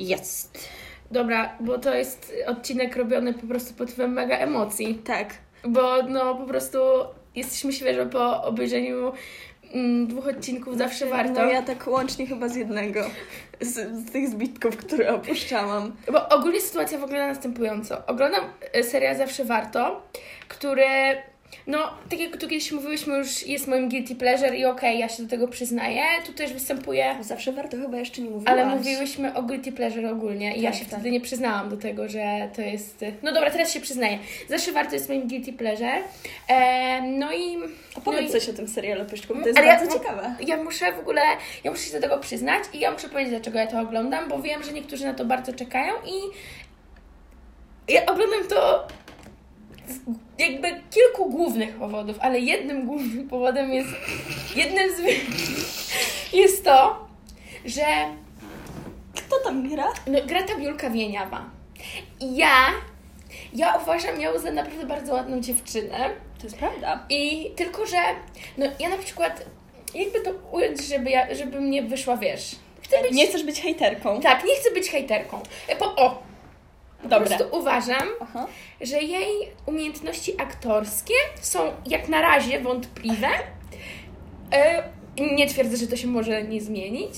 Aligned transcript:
Jest. 0.00 0.68
Dobra, 1.10 1.56
bo 1.60 1.78
to 1.78 1.94
jest 1.94 2.32
odcinek 2.46 2.96
robiony 2.96 3.34
po 3.34 3.46
prostu 3.46 3.74
pod 3.74 3.90
wpływem 3.90 4.12
mega 4.12 4.36
emocji. 4.36 4.94
Tak. 4.94 5.34
Bo 5.64 6.02
no 6.02 6.34
po 6.34 6.46
prostu 6.46 6.78
jesteśmy 7.34 7.72
świeżo 7.72 8.06
po 8.06 8.42
obejrzeniu 8.42 9.12
mm, 9.74 10.06
dwóch 10.06 10.26
odcinków 10.28 10.78
zawsze 10.78 11.06
warto. 11.06 11.32
No 11.32 11.44
ja 11.44 11.62
tak 11.62 11.86
łącznie 11.86 12.26
chyba 12.26 12.48
z 12.48 12.56
jednego. 12.56 13.00
Z, 13.60 14.06
z 14.06 14.12
tych 14.12 14.28
zbitków, 14.28 14.76
które 14.76 15.14
opuszczałam. 15.14 15.96
Bo 16.12 16.28
ogólnie 16.28 16.60
sytuacja 16.60 16.98
wygląda 16.98 17.26
następująco. 17.26 18.06
Oglądam 18.06 18.44
e, 18.72 18.82
serial 18.82 19.16
Zawsze 19.16 19.44
Warto, 19.44 20.02
który, 20.48 20.86
no, 21.66 21.78
tak 22.10 22.20
jak 22.20 22.32
tu 22.36 22.48
kiedyś 22.48 22.72
mówiłyśmy, 22.72 23.16
już 23.18 23.46
jest 23.46 23.66
moim 23.68 23.88
guilty 23.88 24.14
pleasure 24.14 24.56
i 24.56 24.64
okej, 24.64 24.98
ja 24.98 25.08
się 25.08 25.22
do 25.22 25.28
tego 25.28 25.48
przyznaję. 25.48 26.02
Tu 26.26 26.32
też 26.32 26.52
występuje, 26.52 27.16
Zawsze 27.20 27.52
warto 27.52 27.76
chyba 27.76 27.96
jeszcze 27.98 28.22
nie 28.22 28.30
mówiłaś. 28.30 28.48
ale 28.52 28.66
mówiłyśmy 28.76 29.34
o 29.34 29.42
guilty 29.42 29.72
pleasure 29.72 30.10
ogólnie 30.12 30.56
i 30.56 30.60
ja 30.62 30.70
Tak, 30.70 30.78
się 30.80 30.84
tak. 30.86 30.94
wtedy 30.94 31.10
nie 31.10 31.20
przyznałam 31.20 31.68
do 31.68 31.76
tego, 31.76 32.08
że 32.08 32.50
to 32.56 32.62
jest... 32.62 33.04
No 33.22 33.32
dobra, 33.32 33.50
teraz 33.50 33.72
się 33.72 33.80
przyznaję. 33.80 34.18
Zawsze 34.48 34.72
Warto 34.72 34.94
jest 34.94 35.08
moim 35.08 35.28
guilty 35.28 35.52
pleasure. 35.52 36.02
E, 36.48 37.02
no 37.02 37.32
i... 37.32 37.56
Opowiedz 37.94 38.22
no 38.22 38.28
i- 38.28 38.30
coś 38.40 38.48
o 38.48 38.52
tym 38.52 38.68
serialu, 38.68 39.04
Pyszku, 39.04 39.34
bo 39.34 39.40
to 39.40 39.46
jest 39.46 39.58
Ale 39.58 39.68
ja- 39.68 39.76
bardzo 39.78 39.98
ciekawe. 39.98 40.34
Ja 40.46 40.56
muszę 40.64 40.92
w 40.92 40.98
ogóle, 40.98 41.22
ja 41.64 41.70
muszę 41.70 41.82
się 41.84 41.92
do 41.92 42.00
tego 42.00 42.18
przyznać 42.18 42.64
i 42.72 42.80
ja 42.80 42.90
muszę 42.90 43.08
powiedzieć, 43.08 43.30
dlaczego 43.30 43.58
ja 43.58 43.66
to 43.66 43.80
oglądam, 43.80 44.28
bo 44.28 44.42
wiem, 44.42 44.62
że 44.62 44.72
niektórzy 44.72 45.04
na 45.04 45.14
to 45.14 45.24
bardzo 45.24 45.52
czekają 45.52 45.94
i 46.06 46.12
ja 47.94 48.06
oglądam 48.06 48.48
to 48.48 48.86
jakby 50.40 50.68
kilku 50.90 51.30
głównych 51.30 51.74
powodów, 51.74 52.16
ale 52.20 52.40
jednym 52.40 52.86
głównym 52.86 53.28
powodem 53.28 53.72
jest, 53.72 53.88
jednym 54.56 54.90
z 54.96 55.00
jest 56.32 56.64
to, 56.64 57.08
że 57.64 57.84
Kto 59.16 59.36
tam 59.44 59.68
gra? 59.68 59.86
no, 60.06 60.18
gra 60.26 60.42
ta 60.42 60.56
Biulka 60.56 60.90
Wieniawa. 60.90 61.44
I 62.20 62.36
ja, 62.36 62.54
ja 63.54 63.74
uważam 63.82 64.20
ją 64.20 64.38
za 64.38 64.50
naprawdę 64.52 64.86
bardzo 64.86 65.12
ładną 65.14 65.40
dziewczynę. 65.40 66.10
To 66.38 66.44
jest 66.44 66.56
prawda. 66.58 67.06
I 67.10 67.50
tylko, 67.56 67.86
że 67.86 67.96
no 68.58 68.66
ja 68.78 68.88
na 68.88 68.98
przykład, 68.98 69.44
jakby 69.94 70.20
to 70.20 70.30
ująć, 70.52 70.80
żeby, 70.84 71.10
ja, 71.10 71.34
żeby 71.34 71.60
mnie 71.60 71.82
wyszła, 71.82 72.16
wiesz, 72.16 72.56
chcę 72.82 73.02
być... 73.02 73.12
Nie 73.12 73.26
chcesz 73.26 73.44
być 73.44 73.60
hejterką. 73.60 74.20
Tak, 74.20 74.44
nie 74.44 74.54
chcę 74.54 74.70
być 74.70 74.90
hejterką. 74.90 75.42
E, 75.68 75.76
Po, 75.76 75.96
o, 75.96 76.22
po 77.02 77.08
Dobra. 77.08 77.36
prostu 77.36 77.56
uważam, 77.58 78.08
Aha. 78.20 78.46
że 78.80 78.98
jej 79.02 79.48
umiejętności 79.66 80.40
aktorskie 80.40 81.14
są 81.40 81.58
jak 81.86 82.08
na 82.08 82.22
razie 82.22 82.60
wątpliwe. 82.60 83.28
E, 84.52 84.82
nie 85.36 85.46
twierdzę, 85.46 85.76
że 85.76 85.86
to 85.86 85.96
się 85.96 86.06
może 86.08 86.42
nie 86.42 86.60
zmienić. 86.60 87.12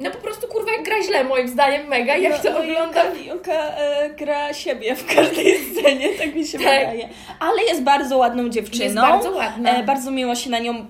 No 0.00 0.10
po 0.10 0.18
prostu, 0.18 0.48
kurwa, 0.48 0.70
gra 0.84 1.02
źle 1.02 1.24
moim 1.24 1.48
zdaniem 1.48 1.86
mega, 1.88 2.16
jak 2.16 2.42
to 2.42 2.50
no, 2.52 2.58
oglądam. 2.58 3.06
Julka 3.26 3.52
e, 3.52 4.10
gra 4.10 4.54
siebie 4.54 4.94
w 4.96 5.14
każdej 5.14 5.58
scenie, 5.72 6.08
tak 6.08 6.34
mi 6.34 6.46
się 6.46 6.58
Tak. 6.58 6.66
wydaje. 6.66 7.08
Ale 7.40 7.62
jest 7.62 7.82
bardzo 7.82 8.18
ładną 8.18 8.48
dziewczyną. 8.48 8.84
Jest 8.84 8.96
bardzo 8.96 9.30
ładna. 9.30 9.70
E, 9.78 9.82
bardzo 9.82 10.10
miło 10.10 10.34
się 10.34 10.50
na 10.50 10.58
nią 10.58 10.86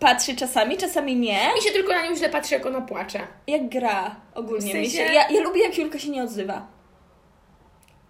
patrzy 0.00 0.36
czasami, 0.36 0.76
czasami 0.76 1.16
nie. 1.16 1.38
Mi 1.54 1.62
się 1.62 1.70
tylko 1.70 1.92
na 1.92 2.02
nią 2.08 2.16
źle 2.16 2.28
patrzy, 2.28 2.54
jak 2.54 2.66
ona 2.66 2.80
płacze. 2.80 3.20
Jak 3.46 3.68
gra 3.68 4.16
ogólnie. 4.34 4.72
W 4.72 4.74
mi 4.74 4.90
się, 4.90 4.98
sensie- 4.98 5.12
ja, 5.14 5.28
ja 5.30 5.40
lubię, 5.40 5.62
jak 5.62 5.78
Julka 5.78 5.98
się 5.98 6.10
nie 6.10 6.22
odzywa. 6.22 6.66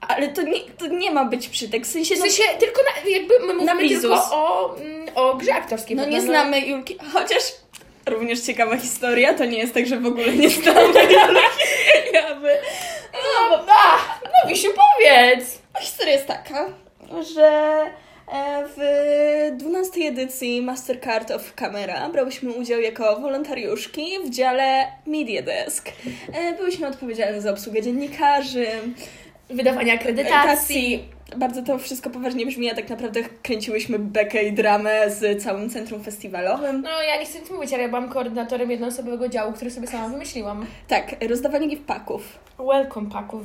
Ale 0.09 0.29
to 0.29 0.43
nie, 0.43 0.61
to 0.61 0.87
nie 0.87 1.11
ma 1.11 1.25
być 1.25 1.49
przytek. 1.49 1.87
W 1.87 1.91
sensie, 1.91 2.15
W 2.15 2.19
no, 2.19 2.25
sensie 2.25 2.43
tylko 2.59 2.81
na, 2.83 3.11
jakby 3.11 3.35
my 3.41 3.55
mówimy 3.55 3.89
tylko 3.89 4.15
o, 4.33 4.77
mm, 4.77 5.09
o 5.15 5.35
grze 5.35 5.55
aktorskiej. 5.55 5.97
no 5.97 6.07
nie 6.07 6.17
to, 6.21 6.23
znamy 6.27 6.61
Julki. 6.61 6.99
Chociaż 7.13 7.43
również 8.07 8.41
ciekawa 8.41 8.77
historia, 8.77 9.35
to 9.35 9.45
nie 9.45 9.59
jest 9.59 9.75
tak, 9.75 9.87
że 9.87 10.01
w 10.01 10.07
ogóle 10.07 10.33
nie 10.33 10.51
znamy 10.51 11.01
Julki 11.13 12.13
Jawy. 12.13 12.51
No, 13.13 13.65
a, 13.69 13.99
no 14.25 14.49
Wisiu, 14.51 14.69
powiedz! 14.73 15.59
Historia 15.81 16.13
jest 16.13 16.27
taka, 16.27 16.67
że 17.35 17.81
e, 18.33 18.65
w 18.77 19.57
12 19.57 20.01
edycji 20.01 20.63
Mastercard 20.63 21.31
of 21.31 21.55
Camera 21.55 22.09
brałyśmy 22.09 22.53
udział 22.53 22.81
jako 22.81 23.21
wolontariuszki 23.21 24.19
w 24.25 24.31
dziale 24.31 24.87
Media 25.07 25.43
Desk. 25.43 25.89
E, 26.33 26.53
Byłyśmy 26.53 26.87
odpowiedzialne 26.87 27.41
za 27.41 27.51
obsługę 27.51 27.83
dziennikarzy, 27.83 28.67
Wydawania 29.51 29.95
akredytacji. 29.95 31.05
Bardzo 31.37 31.63
to 31.63 31.79
wszystko 31.79 32.11
poważnie 32.11 32.47
brzmi, 32.47 32.71
a 32.71 32.75
tak 32.75 32.91
naprawdę 32.91 33.21
kręciłyśmy 33.43 33.99
bekę 33.99 34.45
i 34.45 34.53
dramę 34.53 35.11
z 35.11 35.43
całym 35.43 35.71
centrum 35.71 36.03
festiwalowym. 36.05 36.83
No 36.83 37.03
ja 37.03 37.21
nie 37.21 37.27
chcę 37.27 37.41
nic 37.41 37.51
mówić, 37.51 37.73
ale 37.73 37.83
ja 37.83 37.89
byłam 37.89 38.09
koordynatorem 38.09 38.71
jednoosobowego 38.71 39.29
działu, 39.29 39.53
który 39.53 39.71
sobie 39.71 39.87
sama 39.87 40.09
wymyśliłam. 40.09 40.67
Tak, 40.89 41.17
rozdawanie 41.29 41.69
gift 41.69 41.85
packów. 41.85 42.39
Welcome 42.59 43.11
paków. 43.11 43.43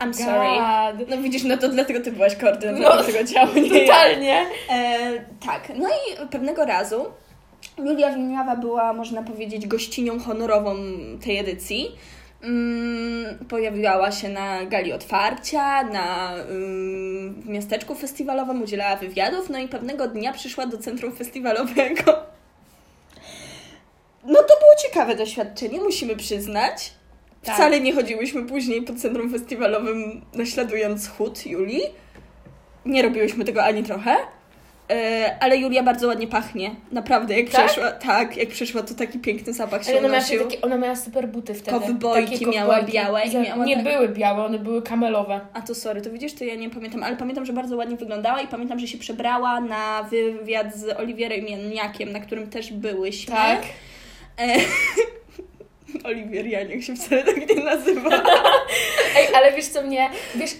I'm 0.00 0.12
sorry. 0.14 0.98
God. 0.98 1.08
No 1.08 1.22
widzisz, 1.22 1.44
no 1.44 1.56
to 1.56 1.68
dlatego 1.68 2.00
ty 2.00 2.12
byłaś 2.12 2.36
koordynatorem 2.36 2.98
No, 2.98 3.02
tego 3.04 3.24
działu, 3.24 3.54
nie 3.54 3.68
ja. 3.84 3.86
Totalnie. 3.86 4.46
E, 4.70 5.10
tak, 5.46 5.72
no 5.76 5.88
i 5.88 6.28
pewnego 6.28 6.64
razu 6.64 7.06
Julia 7.78 8.10
Wieniawa 8.14 8.56
była, 8.56 8.92
można 8.92 9.22
powiedzieć, 9.22 9.66
gościnią 9.66 10.18
honorową 10.20 10.76
tej 11.24 11.38
edycji. 11.38 11.96
Mm, 12.42 13.38
pojawiała 13.48 14.12
się 14.12 14.28
na 14.28 14.66
gali 14.66 14.92
otwarcia, 14.92 15.82
na 15.84 16.34
w 17.36 17.48
miasteczku 17.48 17.94
festiwalowym, 17.94 18.62
udzielała 18.62 18.96
wywiadów, 18.96 19.50
no 19.50 19.58
i 19.58 19.68
pewnego 19.68 20.08
dnia 20.08 20.32
przyszła 20.32 20.66
do 20.66 20.78
centrum 20.78 21.16
festiwalowego. 21.16 22.02
No 24.24 24.42
to 24.42 24.54
było 24.60 24.74
ciekawe 24.82 25.16
doświadczenie, 25.16 25.80
musimy 25.80 26.16
przyznać. 26.16 26.92
Tak. 27.42 27.54
Wcale 27.54 27.80
nie 27.80 27.94
chodziłyśmy 27.94 28.46
później 28.46 28.82
po 28.82 28.94
centrum 28.94 29.30
festiwalowym 29.30 30.24
naśladując 30.34 31.08
chód 31.08 31.46
Julii. 31.46 31.82
Nie 32.86 33.02
robiłyśmy 33.02 33.44
tego 33.44 33.64
ani 33.64 33.82
trochę. 33.82 34.16
E, 34.92 35.36
ale 35.40 35.56
Julia 35.56 35.82
bardzo 35.82 36.06
ładnie 36.06 36.26
pachnie. 36.26 36.70
Naprawdę, 36.92 37.40
jak 37.40 37.50
Tak? 37.50 37.66
przeszła, 37.66 37.90
tak, 37.92 38.36
jak 38.36 38.48
przeszła, 38.48 38.82
to 38.82 38.94
taki 38.94 39.18
piękny 39.18 39.52
zapach 39.52 39.84
się 39.84 39.90
Ale 39.90 39.98
ona 39.98 40.08
miała, 40.08 40.24
takie, 40.44 40.60
ona 40.60 40.76
miała 40.78 40.96
super 40.96 41.28
buty 41.28 41.54
wtedy. 41.54 41.78
Kowbojki 41.80 42.32
Takie 42.32 42.46
miała 42.46 42.74
kowbojki. 42.74 42.92
białe 42.98 43.24
i 43.24 43.36
miała 43.38 43.64
Nie 43.64 43.74
tak- 43.74 43.84
były 43.84 44.08
białe, 44.08 44.44
one 44.44 44.58
były 44.58 44.82
kamelowe. 44.82 45.40
A 45.54 45.62
to 45.62 45.74
sorry, 45.74 46.02
to 46.02 46.10
widzisz, 46.10 46.32
to 46.34 46.44
ja 46.44 46.54
nie 46.54 46.70
pamiętam, 46.70 47.02
ale 47.02 47.16
pamiętam, 47.16 47.44
że 47.46 47.52
bardzo 47.52 47.76
ładnie 47.76 47.96
wyglądała 47.96 48.40
i 48.40 48.48
pamiętam, 48.48 48.78
że 48.78 48.86
się 48.86 48.98
przebrała 48.98 49.60
na 49.60 50.02
wywiad 50.02 50.76
z 50.76 50.98
Oliwierem 51.00 51.46
Janiakiem, 51.48 52.12
na 52.12 52.20
którym 52.20 52.50
też 52.50 52.72
byłyśmy. 52.72 53.34
Tak. 53.34 53.62
Oliwier 56.04 56.46
Janiak 56.46 56.82
się 56.82 56.96
wcale 56.96 57.24
tak 57.24 57.48
nie 57.56 57.64
nazywa. 57.64 58.10
Ej, 59.16 59.34
ale 59.34 59.52
wiesz 59.52 59.66
co 59.68 59.82
mnie, 59.82 60.10
wiesz 60.34 60.50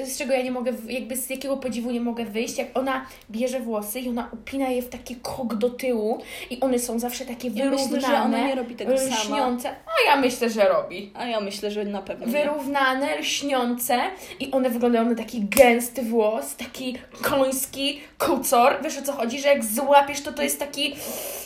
e, 0.00 0.06
z 0.06 0.18
czego 0.18 0.32
ja 0.32 0.42
nie 0.42 0.50
mogę, 0.50 0.72
jakby 0.88 1.16
z 1.16 1.30
jakiego 1.30 1.56
podziwu 1.56 1.90
nie 1.90 2.00
mogę 2.00 2.24
wyjść, 2.24 2.58
jak 2.58 2.68
ona 2.74 3.06
bierze 3.30 3.60
włosy 3.60 4.00
i 4.00 4.08
ona 4.08 4.28
upina 4.32 4.68
je 4.68 4.82
w 4.82 4.88
taki 4.88 5.16
kok 5.16 5.54
do 5.54 5.70
tyłu 5.70 6.22
i 6.50 6.60
one 6.60 6.78
są 6.78 6.98
zawsze 6.98 7.24
takie 7.24 7.48
Ja 7.48 7.64
myślę, 7.70 7.88
wyrównane, 7.88 8.16
że 8.16 8.22
ona 8.22 8.46
nie 8.46 8.54
robi 8.54 8.74
tego 8.74 8.98
sama. 8.98 9.16
lśniące. 9.16 9.68
A 9.68 10.08
ja 10.10 10.16
myślę, 10.16 10.50
że 10.50 10.68
robi. 10.68 11.10
A 11.14 11.26
ja 11.26 11.40
myślę, 11.40 11.70
że 11.70 11.84
na 11.84 12.02
pewno 12.02 12.26
nie. 12.26 12.32
Wyrównane, 12.32 13.18
lśniące 13.18 14.00
i 14.40 14.50
one 14.50 14.70
wyglądają 14.70 15.04
na 15.04 15.14
taki 15.14 15.40
gęsty 15.44 16.02
włos, 16.02 16.56
taki 16.56 16.98
koński 17.22 18.00
kucor. 18.18 18.78
Wiesz 18.84 18.98
o 18.98 19.02
co 19.02 19.12
chodzi, 19.12 19.40
że 19.40 19.48
jak 19.48 19.64
złapiesz 19.64 20.20
to 20.20 20.32
to 20.32 20.42
jest 20.42 20.58
taki, 20.58 20.92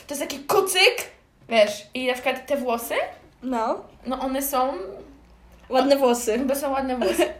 to 0.06 0.14
jest 0.14 0.20
taki 0.20 0.38
kucyk, 0.38 1.15
wiesz, 1.48 1.86
i 1.94 2.06
na 2.06 2.12
przykład 2.12 2.46
te 2.46 2.56
włosy, 2.56 2.94
No, 3.42 3.84
no 4.06 4.20
one 4.20 4.42
są, 4.42 4.72
ładne 5.68 5.96
włosy. 5.96 6.38
chyba 6.38 6.54
są 6.54 6.72
ładne 6.72 6.96
włosy. 6.96 7.26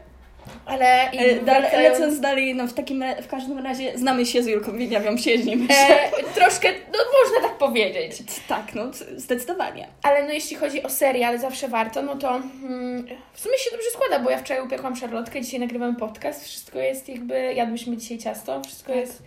Ale 0.67 1.09
i 1.13 1.19
E, 1.19 1.35
Dale, 1.41 1.61
wracają- 1.61 1.91
lecąc 1.91 2.21
dalej, 2.21 2.55
no 2.55 2.67
w 2.67 2.73
takim 2.73 3.03
ra- 3.03 3.23
w 3.23 3.29
każdym 3.29 3.59
razie 3.59 3.99
znamy 3.99 4.27
się 4.27 4.43
z 4.43 4.47
Julką 4.47 4.79
Wieniawią, 4.79 5.17
przyjaźnimy 5.17 5.67
się. 5.69 5.75
E, 5.75 6.11
troszkę, 6.39 6.69
no 6.73 6.99
można 7.25 7.49
tak 7.49 7.59
powiedzieć. 7.59 8.17
Tak, 8.49 8.75
no 8.75 8.83
zdecydowanie. 9.17 9.89
Ale 10.03 10.23
no 10.27 10.33
jeśli 10.33 10.57
chodzi 10.57 10.83
o 10.83 10.91
serial, 10.91 11.39
zawsze 11.39 11.69
warto, 11.69 12.03
no 12.03 12.17
to 12.17 12.37
mm, 12.37 13.07
w 13.33 13.41
sumie 13.41 13.59
się 13.59 13.71
dobrze 13.71 13.91
składa, 13.93 14.19
bo 14.19 14.31
ja 14.31 14.39
wczoraj 14.39 14.63
upiekłam 14.65 14.97
szarlotkę, 14.97 15.41
dzisiaj 15.41 15.61
nagrywam 15.61 15.97
podcast, 15.97 16.45
wszystko 16.45 16.79
jest 16.79 17.09
jakby, 17.09 17.55
jadłyśmy 17.55 17.97
dzisiaj 17.97 18.19
ciasto, 18.19 18.61
wszystko 18.65 18.93
Tak. 18.93 19.01
jest 19.01 19.23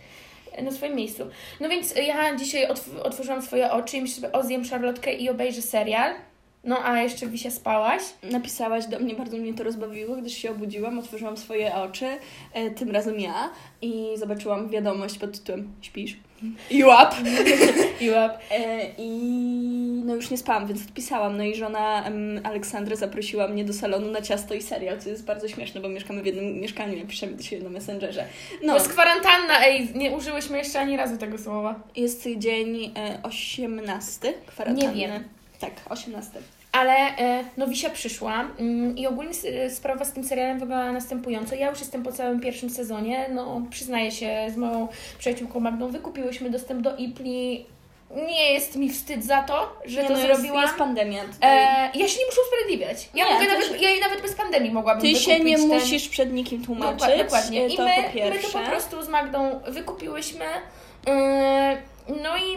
na 0.62 0.70
swoim 0.70 0.94
miejscu. 0.96 1.26
No 1.60 1.68
więc 1.68 1.94
ja 1.96 2.36
dzisiaj 2.36 2.66
otw- 2.68 3.00
otworzyłam 3.02 3.42
swoje 3.42 3.70
oczy 3.72 3.96
i 3.96 4.02
myślę 4.02 4.14
sobie, 4.16 4.32
o 4.32 4.42
zjem 4.42 4.64
szarlotkę 4.64 5.12
i 5.12 5.28
obejrzę 5.30 5.62
serial. 5.62 6.14
No 6.64 6.84
a 6.84 7.00
jeszcze 7.02 7.26
Wisia 7.26 7.50
spałaś. 7.50 8.02
Napisałaś 8.22 8.86
do 8.86 8.98
mnie, 8.98 9.14
bardzo 9.14 9.36
mnie 9.36 9.54
to 9.54 9.64
rozbawiło, 9.64 10.16
gdyż 10.16 10.32
się 10.32 10.50
obudziłam, 10.50 10.98
otworzyłam 10.98 11.36
swoje 11.36 11.74
oczy, 11.74 12.06
e, 12.52 12.70
tym 12.70 12.90
razem 12.90 13.20
ja, 13.20 13.50
i 13.82 14.04
zobaczyłam 14.16 14.68
wiadomość 14.68 15.18
pod 15.18 15.38
tytułem 15.38 15.72
Śpisz? 15.80 16.16
I 16.70 16.84
łap! 16.84 17.14
I 18.00 18.10
łap. 18.10 18.38
E, 18.50 18.86
I 18.98 19.10
no 20.04 20.14
już 20.14 20.30
nie 20.30 20.38
spałam, 20.38 20.66
więc 20.66 20.82
odpisałam. 20.82 21.36
No 21.36 21.44
i 21.44 21.54
żona 21.54 22.04
em, 22.04 22.40
Aleksandra 22.44 22.96
zaprosiła 22.96 23.48
mnie 23.48 23.64
do 23.64 23.72
salonu 23.72 24.10
na 24.10 24.22
ciasto 24.22 24.54
i 24.54 24.62
serial, 24.62 25.00
co 25.00 25.08
jest 25.08 25.24
bardzo 25.24 25.48
śmieszne, 25.48 25.80
bo 25.80 25.88
mieszkamy 25.88 26.22
w 26.22 26.26
jednym 26.26 26.60
mieszkaniu, 26.60 26.98
ja 26.98 27.06
piszemy 27.06 27.32
do 27.32 27.42
siebie 27.42 27.64
na 27.64 27.70
Messengerze. 27.70 28.24
No, 28.64 28.74
jest 28.74 28.88
kwarantanna, 28.88 29.64
ej, 29.66 29.88
nie 29.94 30.10
użyłyśmy 30.10 30.58
jeszcze 30.58 30.80
ani 30.80 30.96
razu 30.96 31.16
tego 31.16 31.38
słowa. 31.38 31.80
jest 31.96 32.28
dzień 32.36 32.92
e, 32.96 33.18
18 33.22 34.32
kwarantanny. 34.46 34.94
Nie 34.94 35.08
wiem. 35.08 35.39
Tak, 35.60 35.70
18. 35.90 36.30
Ale 36.72 36.92
e, 37.18 37.44
no 37.56 37.66
Wisia 37.66 37.90
przyszła 37.90 38.44
mm, 38.58 38.96
i 38.98 39.06
ogólnie 39.06 39.30
s- 39.30 39.76
sprawa 39.76 40.04
z 40.04 40.12
tym 40.12 40.24
serialem 40.24 40.58
wygląda 40.58 40.92
następująco. 40.92 41.54
Ja 41.54 41.70
już 41.70 41.78
jestem 41.80 42.02
po 42.02 42.12
całym 42.12 42.40
pierwszym 42.40 42.70
sezonie, 42.70 43.26
no 43.34 43.62
przyznaję 43.70 44.10
się, 44.10 44.46
z 44.54 44.56
moją 44.56 44.88
przyjaciółką 45.18 45.60
Magdą 45.60 45.88
wykupiłyśmy 45.88 46.50
dostęp 46.50 46.80
do 46.82 46.96
Ipli. 46.96 47.66
Nie 48.26 48.52
jest 48.52 48.76
mi 48.76 48.90
wstyd 48.90 49.24
za 49.24 49.42
to, 49.42 49.76
że 49.84 50.02
Nie, 50.02 50.08
to 50.08 50.14
no 50.14 50.20
zrobiłam. 50.20 50.62
jest 50.62 50.74
pandemia. 50.74 51.24
Tutaj. 51.24 51.58
E, 51.58 51.90
ja 51.98 52.08
się 52.08 52.18
nie 52.18 52.26
muszę 52.26 52.40
usprawiedliwiać. 52.44 53.08
Ja, 53.14 53.24
Nie, 53.28 53.34
mogę 53.34 53.46
nawet, 53.48 53.66
się- 53.68 53.76
ja 53.76 53.90
jej 53.90 54.00
nawet 54.00 54.22
bez 54.22 54.34
pandemii 54.34 54.70
mogłabym 54.72 55.02
Ty 55.02 55.14
się 55.16 55.40
nie 55.40 55.56
ten... 55.58 55.68
musisz 55.68 56.08
przed 56.08 56.32
nikim 56.32 56.64
tłumaczyć. 56.64 56.98
Dokładnie, 57.00 57.24
dokładnie. 57.24 57.60
e, 57.64 57.68
I 57.68 57.76
to 57.76 57.82
my, 57.84 57.90
po 58.12 58.30
my 58.30 58.38
to 58.38 58.48
po 58.48 58.58
prostu 58.70 59.02
z 59.02 59.08
Magdą 59.08 59.60
wykupiłyśmy. 59.68 60.44
Yy, 61.06 61.12
No 62.22 62.36
i 62.36 62.56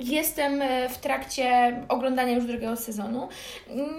jestem 0.00 0.62
e, 0.62 0.88
w 0.88 0.98
trakcie 0.98 1.76
oglądania 1.88 2.32
już 2.32 2.44
drugiego 2.44 2.76
sezonu. 2.76 3.28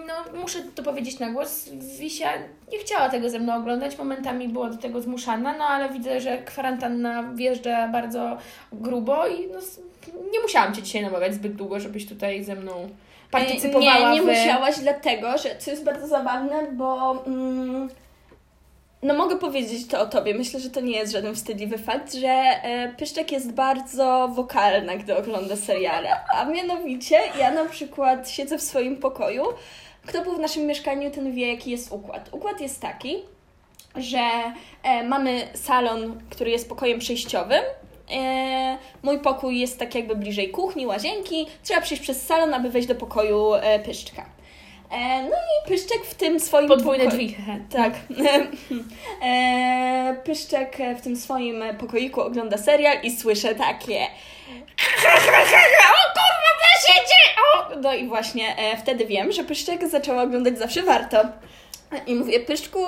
No, 0.08 0.40
muszę 0.42 0.60
to 0.76 0.84
powiedzieć 0.84 1.20
na 1.20 1.32
głos. 1.32 1.70
Wisia 2.00 2.30
nie 2.72 2.80
chciała 2.80 3.10
tego 3.10 3.30
ze 3.30 3.40
mną 3.40 3.56
oglądać, 3.56 3.98
momentami 3.98 4.48
była 4.48 4.70
do 4.70 4.78
tego 4.78 5.02
zmuszana, 5.02 5.58
no 5.58 5.64
ale 5.64 5.90
widzę, 5.90 6.22
że 6.22 6.38
kwarantanna 6.38 7.24
wjeżdża 7.24 7.88
bardzo 7.88 8.38
grubo 8.72 9.28
i 9.28 9.48
no, 9.48 9.60
nie 10.32 10.40
musiałam 10.40 10.74
Cię 10.74 10.82
dzisiaj 10.82 11.02
namawiać 11.02 11.34
zbyt 11.34 11.56
długo, 11.56 11.80
żebyś 11.80 12.10
tutaj 12.10 12.44
ze 12.44 12.56
mną 12.56 12.90
partycypowała 13.32 14.00
Nie, 14.00 14.16
nie 14.16 14.22
w... 14.22 14.26
musiałaś, 14.26 14.80
dlatego, 14.80 15.38
że 15.38 15.56
co 15.60 15.72
jest 15.72 15.84
bardzo 15.84 16.08
zabawne, 16.08 16.72
bo 16.72 17.24
mm, 17.26 17.90
no 19.04 19.14
mogę 19.14 19.36
powiedzieć 19.36 19.88
to 19.88 20.02
o 20.02 20.06
tobie. 20.06 20.34
Myślę, 20.34 20.60
że 20.60 20.70
to 20.70 20.82
nie 20.82 20.98
jest 20.98 21.14
żaden 21.14 21.36
wstydliwy 21.36 21.78
fakt, 21.78 22.14
że 22.14 22.28
e, 22.28 22.94
Pyszczek 22.98 23.32
jest 23.32 23.52
bardzo 23.52 24.28
wokalna, 24.28 24.96
gdy 24.96 25.18
ogląda 25.18 25.56
seriale. 25.56 26.10
A 26.36 26.46
mianowicie 26.46 27.20
ja 27.40 27.52
na 27.52 27.66
przykład 27.66 28.30
siedzę 28.30 28.58
w 28.58 28.62
swoim 28.62 28.98
pokoju. 28.98 29.44
Kto 30.06 30.22
był 30.22 30.36
w 30.36 30.40
naszym 30.40 30.66
mieszkaniu, 30.66 31.12
ten 31.12 31.32
wie, 31.32 31.52
jaki 31.52 31.72
jest 31.72 31.92
układ. 31.92 32.30
Układ 32.32 32.62
jest 32.62 32.82
taki, 32.82 33.16
że 33.96 34.30
e, 34.84 35.04
mamy 35.04 35.48
salon, 35.54 36.22
który 36.30 36.52
jest 36.52 36.70
pokojem 36.70 37.00
przejściowym. 37.00 37.64
E, 38.12 38.78
mój 39.04 39.20
pokój 39.20 39.60
jest 39.60 39.80
tak 39.80 39.96
jakby 39.96 40.16
bliżej 40.16 40.50
kuchni, 40.50 40.88
łazienki. 40.88 41.48
Trzeba 41.64 41.82
przejść 41.82 42.04
przez 42.04 42.26
salon, 42.26 42.54
aby 42.54 42.70
wejść 42.70 42.88
do 42.88 42.96
pokoju 42.96 43.52
Pyszczka. 43.86 44.26
E, 44.94 45.22
no 45.24 45.30
i 45.36 45.68
Pyszczek 45.68 46.06
w 46.06 46.16
tym 46.16 46.40
swoim 46.40 46.68
Podwójne 46.68 47.08
drzwi. 47.08 47.36
tak. 47.72 47.94
E, 49.26 50.16
Pyszczek 50.24 50.78
w 50.98 51.02
tym 51.02 51.18
swoim 51.18 51.64
pokoiku 51.80 52.22
ogląda 52.22 52.58
serial 52.58 52.98
i 53.04 53.12
słyszę 53.12 53.56
takie 53.56 53.96
o 55.90 56.04
kurwa, 56.14 56.52
co 56.62 56.88
się 56.88 57.00
dzieje? 57.00 57.82
No 57.82 57.94
i 57.94 58.08
właśnie 58.08 58.58
e, 58.58 58.78
wtedy 58.78 59.06
wiem, 59.06 59.32
że 59.32 59.44
Pyszczek 59.44 59.88
zaczęła 59.88 60.24
oglądać 60.24 60.60
zawsze 60.60 60.84
warto. 60.84 61.18
I 62.08 62.16
mówię, 62.16 62.40
Pyszczku, 62.40 62.86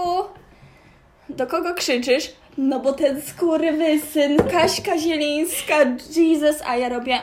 do 1.30 1.48
kogo 1.48 1.74
krzyczysz? 1.74 2.31
No 2.57 2.80
bo 2.80 2.94
ten 2.94 3.22
skurwysyn, 3.22 4.38
Kaśka 4.52 4.98
Zielińska, 4.98 5.75
Jesus, 6.16 6.56
a 6.66 6.78
ja 6.78 6.90
robię, 6.90 7.19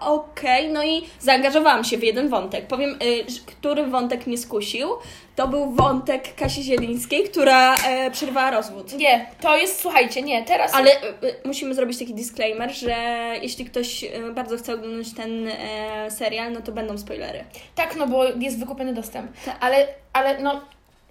okej, 0.00 0.68
no 0.68 0.84
i 0.84 1.02
zaangażowałam 1.20 1.84
się 1.84 1.98
w 1.98 2.02
jeden 2.02 2.28
wątek. 2.28 2.66
Powiem, 2.66 2.98
y, 3.02 3.24
który 3.46 3.86
wątek 3.86 4.26
mnie 4.26 4.38
skusił. 4.38 4.88
To 5.36 5.48
był 5.48 5.70
wątek 5.70 6.34
Kasi 6.34 6.62
Zielińskiej, 6.62 7.24
która 7.24 7.74
e, 7.76 8.10
przerwała 8.10 8.50
rozwód. 8.50 8.92
Nie, 8.92 9.26
to 9.40 9.56
jest, 9.56 9.80
słuchajcie, 9.80 10.22
nie, 10.22 10.44
teraz... 10.44 10.74
Ale 10.74 10.90
y, 10.90 11.34
musimy 11.44 11.74
zrobić 11.74 11.98
taki 11.98 12.14
disclaimer, 12.14 12.74
że 12.74 12.94
jeśli 13.42 13.64
ktoś 13.64 14.04
bardzo 14.34 14.56
chce 14.56 14.74
oglądać 14.74 15.14
ten 15.14 15.48
e, 15.48 16.10
serial, 16.10 16.52
no 16.52 16.60
to 16.60 16.72
będą 16.72 16.98
spoilery. 16.98 17.44
Tak, 17.74 17.96
no 17.96 18.06
bo 18.06 18.24
jest 18.24 18.58
wykupiony 18.58 18.94
dostęp. 18.94 19.32
Tak. 19.44 19.56
Ale, 19.60 19.88
ale 20.12 20.38
no, 20.38 20.60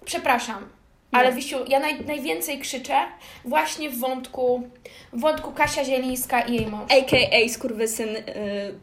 przepraszam. 0.04 0.75
Ale. 1.18 1.32
Wisiu, 1.32 1.56
ja 1.68 1.80
naj, 1.80 2.04
najwięcej 2.04 2.58
krzyczę 2.58 2.94
właśnie 3.44 3.90
w 3.90 3.98
wątku, 3.98 4.70
w 5.12 5.20
wątku 5.20 5.52
Kasia 5.52 5.84
Zielińska 5.84 6.40
i 6.40 6.54
jej 6.54 6.66
mąż. 6.66 6.92
A.k.a. 6.92 7.48
skurwysyn, 7.48 8.08
y, 8.16 8.22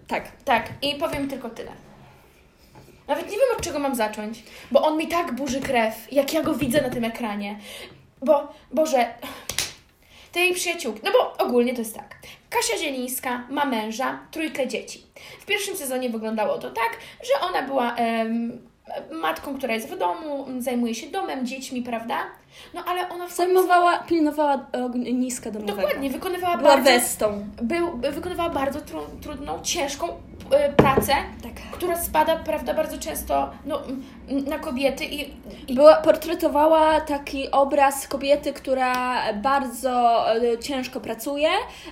tak. 0.08 0.32
Tak, 0.46 0.70
i 0.82 0.96
powiem 0.96 1.30
tylko 1.30 1.50
tyle. 1.50 1.72
Nawet 3.08 3.26
nie 3.26 3.38
wiem, 3.38 3.48
od 3.58 3.64
czego 3.64 3.80
mam 3.80 3.96
zacząć, 3.96 4.44
bo 4.72 4.82
on 4.82 4.98
mi 4.98 5.08
tak 5.08 5.36
burzy 5.36 5.62
krew, 5.62 5.94
jak 6.12 6.34
ja 6.34 6.42
go 6.42 6.54
widzę 6.54 6.82
na 6.82 6.90
tym 6.90 7.04
ekranie. 7.04 7.60
Bo, 8.22 8.54
Boże, 8.72 9.14
te 10.32 10.40
jej 10.40 10.54
przyjaciółki, 10.54 11.02
no 11.04 11.12
bo 11.12 11.46
ogólnie 11.46 11.74
to 11.74 11.80
jest 11.80 11.96
tak. 11.96 12.16
Kasia 12.50 12.78
Zielińska 12.78 13.48
ma 13.50 13.66
męża, 13.66 14.20
trójkę 14.32 14.68
dzieci. 14.68 15.04
W 15.40 15.46
pierwszym 15.46 15.78
sezonie 15.78 16.10
wyglądało 16.10 16.58
to 16.58 16.70
tak, 16.70 16.98
że 17.24 17.48
ona 17.48 17.62
była 17.62 17.96
em, 17.96 18.62
matką, 19.12 19.58
która 19.58 19.74
jest 19.74 19.90
w 19.90 19.98
domu, 19.98 20.46
zajmuje 20.60 20.96
się 20.96 21.08
domem, 21.08 21.46
dziećmi, 21.46 21.82
prawda? 21.82 22.16
No 22.74 22.84
ale 22.88 23.10
ona 23.10 23.28
w 23.28 23.36
Zajmowała, 23.36 23.98
pilnowała 23.98 24.66
ogniska 24.74 25.52
domowego. 25.52 25.82
Dokładnie, 25.82 26.10
wykonywała 26.10 26.58
Była 26.58 26.70
bardzo, 26.70 26.90
westą. 26.92 27.46
był, 27.62 27.98
wykonywała 27.98 28.50
bardzo 28.50 28.82
tru, 28.82 29.00
trudną, 29.22 29.60
ciężką 29.64 30.08
pracę, 30.78 31.14
Tak. 31.44 31.52
która 31.72 31.96
spada, 32.04 32.36
prawda, 32.36 32.74
bardzo 32.74 32.98
często 32.98 33.50
no, 33.66 33.82
na 34.48 34.60
kobiety 34.60 35.06
i, 35.06 35.34
i 35.68 35.76
Była, 35.76 35.96
portretowała 35.96 37.02
taki 37.02 37.52
obraz 37.52 38.08
kobiety, 38.08 38.54
która 38.54 38.94
bardzo 39.34 40.26
e, 40.36 40.58
ciężko 40.60 41.00
pracuje. 41.00 41.50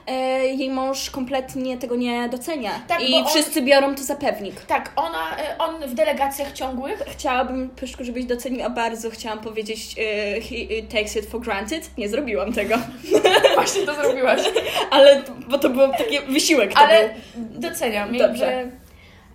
E, 0.07 0.13
jej 0.45 0.69
mąż 0.69 1.09
kompletnie 1.09 1.77
tego 1.77 1.95
nie 1.95 2.29
docenia. 2.29 2.71
Tak, 2.87 3.01
I 3.09 3.15
on- 3.15 3.27
wszyscy 3.27 3.61
biorą 3.61 3.95
to 3.95 4.03
za 4.03 4.15
pewnik. 4.15 4.61
tak, 4.61 4.91
ona, 4.95 5.35
on 5.59 5.89
w 5.89 5.93
delegacjach 5.93 6.51
ciągłych, 6.51 7.03
Chciałabym, 7.07 7.69
Pyszku, 7.69 8.03
żebyś 8.03 8.25
doceniła 8.25 8.69
bardzo. 8.69 9.09
Chciałam 9.09 9.39
powiedzieć 9.39 9.95
he 9.95 10.41
he 10.41 10.81
takes 10.97 11.15
it 11.15 11.25
for 11.25 11.41
granted. 11.41 11.97
Nie 11.97 12.09
zrobiłam 12.09 12.53
tego. 12.53 12.75
właśnie 13.61 13.85
to 13.85 13.95
zrobiłaś, 13.95 14.41
Ale, 14.91 15.21
bo 15.47 15.57
to 15.57 15.69
był 15.69 15.91
taki 15.91 16.19
wysiłek 16.19 16.71
ale 16.75 17.09
był. 17.09 17.59
doceniam. 17.61 18.17
Dobrze. 18.17 18.45
Jakby, 18.45 18.71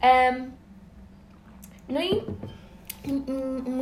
em, 0.00 0.52
no 1.88 2.02
i 2.02 2.22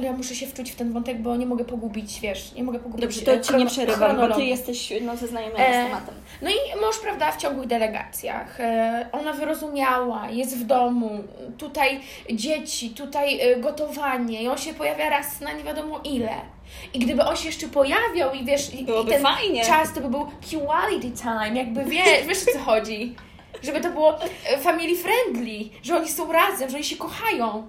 ja 0.03 0.13
muszę 0.13 0.35
się 0.35 0.47
wczuć 0.47 0.71
w 0.71 0.75
ten 0.75 0.93
wątek, 0.93 1.23
bo 1.23 1.37
nie 1.37 1.47
mogę 1.47 1.65
pogubić, 1.65 2.21
wiesz, 2.21 2.53
nie 2.53 2.63
mogę 2.63 2.79
pogubić 2.79 3.03
Dobrze, 3.03 3.23
to 3.23 3.33
e, 3.33 3.41
Ci 3.41 3.55
nie 3.55 3.67
przerywam, 3.67 4.17
bo 4.17 4.35
Ty 4.35 4.45
jesteś 4.45 4.93
no, 5.01 5.17
zaznajomiona 5.17 5.65
E, 5.65 5.85
z 5.85 5.87
tematem. 5.87 6.15
No 6.43 6.51
i 6.51 6.81
mąż, 6.81 6.99
prawda, 6.99 7.33
w 7.33 7.37
ciągłych 7.37 7.67
delegacjach. 7.69 8.61
E, 8.61 9.09
Ona 9.13 9.33
wyrozumiała, 9.33 10.31
jest 10.31 10.59
w 10.59 10.65
domu, 10.65 11.25
tutaj 11.59 12.01
dzieci, 12.33 12.91
tutaj 12.91 13.41
e, 13.41 13.57
gotowanie 13.57 14.43
i 14.43 14.49
on 14.49 14.59
się 14.59 14.75
pojawia 14.75 15.11
raz 15.11 15.41
na 15.41 15.53
nie 15.53 15.65
wiadomo 15.65 16.01
ile. 16.05 16.33
I 16.95 16.99
gdyby 16.99 17.25
on 17.25 17.37
się 17.37 17.47
jeszcze 17.47 17.69
pojawiał 17.69 18.35
i 18.35 18.45
wiesz, 18.45 18.75
i, 18.75 18.83
i 18.83 18.87
ten 19.09 19.23
fajnie. 19.23 19.65
czas 19.65 19.95
to 19.95 20.01
by 20.01 20.09
był 20.09 20.27
quality 20.67 21.11
time, 21.11 21.55
jakby 21.55 21.85
wiesz, 21.85 22.27
wiesz 22.29 22.43
o 22.49 22.53
co 22.53 22.59
chodzi. 22.59 23.15
Żeby 23.63 23.81
to 23.81 23.91
było 23.91 24.19
e, 24.49 24.59
family 24.59 24.97
friendly, 24.97 25.71
że 25.83 25.97
oni 25.97 26.09
są 26.09 26.33
razem, 26.33 26.71
że 26.71 26.77
oni 26.77 26.85
się 26.85 26.97
kochają. 26.97 27.67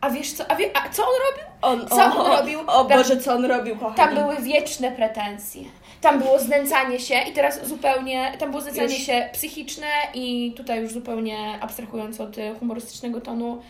A 0.00 0.10
wiesz 0.10 0.32
co, 0.32 0.50
a, 0.50 0.56
wie, 0.56 0.70
a 0.76 0.88
co 0.88 1.02
on 1.02 1.08
robił? 1.30 1.44
On, 1.62 1.88
Co 1.88 2.04
on 2.04 2.26
robił? 2.36 2.60
O 2.66 2.84
Tam- 2.84 2.98
Boże, 2.98 3.16
co 3.16 3.32
on 3.34 3.44
robił, 3.44 3.76
kochani. 3.76 3.96
Tam 3.96 4.14
były 4.14 4.36
wieczne 4.36 4.92
pretensje. 4.92 5.62
Tam 6.00 6.18
było 6.18 6.38
znęcanie 6.38 7.00
się 7.00 7.14
i 7.30 7.32
teraz 7.32 7.66
zupełnie, 7.66 8.32
tam 8.38 8.50
było 8.50 8.62
znęcanie 8.62 8.94
Już. 8.98 9.06
się 9.06 9.28
psychiczne 9.32 9.86
i 10.14 10.52
tutaj 10.56 10.80
już 10.80 10.92
zupełnie 10.92 11.58
abstrahując 11.60 12.20
od 12.20 12.38
y, 12.38 12.54
humorystycznego 12.58 13.20
tonu, 13.20 13.62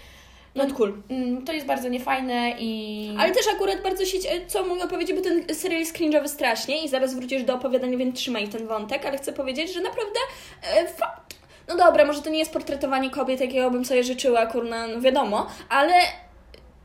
Not 0.55 0.73
cool. 0.73 0.95
mm, 1.11 1.45
to 1.45 1.53
jest 1.53 1.67
bardzo 1.67 1.89
niefajne 1.89 2.51
i... 2.59 3.15
Ale 3.19 3.31
też 3.35 3.45
akurat 3.55 3.83
bardzo 3.83 4.05
się, 4.05 4.19
co 4.47 4.65
mogę 4.65 4.89
powiedzieć, 4.89 5.17
bo 5.17 5.23
ten 5.23 5.55
serial 5.55 5.81
jest 5.81 5.97
cringe'owy 5.99 6.29
strasznie 6.29 6.85
i 6.85 6.89
zaraz 6.89 7.15
wrócisz 7.15 7.43
do 7.43 7.55
opowiadania, 7.55 7.99
więc 7.99 8.17
trzymaj 8.17 8.49
ten 8.49 8.67
wątek, 8.67 9.07
ale 9.07 9.19
chcę 9.19 9.33
powiedzieć, 9.33 9.75
że 9.75 9.81
naprawdę 9.81 10.19
e, 10.75 10.87
fa- 10.89 11.21
no 11.69 11.77
dobra, 11.77 12.05
może 12.05 12.23
to 12.23 12.31
nie 12.31 12.39
jest 12.39 12.53
portretowanie 12.53 13.11
kobiet, 13.11 13.41
jakiego 13.41 13.71
bym 13.71 13.85
sobie 13.85 14.05
życzyła, 14.05 14.47
kurna, 14.47 14.87
no 14.87 15.01
wiadomo, 15.01 15.47
ale 15.69 15.93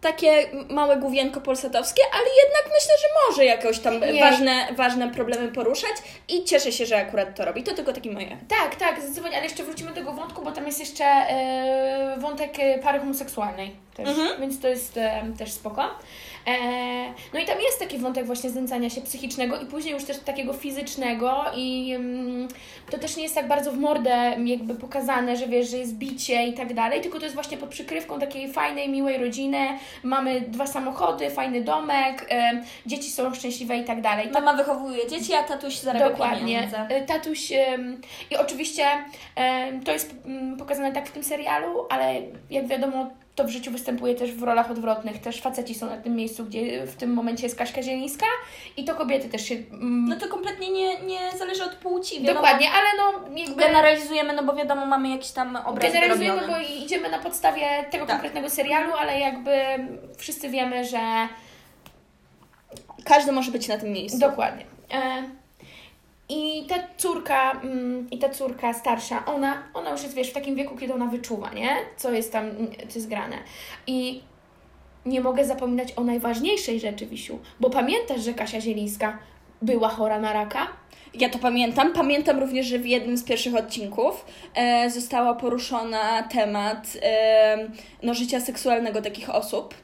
takie 0.01 0.47
małe 0.69 0.97
główienko 0.97 1.41
polsatowskie, 1.41 2.01
ale 2.13 2.23
jednak 2.23 2.63
myślę, 2.79 2.93
że 3.01 3.07
może 3.29 3.45
jakoś 3.45 3.79
tam 3.79 3.99
Nie. 3.99 4.19
ważne, 4.21 4.67
ważne 4.75 5.11
problemy 5.11 5.47
poruszać 5.51 5.91
i 6.29 6.43
cieszę 6.43 6.71
się, 6.71 6.85
że 6.85 6.97
akurat 6.97 7.35
to 7.35 7.45
robi. 7.45 7.63
To 7.63 7.73
tylko 7.73 7.93
takie 7.93 8.11
moje. 8.11 8.37
Tak, 8.47 8.75
tak, 8.75 9.01
zdecydowanie, 9.01 9.35
ale 9.35 9.43
jeszcze 9.45 9.63
wrócimy 9.63 9.89
do 9.89 9.95
tego 9.95 10.11
wątku, 10.11 10.41
bo 10.43 10.51
tam 10.51 10.65
jest 10.65 10.79
jeszcze 10.79 11.05
e, 11.05 12.15
wątek 12.19 12.59
e, 12.59 12.79
pary 12.79 12.99
homoseksualnej 12.99 13.75
też, 13.95 14.09
Mhm. 14.09 14.41
więc 14.41 14.59
to 14.61 14.67
jest 14.67 14.97
e, 14.97 15.23
też 15.39 15.51
spoko. 15.51 15.89
E, 16.47 16.53
no 17.33 17.39
i 17.39 17.45
tam 17.45 17.62
jest 17.62 17.79
taki 17.79 17.97
wątek 17.97 18.25
właśnie 18.25 18.50
znęcania 18.50 18.89
się 18.89 19.01
psychicznego 19.01 19.59
i 19.62 19.65
później 19.65 19.93
już 19.93 20.03
też 20.03 20.17
takiego 20.17 20.53
fizycznego 20.53 21.45
i 21.55 21.93
mm, 21.95 22.47
to 22.89 22.97
też 22.97 23.17
nie 23.17 23.23
jest 23.23 23.35
tak 23.35 23.47
bardzo 23.47 23.71
w 23.71 23.77
mordę 23.77 24.35
jakby 24.45 24.75
pokazane, 24.75 25.38
że 25.38 25.47
wiesz, 25.47 25.69
że 25.69 25.77
jest 25.77 25.93
bicie 25.95 26.47
i 26.47 26.53
tak 26.53 26.73
dalej, 26.73 27.01
tylko 27.01 27.17
to 27.17 27.23
jest 27.23 27.35
właśnie 27.35 27.57
pod 27.57 27.69
przykrywką 27.69 28.19
takiej 28.19 28.53
fajnej, 28.53 28.89
miłej 28.89 29.17
rodziny, 29.17 29.67
mamy 30.03 30.41
dwa 30.41 30.67
samochody, 30.67 31.29
fajny 31.29 31.62
domek, 31.62 32.27
e, 32.29 32.63
dzieci 32.85 33.12
są 33.12 33.33
szczęśliwe 33.33 33.77
i 33.77 33.83
tak 33.83 34.01
dalej. 34.01 34.29
Mama 34.31 34.53
wychowuje 34.53 35.07
dzieci, 35.07 35.33
a 35.33 35.43
tatuś 35.43 35.77
zarabia 35.77 36.09
Dokładnie. 36.09 36.39
pieniądze. 36.39 36.97
Y, 36.97 37.05
Tatuś 37.05 37.51
i 38.31 38.38
oczywiście 38.38 38.85
to 39.85 39.91
jest 39.91 40.15
ym, 40.25 40.57
pokazane 40.57 40.91
tak 40.91 41.09
w 41.09 41.12
tym 41.12 41.23
serialu, 41.23 41.85
ale 41.89 42.21
jak 42.50 42.67
wiadomo, 42.67 43.09
to 43.35 43.43
w 43.43 43.49
życiu 43.49 43.71
występuje 43.71 44.15
też 44.15 44.31
w 44.31 44.43
rolach 44.43 44.71
odwrotnych. 44.71 45.21
Też 45.21 45.41
faceci 45.41 45.75
są 45.75 45.85
na 45.85 45.97
tym 45.97 46.15
miejscu, 46.15 46.45
gdzie 46.45 46.87
w 46.87 46.95
tym 46.95 47.13
momencie 47.13 47.43
jest 47.43 47.55
Kaśka 47.57 47.81
Zielińska 47.83 48.25
i 48.77 48.83
to 48.83 48.95
kobiety 48.95 49.29
też 49.29 49.45
się... 49.45 49.55
Mm, 49.55 50.07
No 50.09 50.15
to 50.15 50.27
kompletnie 50.27 50.69
nie, 50.71 51.01
nie 51.01 51.19
zależy 51.37 51.63
od 51.63 51.75
płci. 51.75 52.15
wiadomo. 52.21 52.33
dokładnie, 52.33 52.67
ale 52.71 52.85
no 52.97 53.37
jakby... 53.37 53.55
Generalizujemy, 53.61 54.33
no 54.33 54.43
bo 54.43 54.53
wiadomo, 54.53 54.85
mamy 54.85 55.09
jakiś 55.09 55.31
tam 55.31 55.55
obraz 55.55 55.93
Generalizujemy, 55.93 56.47
bo 56.47 56.53
idziemy 56.83 57.09
na 57.09 57.19
podstawie 57.19 57.65
tego 57.91 58.05
Tak. 58.05 58.15
konkretnego 58.15 58.49
serialu, 58.49 58.93
ale 58.93 59.19
jakby 59.19 59.55
wszyscy 60.17 60.49
wiemy, 60.49 60.85
że 60.85 61.27
Każdy 63.03 63.31
może 63.31 63.51
być 63.51 63.67
na 63.67 63.77
tym 63.77 63.89
miejscu. 63.91 64.19
Dokładnie. 64.19 64.65
E, 64.93 65.23
I 66.29 66.65
ta 66.69 66.75
córka, 66.97 67.51
mm, 67.51 68.09
i 68.11 68.17
ta 68.17 68.29
córka 68.29 68.73
starsza, 68.73 69.25
ona, 69.25 69.63
ona 69.73 69.89
już 69.91 70.03
jest, 70.03 70.15
wiesz, 70.15 70.29
w 70.29 70.33
takim 70.33 70.55
wieku, 70.55 70.77
kiedy 70.77 70.93
ona 70.93 71.05
wyczuwa, 71.05 71.53
nie? 71.53 71.75
Co 71.97 72.11
jest 72.11 72.31
tam, 72.31 72.51
co 72.89 72.99
jest 72.99 73.09
grane. 73.09 73.37
I 73.87 74.21
nie 75.05 75.21
mogę 75.21 75.45
zapominać 75.45 75.93
o 75.95 76.03
najważniejszej 76.03 76.79
rzeczy, 76.79 77.05
Wisiu, 77.05 77.39
bo 77.59 77.69
pamiętasz, 77.69 78.21
że 78.21 78.33
Kasia 78.33 78.61
Zielińska 78.61 79.17
była 79.61 79.89
chora 79.89 80.19
na 80.19 80.33
raka? 80.33 80.67
Ja 81.13 81.29
to 81.29 81.39
pamiętam. 81.39 81.93
Pamiętam 81.93 82.39
również, 82.39 82.65
że 82.65 82.79
w 82.79 82.85
jednym 82.85 83.17
z 83.17 83.23
pierwszych 83.23 83.55
odcinków 83.55 84.25
e, 84.55 84.89
została 84.89 85.33
poruszona 85.33 86.23
temat 86.23 86.97
e, 87.01 87.69
no, 88.03 88.13
życia 88.13 88.39
seksualnego 88.39 89.01
takich 89.01 89.29
osób. 89.29 89.75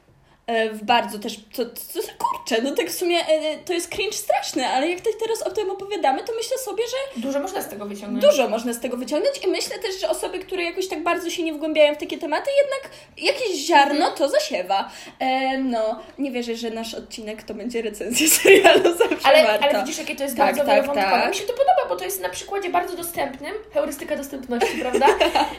E, 0.50 0.70
w 0.70 0.84
bardzo 0.84 1.20
też, 1.20 1.36
to, 1.56 1.66
to, 1.66 1.72
to 1.94 2.00
kurczę, 2.18 2.62
no 2.62 2.72
tak 2.72 2.90
w 2.90 2.94
sumie 2.94 3.18
e, 3.28 3.58
to 3.58 3.74
jest 3.74 3.90
cringe 3.90 4.18
straszny, 4.18 4.68
ale 4.68 4.90
jak 4.90 5.02
tak 5.02 5.14
teraz 5.20 5.42
o 5.42 5.52
tym 5.52 5.70
opowiadamy, 5.70 6.24
to 6.24 6.34
myślę 6.36 6.58
sobie, 6.58 6.84
że 6.84 7.22
Dużo 7.22 7.40
można 7.40 7.62
z 7.62 7.70
tego 7.70 7.86
wyciągnąć. 7.86 8.26
Dużo 8.26 8.50
można 8.50 8.74
z 8.74 8.80
tego 8.80 8.98
wyciągnąć 8.98 9.44
i 9.46 9.48
myślę 9.48 9.80
też, 9.80 10.02
że 10.02 10.10
osoby, 10.10 10.40
które 10.40 10.64
jakoś 10.64 10.88
tak 10.88 11.04
bardzo 11.04 11.30
się 11.30 11.44
nie 11.44 11.54
wgłębiają 11.54 11.96
w 11.96 11.98
takie 11.98 12.18
tematy, 12.18 12.50
jednak 12.64 12.96
jakieś 13.18 13.66
ziarno 13.68 14.12
to 14.12 14.30
zasiewa. 14.30 14.90
E, 15.20 15.58
no, 15.58 16.00
nie 16.18 16.32
wierzę, 16.32 16.56
że 16.56 16.70
nasz 16.70 16.94
odcinek 16.94 17.44
to 17.44 17.54
będzie 17.54 17.82
recenzja 17.82 18.28
serialu 18.40 18.98
zawsze 18.98 19.28
Ale, 19.28 19.44
warto. 19.44 19.66
ale 19.66 19.80
widzisz, 19.80 19.98
jakie 19.98 20.16
to 20.16 20.24
jest 20.24 20.38
Tak, 20.38 20.46
bardzo 20.46 20.66
tak, 20.66 20.76
wielowątkowe. 20.82 21.22
tak. 21.22 21.30
Mi 21.30 21.36
się 21.36 21.44
to 21.44 21.54
podoba, 21.54 21.90
bo 21.90 21.96
to 21.96 22.04
jest 22.04 22.22
na 22.22 22.30
przykładzie 22.30 22.70
bardzo 22.70 22.96
dostępnym, 22.98 23.54
heurystyka 23.74 24.16
dostępności, 24.16 24.78
prawda? 24.82 25.08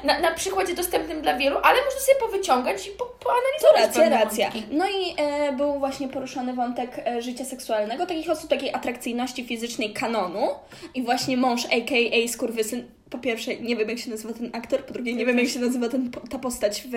Na, 0.04 0.18
na 0.18 0.30
przykładzie 0.34 0.74
dostępnym 0.74 1.22
dla 1.22 1.36
wielu, 1.36 1.56
ale 1.62 1.84
można 1.84 2.00
sobie 2.00 2.18
powyciągać 2.18 2.86
i 2.86 2.90
po, 2.90 3.04
To 3.04 3.12
poanalizować 3.20 3.80
racja, 3.96 4.02
pewne 4.02 4.24
racja. 4.24 4.50
No 4.80 4.86
i 4.88 5.14
e, 5.16 5.52
był 5.52 5.78
właśnie 5.78 6.08
poruszony 6.08 6.54
wątek 6.54 7.02
e, 7.06 7.22
życia 7.22 7.44
seksualnego, 7.44 8.06
takich 8.06 8.30
osób, 8.30 8.50
takiej 8.50 8.74
atrakcyjności 8.74 9.44
fizycznej 9.44 9.92
kanonu 9.92 10.48
i 10.94 11.02
właśnie 11.02 11.36
mąż, 11.36 11.64
a.k.a. 11.64 12.28
skurwysyn. 12.28 12.84
Po 13.10 13.18
pierwsze, 13.18 13.56
nie 13.56 13.76
wiem 13.76 13.88
jak 13.88 13.98
się 13.98 14.10
nazywa 14.10 14.34
ten 14.34 14.50
aktor, 14.52 14.84
po 14.84 14.92
drugie, 14.92 15.14
nie 15.14 15.26
wiem 15.26 15.38
jak 15.38 15.48
się 15.48 15.60
nazywa 15.60 15.88
ten, 15.88 16.10
ta 16.30 16.38
postać 16.38 16.82
w, 16.82 16.92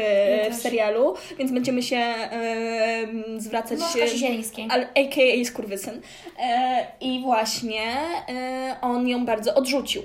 Ja 0.45 0.49
w 0.51 0.55
serialu, 0.55 1.13
więc 1.37 1.51
będziemy 1.51 1.83
się 1.83 1.97
e, 1.97 3.07
zwracać 3.37 3.79
Mąż 3.79 3.93
się... 3.93 3.99
Kasi 3.99 4.17
Zielińskiej. 4.17 4.67
ale 4.69 4.87
a.k.a. 4.87 5.45
skurwysyn. 5.45 6.01
E, 6.39 6.87
I 7.01 7.21
właśnie 7.21 7.83
e, 8.29 8.77
on 8.81 9.07
ją 9.07 9.25
bardzo 9.25 9.55
odrzucił. 9.55 10.03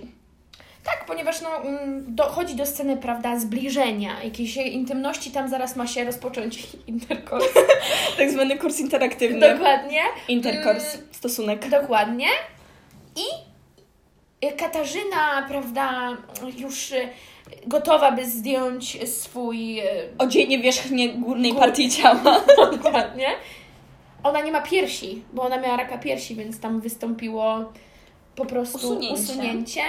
Tak, 0.91 1.05
ponieważ 1.07 1.41
no, 1.41 1.57
mm, 1.57 2.05
dochodzi 2.15 2.55
do 2.55 2.67
sceny, 2.67 2.97
prawda, 2.97 3.39
zbliżenia, 3.39 4.23
jakiejś 4.25 4.57
intymności, 4.57 5.31
tam 5.31 5.49
zaraz 5.49 5.77
ma 5.77 5.87
się 5.87 6.05
rozpocząć 6.05 6.59
interkurs. 6.87 7.45
Tak 8.19 8.31
zwany 8.31 8.59
kurs 8.59 8.81
interaktywny. 8.81 9.53
Dokładnie. 9.55 10.01
Interkurs, 10.29 10.95
Mm, 10.95 11.07
stosunek. 11.13 11.69
Dokładnie. 11.69 12.27
I 13.17 13.23
Katarzyna, 14.57 15.45
prawda, 15.49 16.17
już 16.59 16.93
y, 16.93 17.09
gotowa, 17.67 18.13
by 18.13 18.27
zdjąć 18.27 19.11
swój... 19.11 19.81
y, 19.81 19.85
Odzienie 20.19 20.59
wierzchnie 20.59 21.09
górnej 21.09 21.53
Gór- 21.53 21.59
partii 21.59 21.91
ciała. 21.91 22.41
Dokładnie. 22.83 23.27
Ona 24.23 24.41
nie 24.41 24.53
ma 24.53 24.61
piersi, 24.61 25.23
bo 25.33 25.43
ona 25.43 25.57
miała 25.61 25.77
raka 25.77 25.99
piersi, 25.99 26.35
więc 26.35 26.61
tam 26.61 26.81
wystąpiło 26.81 27.73
po 28.37 28.45
prostu 28.47 28.77
Usunięcie. 28.77 29.15
usunięcie. 29.23 29.81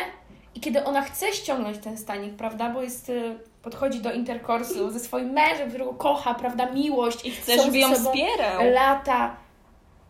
I 0.56 0.60
kiedy 0.60 0.84
ona 0.84 1.02
chce 1.02 1.34
ściągnąć 1.34 1.78
ten 1.78 1.98
stanik, 1.98 2.34
prawda, 2.36 2.70
bo 2.70 2.82
jest, 2.82 3.10
y, 3.10 3.36
podchodzi 3.64 4.02
do 4.02 4.12
interkorsu 4.14 4.92
ze 4.92 5.00
swoim 5.00 5.30
mężem, 5.30 5.70
którego 5.70 5.94
kocha, 5.94 6.34
prawda, 6.34 6.72
miłość 6.72 7.26
i 7.26 7.32
Chce, 7.32 7.64
żeby 7.66 7.78
ją 7.78 7.94
wspierał. 7.96 8.72
lata, 8.74 9.36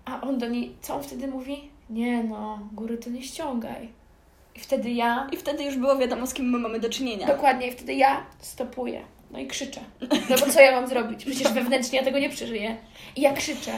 a 0.05 0.21
on 0.21 0.37
do 0.37 0.47
niej, 0.47 0.75
co 0.81 0.95
on 0.95 1.03
wtedy 1.03 1.27
mówi? 1.27 1.69
Nie 1.89 2.23
no, 2.23 2.59
góry 2.73 2.97
to 2.97 3.09
nie 3.09 3.21
ściągaj. 3.23 3.89
I 4.55 4.59
wtedy 4.59 4.89
ja, 4.91 5.27
I 5.31 5.37
wtedy 5.37 5.63
już 5.63 5.77
było 5.77 5.97
wiadomo, 5.97 6.27
z 6.27 6.33
kim 6.33 6.49
my 6.49 6.57
mamy 6.57 6.79
do 6.79 6.89
czynienia. 6.89 7.27
dokładnie, 7.27 7.67
i 7.67 7.71
wtedy 7.71 7.93
ja 7.93 8.25
stopuję. 8.39 9.01
No 9.31 9.39
i 9.39 9.47
krzyczę. 9.47 9.81
No 10.29 10.37
bo 10.39 10.51
co 10.53 10.61
ja 10.61 10.71
mam 10.71 10.87
zrobić? 10.87 11.25
Przecież 11.25 11.53
wewnętrznie 11.53 11.99
ja 11.99 12.05
tego 12.05 12.19
nie 12.19 12.29
przeżyję. 12.29 12.77
I 13.15 13.21
ja 13.21 13.33
krzyczę. 13.33 13.71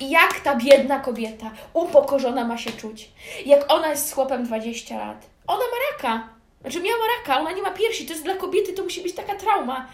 I 0.00 0.10
jak 0.10 0.40
ta 0.40 0.56
biedna 0.56 1.00
kobieta, 1.00 1.50
upokorzona 1.74 2.44
ma 2.44 2.58
się 2.58 2.70
czuć? 2.72 3.10
Jak 3.46 3.72
ona 3.72 3.88
jest 3.88 4.08
z 4.08 4.12
chłopem 4.12 4.44
20 4.44 4.98
lat. 4.98 5.26
Ona 5.46 5.62
ma 5.64 5.76
raka. 5.92 6.28
Znaczy 6.60 6.80
miała 6.80 7.04
raka, 7.18 7.40
ona 7.40 7.52
nie 7.52 7.62
ma 7.62 7.70
piersi. 7.70 8.06
To 8.06 8.12
jest 8.12 8.24
dla 8.24 8.36
kobiety, 8.36 8.72
to 8.72 8.84
musi 8.84 9.02
być 9.02 9.14
taka 9.14 9.34
trauma. 9.34 9.88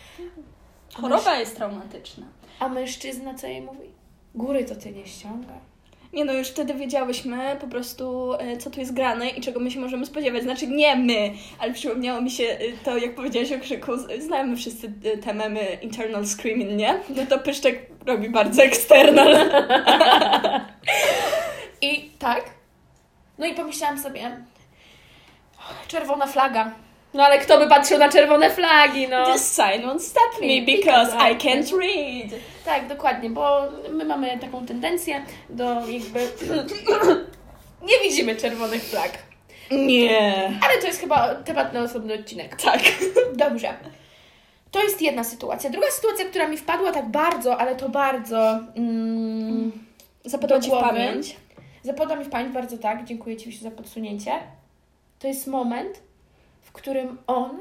Choroba 0.95 1.39
jest 1.39 1.57
traumatyczna. 1.57 2.27
A 2.59 2.69
mężczyzna 2.69 3.35
co 3.35 3.47
jej 3.47 3.61
mówi? 3.61 3.91
Góry 4.35 4.65
to 4.65 4.77
ty 4.77 4.93
nie 4.93 5.07
ściągaj. 5.07 5.71
Nie 6.13 6.25
no, 6.25 6.33
już 6.33 6.49
wtedy 6.49 6.75
wiedziałyśmy 6.75 7.57
po 7.61 7.67
prostu, 7.67 8.35
e, 8.35 8.57
co 8.57 8.71
tu 8.71 8.81
jest 8.81 8.95
grane 8.95 9.29
i 9.29 9.41
czego 9.41 9.61
my 9.61 9.71
się 9.71 9.81
możemy 9.81 10.07
spodziewać. 10.07 10.43
Znaczy 10.43 10.67
nie 10.67 10.97
my, 10.97 11.33
ale 11.59 11.73
przypomniało 11.73 12.21
mi 12.21 12.31
się 12.31 12.45
e, 12.45 12.59
to, 12.85 12.97
jak 12.97 13.15
powiedziałaś 13.15 13.53
o 13.53 13.61
krzyku. 13.61 13.93
Znamy 14.19 14.57
wszyscy 14.57 14.93
e, 15.05 15.19
te 15.19 15.35
memy 15.35 15.79
internal 15.83 16.27
screaming, 16.27 16.71
nie? 16.71 17.01
No 17.17 17.27
to 17.27 17.39
Pyszczek 17.39 17.87
robi 18.07 18.31
bardzo 18.31 18.63
external. 18.63 19.37
I 21.83 22.11
tak. 22.19 22.45
No 23.39 23.47
i 23.47 23.55
pomyślałam 23.55 23.99
sobie, 23.99 24.45
czerwona 25.89 26.27
flaga. 26.27 26.73
No 27.15 27.25
ale 27.25 27.39
kto 27.39 27.59
by 27.59 27.69
patrzył 27.69 27.99
na 27.99 28.09
czerwone 28.09 28.51
flagi, 28.51 29.09
no? 29.09 29.33
This 29.33 29.57
sign 29.57 29.87
won't 29.87 30.01
stop 30.01 30.41
me 30.41 30.63
because 30.63 31.13
I 31.31 31.37
can't 31.37 31.79
read. 31.79 32.41
Tak, 32.65 32.89
dokładnie, 32.89 33.31
bo 33.31 33.63
my 33.91 34.05
mamy 34.05 34.39
taką 34.39 34.67
tendencję 34.67 35.25
do 35.49 35.65
jakby... 35.87 36.29
nie 37.89 38.09
widzimy 38.11 38.37
czerwonych 38.37 38.83
flag. 38.83 39.19
Nie. 39.71 40.53
Ale 40.69 40.81
to 40.81 40.87
jest 40.87 41.01
chyba 41.01 41.35
temat 41.35 41.73
na 41.73 41.81
osobny 41.81 42.15
odcinek. 42.15 42.57
Tak. 42.63 42.81
Dobrze. 43.47 43.75
To 44.71 44.83
jest 44.83 45.03
jedna 45.03 45.25
sytuacja. 45.25 45.71
Druga 45.71 45.91
sytuacja, 45.91 46.25
która 46.25 46.49
mi 46.49 46.57
wpadła 46.57 46.93
tak 46.93 47.09
bardzo, 47.09 47.59
ale 47.59 47.77
to 47.77 47.89
bardzo... 47.89 48.59
Mm, 48.77 49.73
Zapadła 50.25 50.61
Ci 50.61 50.71
w 50.71 50.73
pamięć. 50.73 51.37
Zapadła 51.83 52.17
mi 52.17 52.25
w 52.25 52.29
pamięć 52.29 52.53
bardzo 52.53 52.79
tak, 52.79 53.05
dziękuję 53.05 53.37
Ci 53.37 53.59
za 53.59 53.71
podsunięcie. 53.71 54.33
To 55.21 55.29
jest 55.29 55.47
moment, 55.47 56.03
w 56.63 56.73
którym 56.73 57.19
on. 57.27 57.59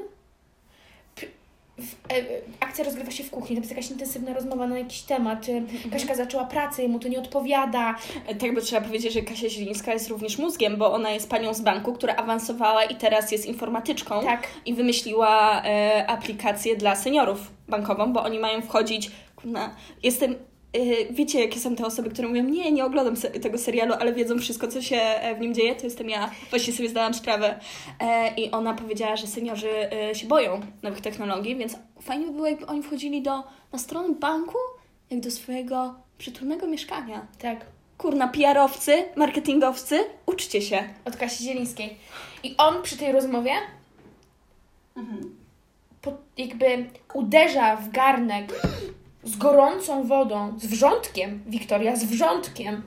W, 1.78 1.94
e, 2.12 2.16
e, 2.16 2.22
akcja 2.60 2.84
rozgrywa 2.84 3.10
się 3.10 3.24
w 3.24 3.30
kuchni, 3.30 3.56
tam 3.56 3.62
jest 3.62 3.70
jakaś 3.70 3.90
intensywna 3.90 4.34
rozmowa 4.34 4.66
na 4.66 4.78
jakiś 4.78 5.02
temat. 5.02 5.46
e, 5.48 5.90
Kaśka 5.90 6.14
zaczęła 6.14 6.44
pracę, 6.44 6.82
jemu 6.82 6.98
to 6.98 7.08
nie 7.08 7.18
odpowiada. 7.18 7.94
Tak 8.40 8.54
by 8.54 8.62
trzeba 8.62 8.86
powiedzieć, 8.86 9.12
że 9.12 9.22
Kasia 9.22 9.48
Zielińska 9.48 9.92
jest 9.92 10.08
również 10.08 10.38
mózgiem, 10.38 10.76
bo 10.76 10.92
ona 10.92 11.10
jest 11.10 11.30
panią 11.30 11.54
z 11.54 11.60
banku, 11.60 11.92
która 11.92 12.16
awansowała 12.16 12.84
i 12.84 12.96
teraz 12.96 13.32
jest 13.32 13.46
informatyczką. 13.46 14.24
Tak. 14.24 14.46
I 14.66 14.74
wymyśliła 14.74 15.62
e, 15.64 16.06
aplikację 16.06 16.76
dla 16.76 16.96
seniorów 16.96 17.50
bankową, 17.68 18.12
bo 18.12 18.22
oni 18.22 18.38
mają 18.38 18.62
wchodzić. 18.62 19.10
Kurna, 19.36 19.74
jestem. 20.02 20.49
E, 20.72 21.12
wiecie, 21.12 21.40
jakie 21.40 21.60
są 21.60 21.76
te 21.76 21.86
osoby, 21.86 22.10
które 22.10 22.28
mówią: 22.28 22.44
Nie, 22.44 22.72
nie 22.72 22.84
oglądam 22.84 23.16
se- 23.16 23.30
tego 23.30 23.58
serialu, 23.58 23.94
ale 24.00 24.12
wiedzą 24.12 24.38
wszystko, 24.38 24.68
co 24.68 24.82
się 24.82 24.96
e, 24.96 25.34
w 25.34 25.40
nim 25.40 25.54
dzieje. 25.54 25.74
To 25.76 25.84
jestem 25.84 26.08
ja. 26.10 26.30
Właśnie 26.50 26.72
sobie 26.72 26.88
zdałam 26.88 27.14
sprawę. 27.14 27.60
E, 28.00 28.34
I 28.34 28.50
ona 28.50 28.74
powiedziała, 28.74 29.16
że 29.16 29.26
seniorzy 29.26 29.70
e, 29.92 30.14
się 30.14 30.26
boją 30.26 30.60
nowych 30.82 31.00
technologii, 31.00 31.56
więc 31.56 31.76
fajnie 32.02 32.26
by 32.26 32.32
było, 32.32 32.46
jakby 32.46 32.66
oni 32.66 32.82
wchodzili 32.82 33.22
do, 33.22 33.42
na 33.72 33.78
stronę 33.78 34.14
banku, 34.14 34.58
jak 35.10 35.20
do 35.20 35.30
swojego 35.30 35.94
przytulnego 36.18 36.66
mieszkania. 36.66 37.26
Tak. 37.38 37.66
Kurna, 37.98 38.28
PR-owcy, 38.28 39.04
marketingowcy, 39.16 39.98
uczcie 40.26 40.62
się. 40.62 40.84
Od 41.04 41.16
Kasi 41.16 41.44
Zielińskiej. 41.44 41.96
I 42.42 42.54
on 42.58 42.82
przy 42.82 42.96
tej 42.96 43.12
rozmowie 43.12 43.52
po, 46.02 46.12
jakby 46.36 46.66
uderza 47.14 47.76
w 47.76 47.90
garnek 47.90 48.52
z 49.24 49.36
gorącą 49.36 50.06
wodą, 50.06 50.54
z 50.58 50.66
wrzątkiem. 50.66 51.42
Wiktoria, 51.46 51.96
z 51.96 52.04
wrzątkiem. 52.04 52.82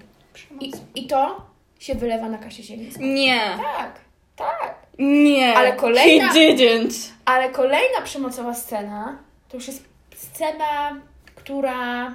I, 0.59 0.71
I 0.95 1.07
to 1.07 1.41
się 1.79 1.95
wylewa 1.95 2.29
na 2.29 2.37
Kasię 2.37 2.63
Zielińską. 2.63 3.03
Nie, 3.03 3.39
Tak, 3.57 3.99
tak. 4.35 4.75
nie. 4.99 5.57
Ale 5.57 5.73
kolejna- 5.73 6.29
He 6.33 6.39
didn't. 6.39 7.09
Ale 7.25 7.49
kolejna 7.49 8.01
przemocowa 8.03 8.53
scena 8.53 9.17
to 9.49 9.57
już 9.57 9.67
jest 9.67 9.83
scena, 10.15 11.01
która 11.35 12.11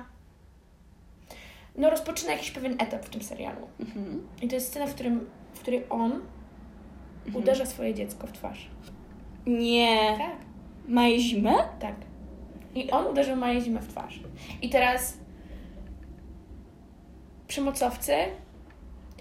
no, 1.76 1.90
rozpoczyna 1.90 2.32
jakiś 2.32 2.50
pewien 2.50 2.72
etap 2.78 3.04
w 3.06 3.10
tym 3.10 3.22
serialu. 3.22 3.68
Mhm. 3.80 4.26
I 4.42 4.48
to 4.48 4.54
jest 4.54 4.68
scena, 4.68 4.86
w, 4.86 4.94
którym, 4.94 5.30
w 5.54 5.60
której 5.60 5.82
on 5.90 6.20
uderza 7.34 7.66
swoje 7.66 7.94
dziecko 7.94 8.26
w 8.26 8.32
twarz. 8.32 8.66
Nie. 9.46 10.14
Tak, 10.18 10.36
Ma 10.88 11.02
zimę? 11.18 11.54
tak. 11.80 11.94
I 12.78 12.90
on 12.90 13.06
uderzył 13.06 13.36
Maję 13.36 13.60
Zimę 13.60 13.80
w 13.80 13.88
twarz. 13.88 14.20
I 14.62 14.70
teraz 14.70 15.18
przemocowcy 17.48 18.14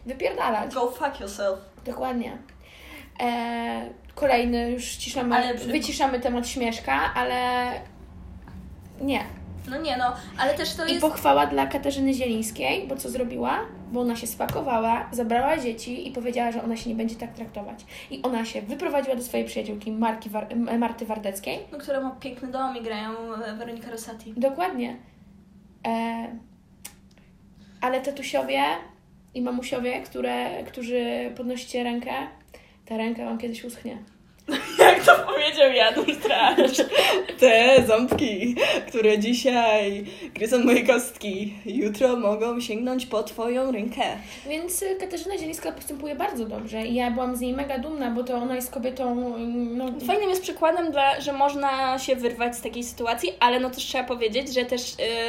wypierdalać. 0.06 0.74
Go 0.74 0.92
fuck 0.92 1.20
yourself. 1.20 1.60
Dokładnie. 1.86 2.38
E, 3.22 3.90
kolejny, 4.16 4.72
już 4.72 4.86
ściszamy, 4.86 5.36
Ale- 5.36 5.54
wyciszamy 5.54 6.20
temat 6.20 6.48
śmieszka, 6.48 7.14
ale 7.14 7.72
nie. 9.02 9.24
No 9.70 9.78
nie 9.82 9.98
no, 9.98 10.14
ale 10.38 10.54
też 10.54 10.76
to 10.76 10.86
I 10.86 10.90
jest... 10.90 11.02
pochwała 11.02 11.46
dla 11.46 11.68
Katarzyny 11.68 12.14
Zielińskiej, 12.14 12.88
bo 12.88 12.96
co 12.96 13.10
zrobiła? 13.10 13.60
Bo 13.92 14.02
ona 14.02 14.16
się 14.16 14.28
spakowała, 14.28 15.10
zabrała 15.12 15.58
dzieci 15.58 16.08
i 16.08 16.12
powiedziała, 16.12 16.52
że 16.52 16.64
ona 16.64 16.78
się 16.78 16.90
nie 16.90 16.96
będzie 16.96 17.16
tak 17.16 17.34
traktować. 17.34 17.86
I 18.12 18.22
ona 18.22 18.46
się 18.46 18.62
wyprowadziła 18.62 19.16
do 19.16 19.24
swojej 19.24 19.46
przyjaciółki 19.46 19.92
Marki 19.92 20.30
War- 20.30 20.56
Marty 20.80 21.06
Wardeckiej. 21.06 21.60
No, 21.72 21.78
która 21.78 22.02
ma 22.02 22.12
piękny 22.12 22.48
dom 22.48 22.78
i 22.78 22.82
grają 22.82 23.12
e, 23.34 23.56
Weronika 23.56 23.92
Rosati. 23.92 24.34
Dokładnie. 24.38 24.96
E, 25.88 26.28
ale 27.82 28.02
tatusiowie 28.02 28.62
i 29.34 29.42
mamusiowie, 29.42 30.02
które, 30.02 30.64
którzy 30.64 31.32
podnosicie 31.38 31.84
rękę, 31.84 32.12
ta 32.86 32.98
ręka 32.98 33.26
wam 33.26 33.38
kiedyś 33.38 33.64
uschnie. 33.66 33.98
Jak 34.80 35.06
to 35.06 35.16
powiedział 35.16 35.72
Janusz 35.72 36.14
Straż. 36.14 36.88
Te 37.40 37.84
ząbki, 37.88 38.56
które 38.88 39.20
dzisiaj 39.20 40.06
gryzą 40.34 40.64
moje 40.64 40.88
kostki, 40.88 41.54
jutro 41.66 42.16
mogą 42.16 42.60
sięgnąć 42.60 43.06
po 43.06 43.24
twoją 43.24 43.72
rękę. 43.72 44.02
Więc 44.50 44.82
y, 44.82 44.96
Katarzyna 44.96 45.38
Zielińska 45.38 45.72
postępuje 45.72 46.16
bardzo 46.16 46.46
dobrze 46.46 46.86
i 46.86 46.96
ja 46.96 47.12
byłam 47.12 47.36
z 47.36 47.40
niej 47.40 47.54
mega 47.54 47.80
dumna, 47.80 48.12
bo 48.12 48.24
to 48.24 48.36
ona 48.36 48.56
jest 48.56 48.72
kobietą, 48.72 49.38
no, 49.50 49.86
Fajnym 50.08 50.30
jest 50.30 50.42
przykładem, 50.42 50.92
dla, 50.92 51.22
że 51.22 51.34
można 51.34 52.00
się 52.00 52.16
wyrwać 52.16 52.58
z 52.58 52.62
takiej 52.62 52.84
sytuacji, 52.84 53.30
ale 53.40 53.60
no 53.60 53.70
też 53.70 53.84
trzeba 53.84 54.04
powiedzieć, 54.04 54.54
że 54.54 54.66
też 54.66 54.82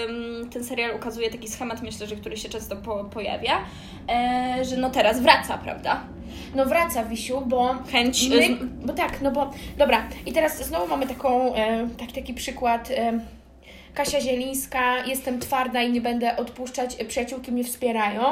ym, 0.08 0.50
ten 0.50 0.64
serial 0.64 0.96
ukazuje 0.96 1.30
taki 1.30 1.48
schemat, 1.48 1.82
myślę, 1.82 2.06
że 2.06 2.16
który 2.16 2.36
się 2.36 2.48
często 2.48 2.76
po, 2.76 3.04
pojawia, 3.04 3.60
e, 4.08 4.64
że 4.64 4.76
no 4.76 4.90
teraz 4.90 5.20
wraca, 5.20 5.58
prawda? 5.58 6.17
No 6.54 6.66
wraca 6.66 7.04
Wisiu, 7.04 7.42
bo 7.46 7.74
Chęć... 7.92 8.28
My, 8.28 8.56
bo 8.84 8.92
tak, 8.92 9.20
no 9.20 9.30
bo 9.30 9.50
dobra, 9.78 10.02
i 10.26 10.32
teraz 10.32 10.66
znowu 10.66 10.88
mamy 10.88 11.06
taką, 11.06 11.54
e, 11.54 11.88
taki, 11.98 12.12
taki 12.12 12.34
przykład. 12.34 12.90
E, 12.90 13.20
Kasia 13.94 14.20
Zielińska, 14.20 15.06
jestem 15.06 15.40
twarda 15.40 15.82
i 15.82 15.92
nie 15.92 16.00
będę 16.00 16.36
odpuszczać, 16.36 16.96
e, 17.00 17.04
przyjaciółki 17.04 17.52
mnie 17.52 17.64
wspierają. 17.64 18.22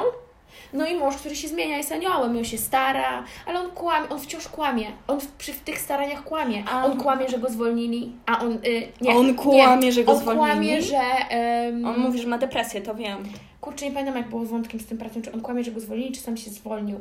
No 0.73 0.87
i 0.87 0.95
mąż, 0.95 1.17
który 1.17 1.37
się 1.37 1.49
zmienia, 1.49 1.77
jest 1.77 1.93
aniołem, 1.93 2.37
on 2.37 2.45
się 2.45 2.59
stara, 2.59 3.25
ale 3.47 3.61
on 3.61 3.71
kłamie, 3.71 4.09
on 4.09 4.21
wciąż 4.21 4.49
kłamie. 4.49 4.87
On 5.09 5.21
w, 5.21 5.27
przy 5.27 5.53
w 5.53 5.61
tych 5.61 5.79
staraniach 5.79 6.25
kłamie. 6.25 6.65
A. 6.71 6.85
On 6.85 6.99
kłamie, 7.01 7.29
że 7.29 7.39
go 7.39 7.51
zwolnili, 7.51 8.13
a 8.27 8.41
on. 8.41 8.53
Y, 8.53 8.89
nie, 9.01 9.17
On 9.17 9.35
kłamie, 9.35 9.87
nie. 9.87 9.93
że 9.93 10.05
go 10.05 10.13
on 10.13 10.19
zwolnili? 10.19 10.47
kłamie, 10.47 10.83
że. 10.83 11.01
On 11.87 11.99
mówi, 11.99 12.19
że 12.19 12.27
ma 12.27 12.39
depresję, 12.39 12.81
to 12.81 12.95
wiem. 12.95 13.19
Kurczę, 13.67 13.85
nie 13.85 13.91
pamiętam, 13.93 14.17
jak 14.17 14.29
było 14.29 14.45
z 14.47 14.49
wątkiem 14.51 14.81
z 14.81 14.87
tym 14.87 14.99
pracą, 14.99 15.23
czy 15.23 15.33
on 15.33 15.41
kłamie, 15.41 15.65
że 15.65 15.71
go 15.71 15.81
zwolnili, 15.81 16.13
czy 16.13 16.21
sam 16.21 16.37
się 16.37 16.51
zwolnił. 16.51 17.01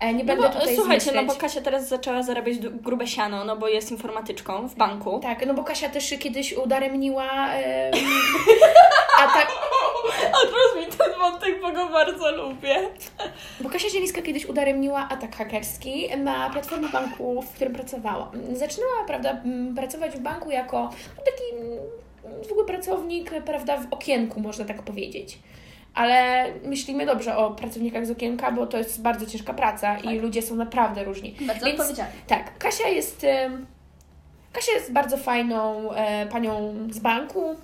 E, 0.00 0.14
nie 0.14 0.24
No 0.24 0.26
będę 0.26 0.48
bo, 0.48 0.54
tutaj 0.54 0.76
słuchajcie, 0.76 1.06
no 1.06 1.12
zmyśleć. 1.12 1.26
bo 1.26 1.40
Kasia 1.40 1.60
teraz 1.60 1.88
zaczęła 1.88 2.22
zarabiać 2.22 2.58
grube 2.58 3.06
siano, 3.06 3.44
no 3.44 3.56
bo 3.56 3.68
jest 3.68 3.90
informatyczką 3.90 4.68
w 4.68 4.74
banku. 4.74 5.20
Tak, 5.22 5.46
no 5.46 5.54
bo 5.54 5.64
Kasia 5.64 5.88
też 5.88 6.14
kiedyś 6.18 6.52
udaremniła. 6.52 7.52
em, 7.52 7.92
a 9.18 9.22
tak. 9.26 9.48
Odwróć 10.44 10.86
mi 10.86 10.98
ten 10.98 11.18
wątek, 11.18 11.60
bo 11.62 11.72
go 11.72 11.88
bardzo 11.88 12.36
lubię. 12.36 12.76
Bo 13.60 13.68
Kasia 13.70 13.88
Zielińska 13.90 14.22
kiedyś 14.22 14.46
udaremniła 14.46 15.08
atak 15.10 15.36
hakerski 15.36 16.08
na 16.18 16.50
platformie 16.50 16.88
banku, 16.88 17.42
w 17.42 17.50
którym 17.54 17.74
pracowała. 17.74 18.30
Zaczynała, 18.52 19.04
prawda, 19.06 19.42
pracować 19.76 20.12
w 20.12 20.20
banku 20.20 20.50
jako 20.50 20.78
no, 21.16 21.22
taki 21.24 21.42
zwykły 22.44 22.64
pracownik, 22.66 23.30
prawda, 23.44 23.76
w 23.76 23.92
okienku, 23.92 24.40
można 24.40 24.64
tak 24.64 24.82
powiedzieć. 24.82 25.38
Ale 25.96 26.46
myślimy 26.64 27.06
dobrze 27.06 27.36
o 27.36 27.50
pracownikach 27.50 28.06
z 28.06 28.10
okienka, 28.10 28.52
bo 28.52 28.66
to 28.66 28.78
jest 28.78 29.02
bardzo 29.02 29.26
ciężka 29.26 29.54
praca 29.54 29.98
i 29.98 30.18
ludzie 30.18 30.42
są 30.42 30.56
naprawdę 30.56 31.04
różni. 31.04 31.36
Bardzo 31.40 31.66
Więc-. 31.66 31.94
Tak, 32.26 32.58
Kasia 32.58 32.88
jest. 32.88 33.26
Kasia 34.52 34.72
jest 34.72 34.92
bardzo 34.92 35.16
fajną 35.16 35.92
e, 35.92 36.26
panią 36.26 36.74
z 36.90 36.98
banku. 36.98 37.56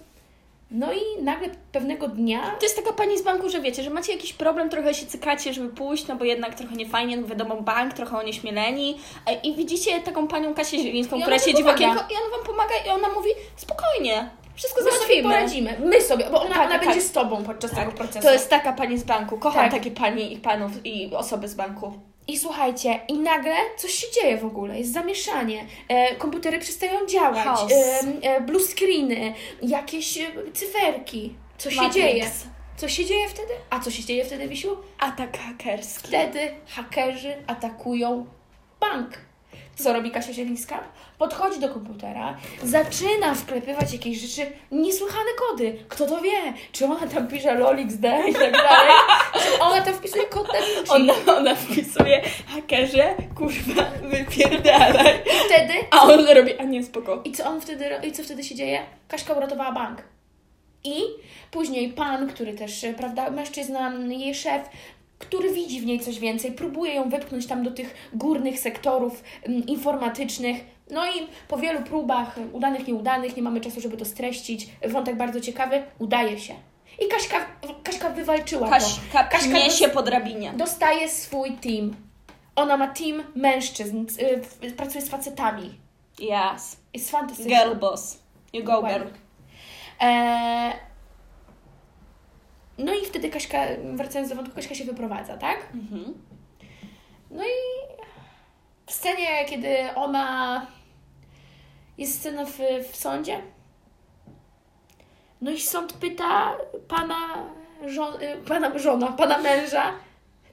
No 0.70 0.92
i 0.92 1.22
nagle 1.22 1.48
pewnego 1.72 2.08
dnia. 2.08 2.40
To 2.58 2.62
jest 2.62 2.76
taka 2.76 2.92
pani 2.92 3.18
z 3.18 3.22
banku, 3.22 3.48
że 3.48 3.60
wiecie, 3.60 3.82
że 3.82 3.90
macie 3.90 4.12
jakiś 4.12 4.32
problem, 4.32 4.70
trochę 4.70 4.94
się 4.94 5.06
cykacie, 5.06 5.52
żeby 5.52 5.68
pójść, 5.68 6.06
no 6.06 6.16
bo 6.16 6.24
jednak 6.24 6.54
trochę 6.54 6.76
nie 6.76 6.88
fajnie, 6.88 7.16
no 7.16 7.26
wiadomo, 7.26 7.62
bank, 7.62 7.92
trochę 7.94 8.18
onieśmieleni. 8.18 8.98
E, 9.26 9.34
I 9.34 9.54
widzicie 9.54 10.00
taką 10.00 10.28
panią 10.28 10.54
Kasię 10.54 10.78
Zielińską, 10.78 11.20
która 11.20 11.38
siedzi 11.38 11.62
w 11.62 11.66
okienko 11.66 12.00
i 12.00 12.14
ona 12.14 12.36
Wam 12.36 12.46
pomaga 12.46 12.74
i 12.86 12.88
ona 12.88 13.08
mówi, 13.08 13.30
spokojnie, 13.56 14.30
wszystko 14.54 14.82
My 14.84 14.90
sobie 14.92 15.22
poradzimy. 15.22 15.76
My 15.84 16.00
sobie, 16.00 16.24
bo 16.30 16.40
ona, 16.42 16.54
Tak, 16.54 16.66
ona 16.66 16.78
tak. 16.78 16.84
będzie 16.86 17.00
z 17.00 17.12
tobą 17.12 17.44
podczas 17.44 17.70
tego 17.70 17.92
procesu. 17.92 18.26
To 18.26 18.32
jest 18.32 18.50
taka 18.50 18.72
pani 18.72 18.98
z 18.98 19.04
banku. 19.04 19.38
Kocham 19.38 19.62
Tak. 19.64 19.72
takie 19.72 19.90
panie 19.90 20.28
i 20.28 20.36
panów 20.36 20.72
i 20.86 21.14
osoby 21.14 21.48
z 21.48 21.54
banku. 21.54 21.92
I 22.28 22.38
słuchajcie, 22.38 23.00
i 23.08 23.18
nagle 23.18 23.54
coś 23.76 23.92
się 23.92 24.06
dzieje 24.14 24.38
w 24.38 24.44
ogóle, 24.44 24.78
jest 24.78 24.92
zamieszanie. 24.92 25.66
E, 25.88 26.14
komputery 26.16 26.58
przestają 26.58 27.06
działać, 27.06 27.58
e, 27.72 28.00
e, 28.22 28.40
blue 28.40 28.60
screeny, 28.60 29.34
jakieś 29.62 30.18
e, 30.18 30.26
cyferki. 30.54 31.34
Co 31.58 31.70
się 31.70 31.76
Matrix. 31.76 31.94
dzieje? 31.96 32.30
Co 32.76 32.88
się 32.88 33.04
dzieje 33.04 33.28
wtedy? 33.28 33.52
A 33.70 33.80
co 33.80 33.90
się 33.90 34.04
dzieje 34.04 34.24
wtedy, 34.24 34.48
Wisiu? 34.48 34.76
Atak 34.98 35.38
hakerski. 35.38 36.08
Wtedy 36.08 36.54
hakerzy 36.68 37.34
atakują 37.46 38.26
bank. 38.80 39.10
Co 39.76 39.92
robi 39.92 40.10
Kasia 40.10 40.32
Zielińska? 40.32 40.80
Podchodzi 41.18 41.60
do 41.60 41.68
komputera, 41.68 42.36
zaczyna 42.62 43.34
wklepywać 43.34 43.92
jakieś 43.92 44.18
rzeczy, 44.18 44.50
niesłychane 44.70 45.30
kody. 45.38 45.84
Kto 45.88 46.06
to 46.06 46.20
wie? 46.20 46.52
Czy 46.72 46.84
ona 46.84 47.06
tam 47.06 47.28
pisze 47.28 47.54
LOLXD 47.54 48.04
i 48.28 48.34
tak 48.34 48.52
dalej? 48.52 48.92
Czy 49.42 49.60
ona 49.62 49.82
tam 49.82 49.94
wpisuje 49.94 50.24
kod 50.24 50.46
Da 50.46 50.58
Vinci? 50.60 50.90
Ona, 50.90 51.12
ona 51.38 51.54
wpisuje 51.54 52.22
hakerze, 52.46 53.14
kurwa, 53.34 53.84
wypierdalaj. 54.02 55.16
I 55.16 55.46
wtedy... 55.46 55.74
A 55.90 56.02
on 56.02 56.26
robi, 56.26 56.58
a 56.58 56.64
nie, 56.64 56.84
spoko. 56.84 57.22
I 57.24 57.32
co 57.32 57.44
on 57.44 57.60
wtedy, 57.60 57.90
i 58.08 58.12
co 58.12 58.22
wtedy 58.22 58.44
się 58.44 58.54
dzieje? 58.54 58.82
Kaśka 59.08 59.32
uratowała 59.32 59.72
bank. 59.72 60.02
I 60.84 61.02
później 61.50 61.88
pan, 61.88 62.28
który 62.28 62.54
też, 62.54 62.84
e, 62.84 62.94
prawda, 62.94 63.30
mężczyzna, 63.30 63.92
jej 64.08 64.34
szef, 64.34 64.62
który 65.22 65.52
widzi 65.52 65.80
w 65.80 65.86
niej 65.86 66.00
coś 66.00 66.18
więcej, 66.18 66.52
próbuje 66.52 66.94
ją 66.94 67.08
wypchnąć 67.10 67.46
tam 67.46 67.62
do 67.62 67.70
tych 67.70 67.94
górnych 68.12 68.58
sektorów 68.58 69.22
mm, 69.42 69.66
informatycznych. 69.66 70.56
No 70.90 71.06
i 71.06 71.26
po 71.48 71.56
wielu 71.56 71.82
próbach, 71.82 72.38
e, 72.38 72.40
udanych, 72.52 72.86
nieudanych, 72.86 73.36
nie 73.36 73.42
mamy 73.42 73.60
czasu, 73.60 73.80
żeby 73.80 73.96
to 73.96 74.04
streścić, 74.04 74.68
wątek 74.88 75.16
bardzo 75.16 75.40
ciekawy, 75.40 75.82
udaje 75.98 76.38
się. 76.38 76.54
I 77.00 77.08
Kaśka, 77.08 77.36
Kaśka 77.82 78.10
wywalczyła 78.10 78.80
to. 78.80 78.86
Kaśka 79.30 79.70
się 79.70 79.88
po 79.88 80.02
drabinie. 80.02 80.52
Dostaje 80.56 81.08
swój 81.08 81.52
team. 81.52 81.96
Ona 82.56 82.76
ma 82.76 82.88
team 82.88 83.22
mężczyzn, 83.34 84.06
y, 84.64 84.72
pracuje 84.72 85.02
z 85.02 85.08
facetami. 85.08 85.74
Yes. 86.20 86.76
Jest 86.94 87.10
fantastyczna. 87.10 87.64
Girl 87.64 87.78
boss. 87.78 88.18
You 88.52 88.64
go 88.64 88.82
girl. 88.82 89.06
Eee, 90.00 90.72
no 92.82 92.94
i 92.94 93.06
wtedy 93.06 93.30
Kaśka, 93.30 93.58
wracając 93.94 94.30
do 94.30 94.36
wątku, 94.36 94.54
Kaśka 94.54 94.74
się 94.74 94.84
wyprowadza, 94.84 95.36
tak? 95.36 95.68
Mhm. 95.74 96.14
No 97.30 97.44
i 97.44 97.56
w 98.86 98.92
scenie, 98.92 99.44
kiedy 99.48 99.76
ona... 99.94 100.66
Jest 101.98 102.18
scena 102.20 102.44
w, 102.44 102.58
w 102.92 102.96
sądzie. 102.96 103.40
No 105.40 105.50
i 105.50 105.60
sąd 105.60 105.92
pyta 105.92 106.56
pana, 106.88 107.16
żon, 107.86 108.14
y, 108.22 108.36
pana 108.48 108.78
żona, 108.78 109.06
pana 109.06 109.38
męża, 109.38 109.92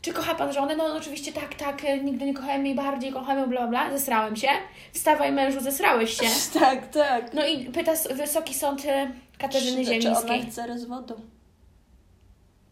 czy 0.02 0.14
kocha 0.14 0.36
pan 0.36 0.54
żonę? 0.54 0.76
No 0.76 0.86
on 0.86 0.98
oczywiście 0.98 1.34
tak, 1.34 1.56
tak, 1.56 1.84
nigdy 2.04 2.26
nie 2.26 2.34
kochałem 2.34 2.66
jej 2.66 2.76
bardziej, 2.76 3.12
kochamy, 3.12 3.48
bla, 3.48 3.68
bla, 3.68 3.92
zesrałem 3.92 4.36
się. 4.36 4.48
Wstawaj 4.94 5.32
mężu, 5.32 5.60
zesrałeś 5.60 6.14
się. 6.14 6.28
Tak, 6.60 6.88
tak. 6.88 7.34
No 7.34 7.48
i 7.48 7.66
pyta 7.66 7.94
wysoki 8.16 8.54
sąd 8.54 8.86
y, 8.86 8.88
Katarzyny 9.38 9.86
Czy, 9.86 10.00
czy 10.00 10.10
ona 10.10 10.38
chce 10.50 10.68
rozwodu? 10.68 11.22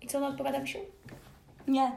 I 0.08 0.10
co 0.10 0.18
ona 0.18 0.28
odpowiada, 0.28 0.60
Misiu? 0.60 0.80
Nie. 1.68 1.92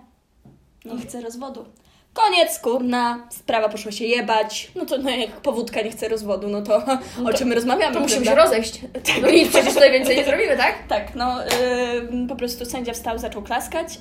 Nie 0.84 0.98
chce 1.00 1.20
rozwodu. 1.20 1.64
Koniec, 2.12 2.58
kurna. 2.58 3.26
Sprawa 3.30 3.68
poszła 3.68 3.92
się 3.92 4.04
jebać. 4.04 4.70
No 4.76 4.86
to 4.86 4.98
no, 4.98 5.10
jak 5.10 5.30
powódka 5.30 5.80
nie 5.82 5.90
chce 5.90 6.08
rozwodu, 6.08 6.48
no 6.48 6.62
to 6.62 6.82
o 7.24 7.32
czym 7.32 7.48
my 7.48 7.54
rozmawiamy? 7.54 7.94
To 7.94 8.00
musimy 8.00 8.26
się 8.26 8.34
rozejść. 8.34 8.80
No 9.22 9.28
i 9.28 9.46
przecież 9.46 9.74
tutaj 9.74 9.92
więcej 9.92 10.16
nie 10.16 10.24
zrobimy, 10.24 10.56
tak? 10.56 10.74
Tak, 10.88 11.14
no 11.14 11.36
yy, 11.42 12.28
po 12.28 12.36
prostu 12.36 12.64
sędzia 12.64 12.92
wstał, 12.92 13.18
zaczął 13.18 13.42
klaskać. 13.42 13.94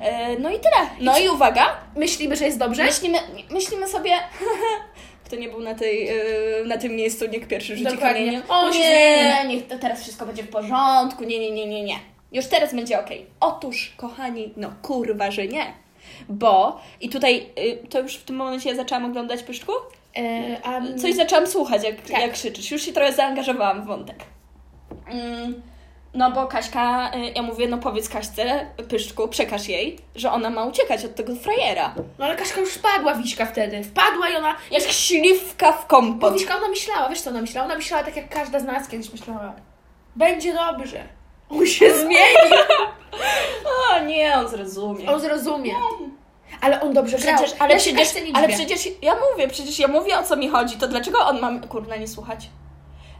Yy, 0.00 0.38
no 0.40 0.50
i 0.50 0.58
tyle. 0.58 0.90
No 1.00 1.18
i 1.18 1.28
uwaga, 1.28 1.76
Myślimy, 1.96 2.36
że 2.36 2.44
jest 2.44 2.58
dobrze? 2.58 2.84
myślimy, 2.84 3.18
myślimy 3.50 3.88
sobie, 3.88 4.10
kto 5.24 5.36
nie 5.36 5.48
był 5.48 5.60
na, 5.60 5.74
tej, 5.74 6.06
yy, 6.06 6.64
na 6.66 6.78
tym 6.78 6.96
miejscu, 6.96 7.26
niech 7.26 7.48
pierwszy 7.48 7.76
rzuci 7.76 7.90
Dokładnie. 7.90 8.20
kamieniem. 8.20 8.42
O, 8.48 8.68
nie, 8.68 8.72
zmieni. 8.74 9.54
niech 9.54 9.66
to 9.66 9.78
teraz 9.78 10.02
wszystko 10.02 10.26
będzie 10.26 10.42
w 10.42 10.48
porządku, 10.48 11.24
nie, 11.24 11.38
nie, 11.38 11.50
nie, 11.50 11.66
nie, 11.66 11.82
nie. 11.82 11.96
Już 12.32 12.46
teraz 12.46 12.74
będzie 12.74 13.00
okej. 13.00 13.26
Otóż, 13.40 13.94
kochani, 13.96 14.52
no 14.56 14.70
kurwa, 14.82 15.30
że 15.30 15.46
nie. 15.46 15.72
Bo, 16.28 16.80
i 17.00 17.08
tutaj, 17.08 17.46
yy, 17.56 17.88
to 17.88 18.00
już 18.00 18.16
w 18.16 18.24
tym 18.24 18.36
momencie 18.36 18.70
ja 18.70 18.76
zaczęłam 18.76 19.04
oglądać 19.04 19.42
Pyszczku, 19.42 19.72
E, 20.16 20.56
a, 20.66 20.80
coś 20.98 21.14
zaczęłam 21.14 21.46
słuchać, 21.46 21.84
jak, 21.84 22.00
Tak. 22.00 22.20
jak 22.20 22.32
krzyczysz. 22.32 22.70
Już 22.70 22.82
się 22.82 22.92
trochę 22.92 23.12
zaangażowałam 23.12 23.82
w 23.82 23.86
wątek. 23.86 24.16
Mm, 25.06 25.62
no 26.14 26.30
bo 26.30 26.46
Kaśka, 26.46 27.10
y, 27.14 27.32
ja 27.36 27.42
mówię, 27.42 27.68
no 27.68 27.78
powiedz 27.78 28.08
Kaśce, 28.08 28.66
Pyszczku, 28.88 29.28
przekaż 29.28 29.68
jej, 29.68 29.98
że 30.14 30.32
ona 30.32 30.50
ma 30.50 30.64
uciekać 30.64 31.04
od 31.04 31.14
tego 31.14 31.34
frajera. 31.34 31.94
No 32.18 32.24
ale 32.24 32.36
Kaśka 32.36 32.60
już 32.60 32.74
wpadła, 32.74 33.14
Wiśka 33.14 33.46
wtedy. 33.46 33.84
Wpadła 33.84 34.28
i 34.28 34.36
ona... 34.36 34.56
Jak 34.70 34.82
śliwka 34.82 35.72
w 35.72 35.86
kompot. 35.86 36.34
Wiśka, 36.34 36.56
ona 36.56 36.68
myślała, 36.68 37.08
wiesz 37.08 37.20
co 37.20 37.30
ona 37.30 37.40
myślała? 37.40 37.66
Ona 37.66 37.76
myślała 37.76 38.04
tak 38.04 38.16
jak 38.16 38.28
każda 38.28 38.60
z 38.60 38.64
nas 38.64 38.88
kiedyś 38.88 39.12
myślała. 39.12 39.54
Będzie 40.16 40.54
dobrze. 40.54 41.08
On 41.50 41.66
się 41.66 41.94
zmieni. 42.00 42.52
O 43.92 44.04
nie, 44.04 44.34
on 44.38 44.48
zrozumie. 44.48 45.10
On 45.12 45.20
zrozumie. 45.20 45.72
Ale 46.60 46.80
on 46.80 46.92
dobrze 46.92 47.18
grał. 47.18 47.36
Przecież, 47.36 47.56
ale, 47.60 47.72
ja 47.72 47.78
przecież, 47.80 48.08
ale 48.34 48.48
przecież 48.48 48.88
ja 49.02 49.12
mówię, 49.30 49.48
przecież 49.48 49.78
ja 49.78 49.88
mówię 49.88 50.18
o 50.18 50.22
co 50.22 50.36
mi 50.36 50.48
chodzi, 50.48 50.76
to 50.76 50.88
dlaczego 50.88 51.18
on 51.26 51.40
ma, 51.40 51.58
kurna, 51.68 51.96
nie 51.96 52.08
słuchać? 52.08 52.50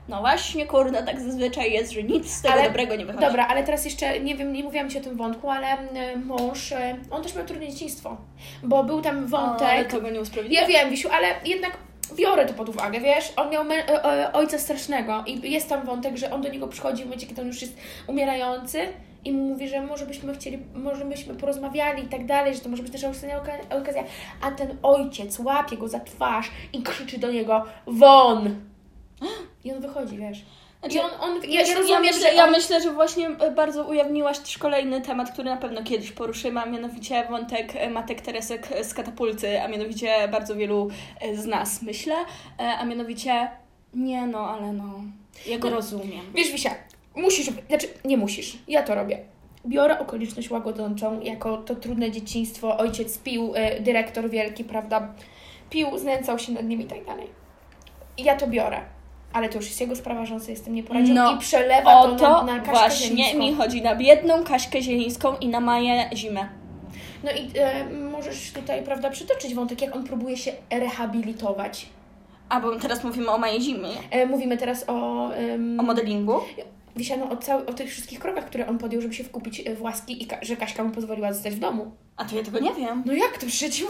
No 0.08 0.20
właśnie, 0.20 0.66
kurna, 0.66 1.02
tak 1.02 1.20
zazwyczaj 1.20 1.72
jest, 1.72 1.92
że 1.92 2.02
nic 2.02 2.32
z 2.34 2.42
tego 2.42 2.54
Ale- 2.54 2.64
dobrego 2.64 2.96
nie 2.96 3.06
wychodzi. 3.06 3.26
Dobra, 3.26 3.46
ale 3.46 3.64
teraz 3.64 3.84
jeszcze, 3.84 4.20
nie 4.20 4.36
wiem, 4.36 4.52
nie 4.52 4.64
mówiłam 4.64 4.90
Ci 4.90 4.98
o 4.98 5.00
tym 5.00 5.16
wątku, 5.16 5.50
ale 5.50 5.74
y, 6.12 6.16
mąż, 6.16 6.72
y, 6.72 6.76
on 7.10 7.22
też 7.22 7.34
miał 7.34 7.44
trudne 7.46 7.68
dzieciństwo. 7.68 8.16
Bo 8.62 8.84
był 8.84 9.00
tam 9.02 9.34
O, 9.34 9.38
ale 9.38 9.48
wątek... 9.48 9.90
to 9.90 10.00
go 10.00 10.10
nie 10.10 10.20
usprawiedliwia. 10.20 10.62
Ja 10.62 10.68
wiem, 10.68 10.90
Wisiu, 10.90 11.08
ale 11.12 11.26
jednak 11.44 11.76
biorę 12.14 12.46
to 12.46 12.54
pod 12.54 12.68
uwagę, 12.68 13.00
wiesz? 13.00 13.32
On 13.36 13.50
miał 13.50 13.70
e, 13.70 14.04
e, 14.04 14.32
ojca 14.32 14.58
strasznego 14.58 15.24
i 15.26 15.52
jest 15.52 15.68
tam 15.68 15.86
wątek, 15.86 16.16
że 16.16 16.30
on 16.30 16.42
do 16.42 16.48
niego 16.48 16.68
przychodzi 16.68 17.02
w 17.02 17.06
momencie, 17.06 17.26
kiedy 17.26 17.40
on 17.40 17.46
już 17.46 17.62
jest 17.62 17.76
umierający 18.06 18.78
i 19.24 19.32
mówi, 19.32 19.68
że 19.68 19.80
może 19.80 20.06
byśmy 20.06 20.34
chcieli, 20.34 20.58
może 20.74 21.04
byśmy 21.04 21.34
porozmawiali 21.34 22.04
i 22.04 22.08
tak 22.08 22.26
dalej, 22.26 22.54
że 22.54 22.60
to 22.60 22.68
może 22.68 22.82
być 22.82 22.92
nasza 22.92 23.08
ostatnia 23.08 23.40
oka- 23.40 23.80
okazja. 23.80 24.04
A 24.42 24.50
ten 24.50 24.76
ojciec 24.82 25.38
łapie 25.38 25.76
go 25.76 25.88
za 25.88 26.00
twarz 26.00 26.50
i 26.72 26.82
krzyczy 26.82 27.18
do 27.18 27.32
niego 27.32 27.64
won! 27.86 28.60
I 29.64 29.72
on 29.72 29.80
wychodzi, 29.80 30.16
wiesz? 30.16 30.44
Znaczy, 30.80 31.02
on, 31.02 31.10
on, 31.20 31.42
ja, 31.42 31.48
Ja, 31.48 31.60
ja 31.60 31.66
ja, 31.66 31.78
rozumiem, 31.78 32.02
myślę, 32.02 32.20
że 32.20 32.34
ja 32.34 32.44
on, 32.44 32.50
myślę, 32.50 32.82
że 32.82 32.92
właśnie 32.92 33.28
e, 33.28 33.50
bardzo 33.50 33.84
ujawniłaś 33.84 34.38
też 34.38 34.58
kolejny 34.58 35.00
temat, 35.00 35.30
który 35.32 35.50
na 35.50 35.56
pewno 35.56 35.82
kiedyś 35.82 36.12
poruszymy, 36.12 36.60
a 36.60 36.66
mianowicie 36.66 37.26
wątek 37.30 37.72
e, 37.76 37.90
matek 37.90 38.20
Teresek 38.20 38.68
z 38.82 38.94
katapulty, 38.94 39.62
a 39.62 39.68
mianowicie 39.68 40.28
bardzo 40.28 40.56
wielu 40.56 40.90
e, 41.20 41.36
z 41.36 41.46
nas, 41.46 41.82
myślę, 41.82 42.14
a 42.78 42.84
mianowicie 42.84 43.50
nie 43.94 44.26
no, 44.26 44.38
ale 44.50 44.72
no, 44.72 45.00
ja 45.46 45.58
go 45.58 45.70
No. 45.70 45.76
rozumiem. 45.76 46.20
Wiesz, 46.34 46.52
Wisia, 46.52 46.74
musisz, 47.16 47.46
znaczy 47.68 47.86
nie 48.04 48.16
musisz, 48.16 48.58
ja 48.68 48.82
to 48.82 48.94
robię. 48.94 49.18
Biorę 49.66 49.98
okoliczność 49.98 50.50
łagodzącą, 50.50 51.20
jako 51.20 51.56
to 51.56 51.74
trudne 51.74 52.10
dzieciństwo, 52.10 52.78
ojciec 52.78 53.18
pił, 53.18 53.52
dyrektor 53.80 54.30
wielki, 54.30 54.64
prawda, 54.64 55.14
pił, 55.70 55.98
znęcał 55.98 56.38
się 56.38 56.52
nad 56.52 56.64
nim 56.64 56.80
i 56.80 56.84
tak 56.84 57.04
dalej. 57.04 57.26
Ja 58.18 58.36
to 58.36 58.46
biorę. 58.46 58.80
Ale 59.32 59.48
to 59.48 59.56
już 59.56 59.66
jest 59.66 59.80
jego 59.80 59.96
sprawa, 59.96 60.26
że 60.26 60.34
on 60.34 60.40
sobie 60.40 60.56
z 60.56 60.62
tym 60.62 60.74
nie 60.74 60.82
poradził 60.82 61.14
No, 61.14 61.32
i 61.34 61.38
przelewa 61.38 62.02
to 62.02 62.16
to 62.16 62.44
na, 62.44 62.52
na 62.56 62.60
Kaśkę 62.60 62.72
właśnie 62.72 63.06
Zielińską. 63.08 63.38
mi 63.38 63.54
chodzi, 63.54 63.82
na 63.82 63.96
biedną 63.96 64.44
Kaśkę 64.44 64.82
Zielińską 64.82 65.36
i 65.38 65.48
na 65.48 65.60
Maję 65.60 66.10
Zimę. 66.14 66.48
No 67.24 67.30
i 67.30 67.58
e, 67.58 67.84
możesz 68.10 68.52
tutaj, 68.52 68.82
prawda, 68.82 69.10
przytoczyć 69.10 69.54
wątek, 69.54 69.82
jak 69.82 69.96
on 69.96 70.04
próbuje 70.04 70.36
się 70.36 70.52
rehabilitować. 70.70 71.86
A, 72.48 72.60
bo 72.60 72.76
teraz 72.76 73.04
mówimy 73.04 73.30
o 73.30 73.38
Maję 73.38 73.60
Zimie, 73.60 73.88
E, 74.10 74.26
mówimy 74.26 74.56
teraz 74.56 74.84
o... 74.88 75.24
o 75.78 75.82
modelingu. 75.82 76.40
Wisiano 76.96 77.30
o, 77.30 77.36
cał- 77.36 77.66
o 77.70 77.72
tych 77.72 77.90
wszystkich 77.90 78.18
krokach, 78.18 78.46
które 78.46 78.66
on 78.66 78.78
podjął, 78.78 79.02
żeby 79.02 79.14
się 79.14 79.24
wkupić 79.24 79.62
e, 79.66 79.74
w 79.74 79.82
łaski 79.82 80.22
i 80.22 80.26
ka- 80.26 80.38
że 80.42 80.56
Kaśka 80.56 80.84
mu 80.84 80.90
pozwoliła 80.90 81.32
zostać 81.32 81.54
w 81.54 81.58
domu. 81.58 81.90
A 82.16 82.24
to 82.24 82.36
ja 82.36 82.42
tego 82.42 82.58
nie 82.58 82.74
wiem. 82.74 83.02
No 83.06 83.12
jak 83.12 83.38
to 83.38 83.46
przecież 83.46 83.84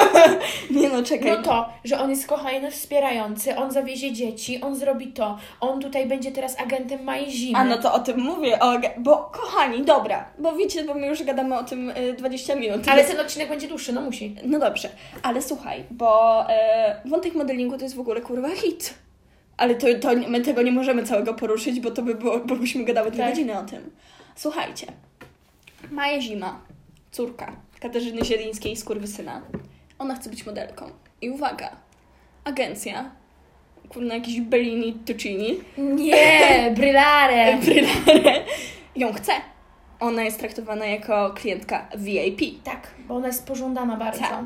Nie 0.70 0.88
no, 0.88 1.02
czekaj. 1.02 1.30
No 1.30 1.42
to, 1.42 1.68
że 1.84 2.00
on 2.00 2.10
jest 2.10 2.26
kochany, 2.26 2.70
wspierający, 2.70 3.56
on 3.56 3.70
zawiezie 3.70 4.12
dzieci, 4.12 4.60
on 4.60 4.76
zrobi 4.76 5.06
to, 5.12 5.38
on 5.60 5.80
tutaj 5.80 6.06
będzie 6.06 6.32
teraz 6.32 6.60
agentem 6.60 7.04
Mai 7.04 7.30
Zimy. 7.30 7.58
A 7.58 7.64
no 7.64 7.78
to 7.78 7.92
o 7.94 7.98
tym 7.98 8.20
mówię, 8.20 8.58
o, 8.60 8.72
bo 8.98 9.16
kochani, 9.16 9.82
dobra, 9.84 10.24
bo 10.38 10.52
wiecie, 10.56 10.84
bo 10.84 10.94
my 10.94 11.06
już 11.06 11.22
gadamy 11.22 11.58
o 11.58 11.64
tym 11.64 11.90
y, 11.90 12.12
20 12.18 12.54
minut. 12.54 12.88
Ale 12.88 13.04
ten 13.04 13.20
odcinek 13.20 13.48
będzie 13.48 13.68
dłuższy, 13.68 13.92
no 13.92 14.00
musi. 14.00 14.36
No 14.44 14.58
dobrze, 14.58 14.88
ale 15.22 15.42
słuchaj, 15.42 15.84
bo 15.90 16.44
e, 16.50 17.00
wątek 17.04 17.34
modelingu 17.34 17.76
to 17.78 17.84
jest 17.84 17.96
w 17.96 18.00
ogóle 18.00 18.20
kurwa 18.20 18.48
hit. 18.50 18.94
Ale 19.56 19.74
to, 19.74 19.86
to 20.00 20.08
my 20.28 20.40
tego 20.40 20.62
nie 20.62 20.72
możemy 20.72 21.02
całego 21.04 21.34
poruszyć, 21.34 21.80
bo 21.80 21.90
to 21.90 22.02
by 22.02 22.14
było, 22.14 22.38
bo 22.38 22.56
byśmy 22.56 22.84
gadały 22.84 23.10
dwie 23.10 23.20
Tak. 23.22 23.30
godziny 23.30 23.58
o 23.58 23.62
tym. 23.62 23.90
Słuchajcie, 24.36 24.86
Maja 25.90 26.20
Zima, 26.20 26.60
córka 27.12 27.52
Katarzyny 27.80 28.24
Zielińskiej 28.24 28.76
z 28.76 28.84
Kurwysyna, 28.84 29.42
ona 29.98 30.14
chce 30.14 30.30
być 30.30 30.46
modelką. 30.46 30.90
I 31.20 31.30
uwaga, 31.30 31.70
agencja, 32.44 33.10
kurna 33.88 34.14
jakiś 34.14 34.40
Bellini 34.40 34.92
Tuccini, 34.94 35.60
Nie, 35.78 36.72
brylare. 36.76 37.58
Brylare, 37.60 38.44
ją 38.96 39.12
chce. 39.12 39.32
Ona 40.00 40.22
jest 40.22 40.38
traktowana 40.38 40.86
jako 40.86 41.30
klientka 41.34 41.88
VIP. 41.98 42.62
Tak, 42.64 42.90
bo 43.08 43.14
ona 43.16 43.26
jest 43.26 43.46
pożądana 43.46 43.96
bardzo. 43.96 44.20
Tak. 44.20 44.44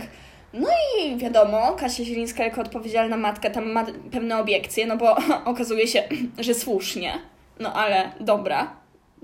No 0.52 0.68
i 0.98 1.16
wiadomo, 1.16 1.72
Kasia 1.72 2.04
Zielińska 2.04 2.44
jako 2.44 2.60
odpowiedzialna 2.60 3.16
matka 3.16 3.50
tam 3.50 3.72
ma 3.72 3.86
pewne 4.12 4.38
obiekcje, 4.38 4.86
no 4.86 4.96
bo 4.96 5.16
okazuje 5.44 5.86
się, 5.86 6.02
że 6.38 6.54
słusznie. 6.54 7.18
No 7.60 7.72
ale 7.72 8.12
dobra, 8.20 8.76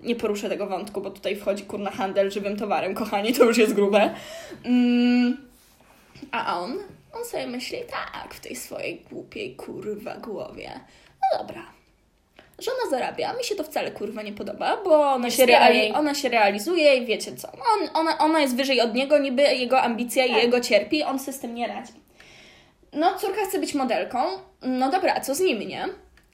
nie 0.02 0.16
poruszę 0.16 0.48
tego 0.48 0.66
wątku, 0.66 1.00
bo 1.00 1.10
tutaj 1.10 1.36
wchodzi 1.36 1.64
kurna 1.64 1.90
handel 1.90 2.30
żywym 2.30 2.56
towarem, 2.56 2.94
kochani, 2.94 3.32
to 3.32 3.44
już 3.44 3.58
jest 3.58 3.74
grube. 3.74 4.14
Mm, 4.64 5.36
a 6.30 6.60
on? 6.60 6.78
On 7.12 7.24
sobie 7.24 7.46
myśli 7.46 7.78
tak 7.90 8.34
w 8.34 8.40
tej 8.40 8.56
swojej 8.56 9.02
głupiej 9.10 9.56
kurwa 9.56 10.16
głowie. 10.16 10.80
No 11.20 11.38
dobra. 11.38 11.75
Żona 12.58 12.90
zarabia, 12.90 13.32
mi 13.32 13.44
się 13.44 13.54
to 13.54 13.64
wcale 13.64 13.90
kurwa 13.90 14.22
nie 14.22 14.32
podoba, 14.32 14.76
bo 14.84 15.12
ona, 15.12 15.30
się, 15.30 15.46
reali- 15.46 15.96
ona 15.98 16.14
się 16.14 16.28
realizuje 16.28 16.96
i 16.96 17.06
wiecie 17.06 17.36
co, 17.36 17.48
on, 17.52 17.88
ona, 17.94 18.18
ona 18.18 18.40
jest 18.40 18.56
wyżej 18.56 18.80
od 18.80 18.94
niego, 18.94 19.18
niby 19.18 19.42
jego 19.42 19.80
ambicja 19.82 20.24
i 20.26 20.30
Tak. 20.32 20.42
jego 20.42 20.60
cierpi, 20.60 21.02
on 21.02 21.18
sobie 21.18 21.32
z 21.32 21.40
tym 21.40 21.54
nie 21.54 21.66
radzi. 21.68 21.92
No, 22.92 23.14
córka 23.18 23.44
chce 23.48 23.58
być 23.58 23.74
modelką, 23.74 24.18
no 24.62 24.90
dobra, 24.90 25.14
a 25.16 25.20
co 25.20 25.34
z 25.34 25.40
nim, 25.40 25.58
nie? 25.68 25.84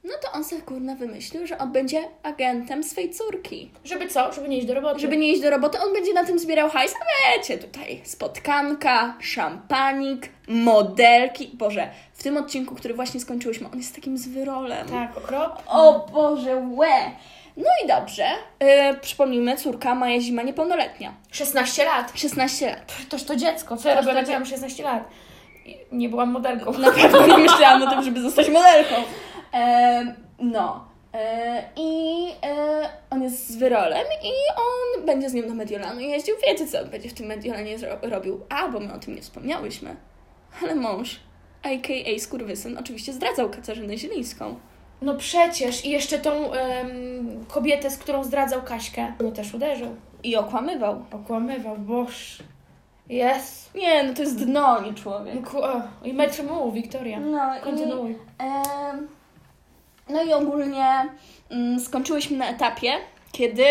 No 0.04 0.14
to 0.22 0.32
on 0.32 0.44
sobie 0.44 0.62
kurna 0.62 0.94
wymyślił, 0.94 1.46
że 1.46 1.58
on 1.58 1.72
będzie 1.72 2.00
agentem 2.22 2.84
swej 2.84 3.10
córki. 3.10 3.70
Żeby 3.84 4.08
co? 4.08 4.32
Żeby 4.32 4.48
nie 4.48 4.58
iść 4.58 4.66
do 4.66 4.74
roboty. 4.74 5.00
Żeby 5.00 5.16
nie 5.16 5.32
iść 5.32 5.42
do 5.42 5.50
roboty, 5.50 5.78
on 5.80 5.92
będzie 5.92 6.12
na 6.12 6.24
tym 6.24 6.38
zbierał 6.38 6.70
hajs, 6.70 6.94
a 6.94 7.36
wiecie, 7.36 7.58
tutaj 7.58 8.00
spotkanka, 8.04 9.16
szampanik, 9.20 10.28
modelki. 10.48 11.50
Boże, 11.54 11.90
w 12.12 12.22
tym 12.22 12.36
odcinku, 12.36 12.74
który 12.74 12.94
właśnie 12.94 13.20
skończyłyśmy, 13.20 13.68
on 13.72 13.78
jest 13.78 13.94
takim 13.94 14.18
zwyrolem. 14.18 14.88
Tak, 14.88 15.18
okropnie. 15.18 15.64
O 15.68 16.06
Boże, 16.12 16.56
łe! 16.56 17.10
No 17.56 17.68
i 17.84 17.88
dobrze, 17.88 18.26
yy, 18.60 18.96
przypomnijmy, 19.00 19.56
córka 19.56 19.94
Maja 19.94 20.20
Zima 20.20 20.42
niepełnoletnia. 20.42 21.14
16 21.30 21.84
lat. 21.84 22.12
16 22.14 22.66
lat. 22.66 22.92
Toż 23.08 23.24
to 23.24 23.36
dziecko. 23.36 23.76
Co 23.76 23.88
ja 23.88 23.94
robię? 24.00 24.12
jak 24.12 24.28
miałam 24.28 24.46
16 24.46 24.82
lat. 24.82 25.04
Nie 25.92 26.08
byłam 26.08 26.30
modelką. 26.30 26.72
Na 26.72 26.92
pewno 26.92 27.26
nie 27.26 27.38
myślałam 27.38 27.82
o 27.82 27.90
tym, 27.90 28.02
żeby 28.02 28.22
zostać 28.22 28.48
modelką. 28.48 28.94
Em, 29.52 30.14
no. 30.38 30.84
E, 31.14 31.62
I 31.76 32.26
e, 32.42 32.88
on 33.10 33.22
jest 33.22 33.48
z 33.50 33.56
wyrolem 33.56 34.06
i 34.22 34.32
on 34.56 35.06
będzie 35.06 35.30
z 35.30 35.34
nią 35.34 35.42
do 35.42 35.54
Mediolanu 35.54 36.00
jeździł. 36.00 36.34
Wiecie, 36.46 36.66
co 36.66 36.80
on 36.80 36.88
będzie 36.90 37.08
w 37.08 37.14
tym 37.14 37.26
Mediolanie 37.26 37.76
robił? 38.02 38.40
A, 38.48 38.68
bo 38.68 38.80
my 38.80 38.92
o 38.94 38.98
tym 38.98 39.14
nie 39.14 39.22
wspomniałyśmy. 39.22 39.96
Ale 40.62 40.74
mąż, 40.74 41.20
a.k.a. 41.62 42.18
skurwysyn, 42.20 42.78
oczywiście 42.78 43.12
zdradzał 43.12 43.50
Katarzynę 43.50 43.98
Zielińską. 43.98 44.54
No 45.02 45.14
przecież. 45.14 45.84
I 45.84 45.90
jeszcze 45.90 46.18
tą 46.18 46.50
kobietę, 47.48 47.90
z 47.90 47.98
którą 47.98 48.24
zdradzał 48.24 48.62
Kaśkę, 48.62 49.12
no 49.20 49.30
też 49.30 49.54
uderzył. 49.54 49.96
I 50.22 50.36
okłamywał. 50.36 51.04
Okłamywał. 51.12 51.76
Boż. 51.76 52.38
Jest. 53.08 53.74
Nie, 53.74 54.04
no 54.04 54.14
to 54.14 54.22
jest 54.22 54.44
dno, 54.44 54.82
nie 54.82 54.94
człowiek. 54.94 55.34
No, 55.34 55.50
ku- 55.50 55.62
o, 55.62 55.82
I 56.04 56.12
metr 56.12 56.44
mu, 56.44 56.72
Wiktoria. 56.72 57.20
No 57.20 57.58
i, 57.58 57.60
Kontynuuj. 57.60 58.18
em, 58.38 59.08
no 60.12 60.22
i 60.22 60.32
ogólnie 60.32 61.08
mm, 61.50 61.80
skończyłyśmy 61.80 62.36
na 62.36 62.48
etapie, 62.50 62.92
kiedy 63.32 63.64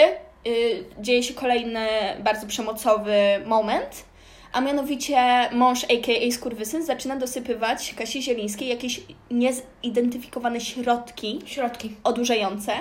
y, 0.48 0.84
dzieje 1.00 1.24
się 1.24 1.34
kolejny 1.34 1.88
bardzo 2.24 2.48
przemocowy 2.48 3.16
moment, 3.46 4.06
a 4.54 4.62
mianowicie 4.62 5.50
mąż 5.52 5.84
a.k.a. 5.84 6.32
skurwysyn 6.32 6.86
zaczyna 6.86 7.16
dosypywać 7.16 7.94
Kasi 7.98 8.22
Zielińskiej 8.22 8.68
jakieś 8.70 9.02
niezidentyfikowane 9.32 10.62
środki 10.62 11.40
Środki. 11.46 11.96
odurzające 12.04 12.74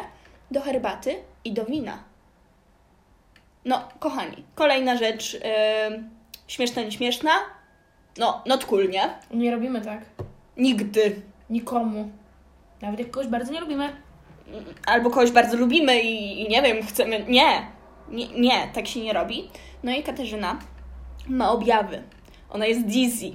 do 0.51 0.61
herbaty 0.61 1.15
i 1.45 1.53
do 1.53 1.65
wina. 1.65 2.05
No, 3.65 3.89
kochani, 3.99 4.45
kolejna 4.55 4.97
rzecz, 4.97 5.35
y, 5.35 5.41
śmieszna, 6.49 6.83
nieśmieszna, 6.83 7.31
no, 8.19 8.43
not 8.47 8.65
cool, 8.65 8.89
nie? 8.89 9.09
Nie 9.31 9.51
robimy 9.51 9.81
tak. 9.81 10.01
Nigdy. 10.57 11.23
Nikomu. 11.51 12.11
Nawet 12.83 13.01
jak 13.01 13.11
kogoś 13.11 13.29
bardzo 13.29 13.53
nie 13.53 13.61
lubimy. 13.61 13.97
albo 14.87 15.11
kogoś 15.11 15.31
bardzo 15.31 15.57
lubimy 15.57 16.01
i, 16.01 16.41
i 16.41 16.49
nie 16.49 16.63
wiem, 16.63 16.87
chcemy. 16.87 17.25
Nie. 17.29 17.67
nie, 18.09 18.29
nie, 18.29 18.69
tak 18.75 18.87
się 18.89 19.01
nie 19.01 19.13
robi. 19.13 19.51
No 19.83 19.93
i 19.93 20.03
Katarzyna 20.03 20.59
ma 21.29 21.51
objawy. 21.53 22.03
Ona 22.51 22.67
jest 22.67 22.87
dizzy. 22.87 23.31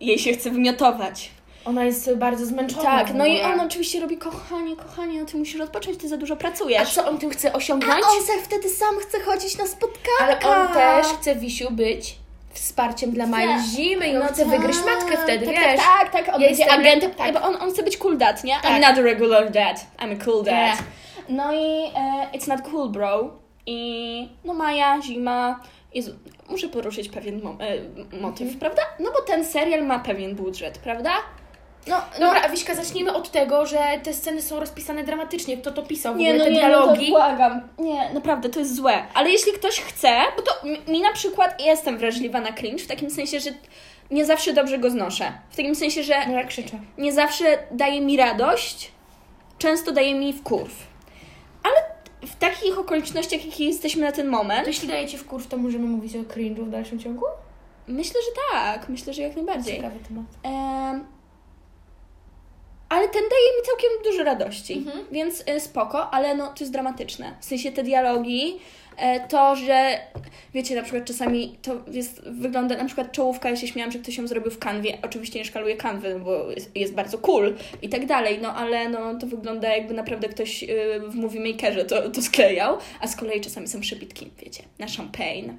Jej 0.00 0.18
się 0.18 0.32
chce 0.32 0.50
wymiotować. 0.50 1.30
Ona 1.64 1.84
jest 1.84 2.14
bardzo 2.16 2.46
zmęczona. 2.46 2.82
Tak, 2.82 3.14
no 3.14 3.26
i 3.26 3.40
on 3.40 3.60
oczywiście 3.60 4.00
robi, 4.00 4.16
kochanie, 4.18 4.76
kochanie, 4.76 5.20
no 5.20 5.26
ty 5.26 5.36
musisz 5.36 5.60
odpocząć, 5.60 5.96
ty 5.98 6.08
za 6.08 6.16
dużo 6.16 6.34
A 6.34 6.36
pracujesz. 6.36 6.94
co 6.94 7.08
on 7.08 7.18
tym 7.18 7.30
chce 7.30 7.52
A 7.52 7.54
osiągnąć? 7.56 8.04
on 8.18 8.26
se 8.26 8.32
wtedy 8.44 8.68
sam 8.68 8.94
chce 9.00 9.20
chodzić 9.20 9.58
na 9.58 9.66
spotkania. 9.66 10.38
Ale 10.40 10.40
on 10.40 10.74
też 10.74 11.06
chce, 11.06 11.36
Wisiu, 11.36 11.70
być 11.70 12.16
wsparciem 12.60 13.10
dla 13.10 13.26
Mai 13.26 13.46
Tak. 13.46 13.60
Zimy 13.62 14.08
i 14.08 14.16
on 14.16 14.26
chce 14.28 14.44
wygryźć 14.44 14.78
matkę 14.84 15.16
wtedy, 15.24 15.46
tak, 15.46 15.54
wiesz? 15.54 15.76
Tak, 15.76 16.12
tak, 16.12 16.26
tak. 16.26 16.34
On 16.34 16.40
jestem- 16.42 16.70
agentem, 16.70 17.10
tak. 17.14 17.32
bo 17.34 17.42
on, 17.42 17.56
on 17.56 17.70
chce 17.70 17.82
być 17.82 17.96
cool 17.96 18.18
dad, 18.18 18.44
nie? 18.44 18.54
Tak. 18.62 18.72
I'm 18.72 18.80
not 18.80 18.98
a 18.98 19.02
regular 19.02 19.50
dad, 19.50 19.86
I'm 19.98 20.20
a 20.20 20.24
cool 20.24 20.44
dad. 20.44 20.54
Nie. 20.54 20.72
No 21.36 21.52
i 21.54 21.84
e, 21.94 22.28
it's 22.38 22.48
not 22.48 22.60
cool, 22.70 22.88
bro. 22.90 23.30
I 23.66 24.28
no 24.44 24.54
Maja, 24.54 25.00
Zima, 25.02 25.60
Jezu, 25.94 26.12
muszę 26.48 26.68
poruszyć 26.68 27.08
pewien 27.08 27.40
mo- 27.42 27.56
e, 27.60 28.18
motyw, 28.20 28.42
Mhm. 28.46 28.58
prawda? 28.60 28.82
No 29.00 29.10
bo 29.12 29.20
ten 29.22 29.44
serial 29.44 29.86
ma 29.86 29.98
pewien 29.98 30.34
budżet, 30.36 30.78
prawda? 30.78 31.10
No, 31.86 31.96
no 32.20 32.26
Dobra, 32.26 32.42
a 32.42 32.48
Wiśka, 32.48 32.74
zacznijmy 32.74 33.12
od 33.14 33.30
tego, 33.30 33.66
że 33.66 33.78
te 34.02 34.14
sceny 34.14 34.42
są 34.42 34.60
rozpisane 34.60 35.04
dramatycznie. 35.04 35.56
Kto 35.56 35.70
to 35.70 35.82
pisał? 35.82 36.14
W 36.14 36.16
Nie, 36.16 36.28
ogóle 36.30 36.38
no 36.38 36.44
te 36.44 36.50
nie, 36.50 36.68
no 36.68 36.78
to 36.78 36.82
dialogi? 36.86 37.10
błagam. 37.10 37.68
Nie, 37.78 38.10
naprawdę, 38.14 38.48
to 38.48 38.58
jest 38.60 38.74
złe. 38.76 39.02
Ale 39.14 39.30
jeśli 39.30 39.52
ktoś 39.52 39.80
chce, 39.80 40.16
bo 40.36 40.42
to 40.42 40.52
mi- 40.92 41.00
na 41.00 41.12
przykład 41.12 41.62
jestem 41.62 41.98
wrażliwa 41.98 42.40
na 42.40 42.52
cringe, 42.52 42.84
w 42.84 42.86
takim 42.86 43.10
sensie, 43.10 43.40
że 43.40 43.50
nie 44.10 44.24
zawsze 44.24 44.52
dobrze 44.52 44.78
go 44.78 44.90
znoszę. 44.90 45.32
W 45.50 45.56
takim 45.56 45.74
sensie, 45.74 46.02
że 46.02 46.14
No 46.26 46.32
ja 46.34 46.44
krzyczę. 46.44 46.78
nie 46.98 47.12
zawsze 47.12 47.58
daje 47.70 48.00
mi 48.00 48.16
radość, 48.16 48.92
często 49.58 49.92
daje 49.92 50.14
mi 50.14 50.32
wkurw. 50.32 50.72
Ale 51.62 51.74
w 52.30 52.36
takich 52.36 52.78
okolicznościach, 52.78 53.44
jakie 53.46 53.64
jesteśmy 53.64 54.02
na 54.06 54.12
ten 54.12 54.26
moment, 54.28 54.62
To 54.62 54.68
jeśli 54.70 54.88
dajecie 54.88 55.18
w 55.18 55.26
kurw, 55.26 55.46
to 55.46 55.56
możemy 55.56 55.86
mówić 55.86 56.16
o 56.16 56.18
cringe'u 56.18 56.64
w 56.64 56.70
dalszym 56.70 56.98
ciągu? 56.98 57.24
myślę, 57.86 58.20
że 58.20 58.30
tak. 58.52 58.88
Myślę, 58.88 59.12
że 59.12 59.22
jak 59.22 59.36
najbardziej. 59.36 59.76
Ciekawy 59.76 59.98
temat. 60.08 60.24
Em, 60.42 61.04
ale 62.90 63.08
ten 63.08 63.22
daje 63.22 63.46
mi 63.58 63.66
całkiem 63.66 63.90
dużo 64.12 64.24
radości, 64.24 64.72
Mhm. 64.74 65.04
więc 65.12 65.40
y, 65.56 65.60
spoko, 65.60 66.10
ale 66.10 66.34
no 66.34 66.46
to 66.46 66.54
jest 66.60 66.72
dramatyczne. 66.72 67.34
W 67.40 67.44
sensie 67.44 67.72
te 67.72 67.82
dialogi, 67.82 68.56
e, 68.96 69.28
to, 69.28 69.56
że 69.56 69.98
wiecie, 70.54 70.74
na 70.74 70.82
przykład 70.82 71.04
czasami 71.04 71.56
to 71.62 71.72
jest, 71.92 72.22
wygląda, 72.28 72.76
na 72.76 72.84
przykład 72.84 73.12
czołówka, 73.12 73.50
ja 73.50 73.56
się 73.56 73.66
śmiałam, 73.66 73.92
że 73.92 73.98
ktoś 73.98 74.16
ją 74.16 74.26
zrobił 74.26 74.50
w 74.50 74.58
kanwie, 74.58 74.98
oczywiście 75.02 75.38
nie 75.38 75.44
szkaluję 75.44 75.76
kanwy, 75.76 76.14
no 76.14 76.24
bo 76.24 76.50
jest, 76.50 76.76
jest 76.76 76.94
bardzo 76.94 77.18
cool 77.18 77.54
i 77.82 77.88
tak 77.88 78.06
dalej, 78.06 78.38
no 78.42 78.54
ale 78.54 78.88
no 78.88 79.18
to 79.18 79.26
wygląda 79.26 79.76
jakby 79.76 79.94
naprawdę 79.94 80.28
ktoś 80.28 80.62
y, 80.62 80.68
w 81.08 81.14
Movie 81.14 81.40
Makerze 81.52 81.84
to, 81.84 82.10
to 82.10 82.22
sklejał, 82.22 82.78
a 83.00 83.06
z 83.06 83.16
kolei 83.16 83.40
czasami 83.40 83.68
są 83.68 83.80
przebitki, 83.80 84.30
wiecie, 84.44 84.62
na 84.78 84.86
champagne 84.96 85.54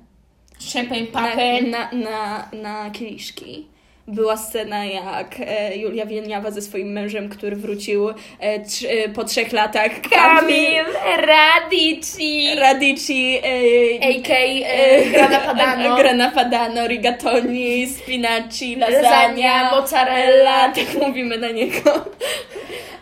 Champagne 0.74 1.08
na, 1.14 1.22
papen. 1.22 1.70
na, 1.70 1.92
na, 1.92 2.50
na 2.62 2.90
kieliszki. 2.92 3.68
Była 4.08 4.38
scena, 4.38 4.86
jak 4.86 5.36
e, 5.40 5.78
Julia 5.78 6.06
Wieniawa 6.06 6.52
ze 6.52 6.62
swoim 6.62 6.88
mężem, 6.92 7.30
który 7.30 7.56
wrócił 7.56 8.10
e, 8.40 8.60
trz, 8.60 8.84
e, 8.84 9.10
po 9.10 9.24
trzech 9.24 9.52
latach. 9.54 9.92
Kamil 10.12 10.84
Radici. 11.18 12.56
Radici. 12.56 13.40
E, 13.44 14.10
A.k. 14.10 14.34
e, 14.66 15.06
Grana 15.06 15.40
Padano. 15.40 15.96
Grana 16.00 16.32
Padano, 16.32 16.88
rigatoni, 16.88 17.88
spinaci, 17.88 18.76
lasagna, 18.76 19.10
Lasagna, 19.10 19.72
mozzarella. 19.72 20.70
Tak 20.76 21.08
mówimy 21.08 21.38
na 21.38 21.50
niego. 21.50 22.06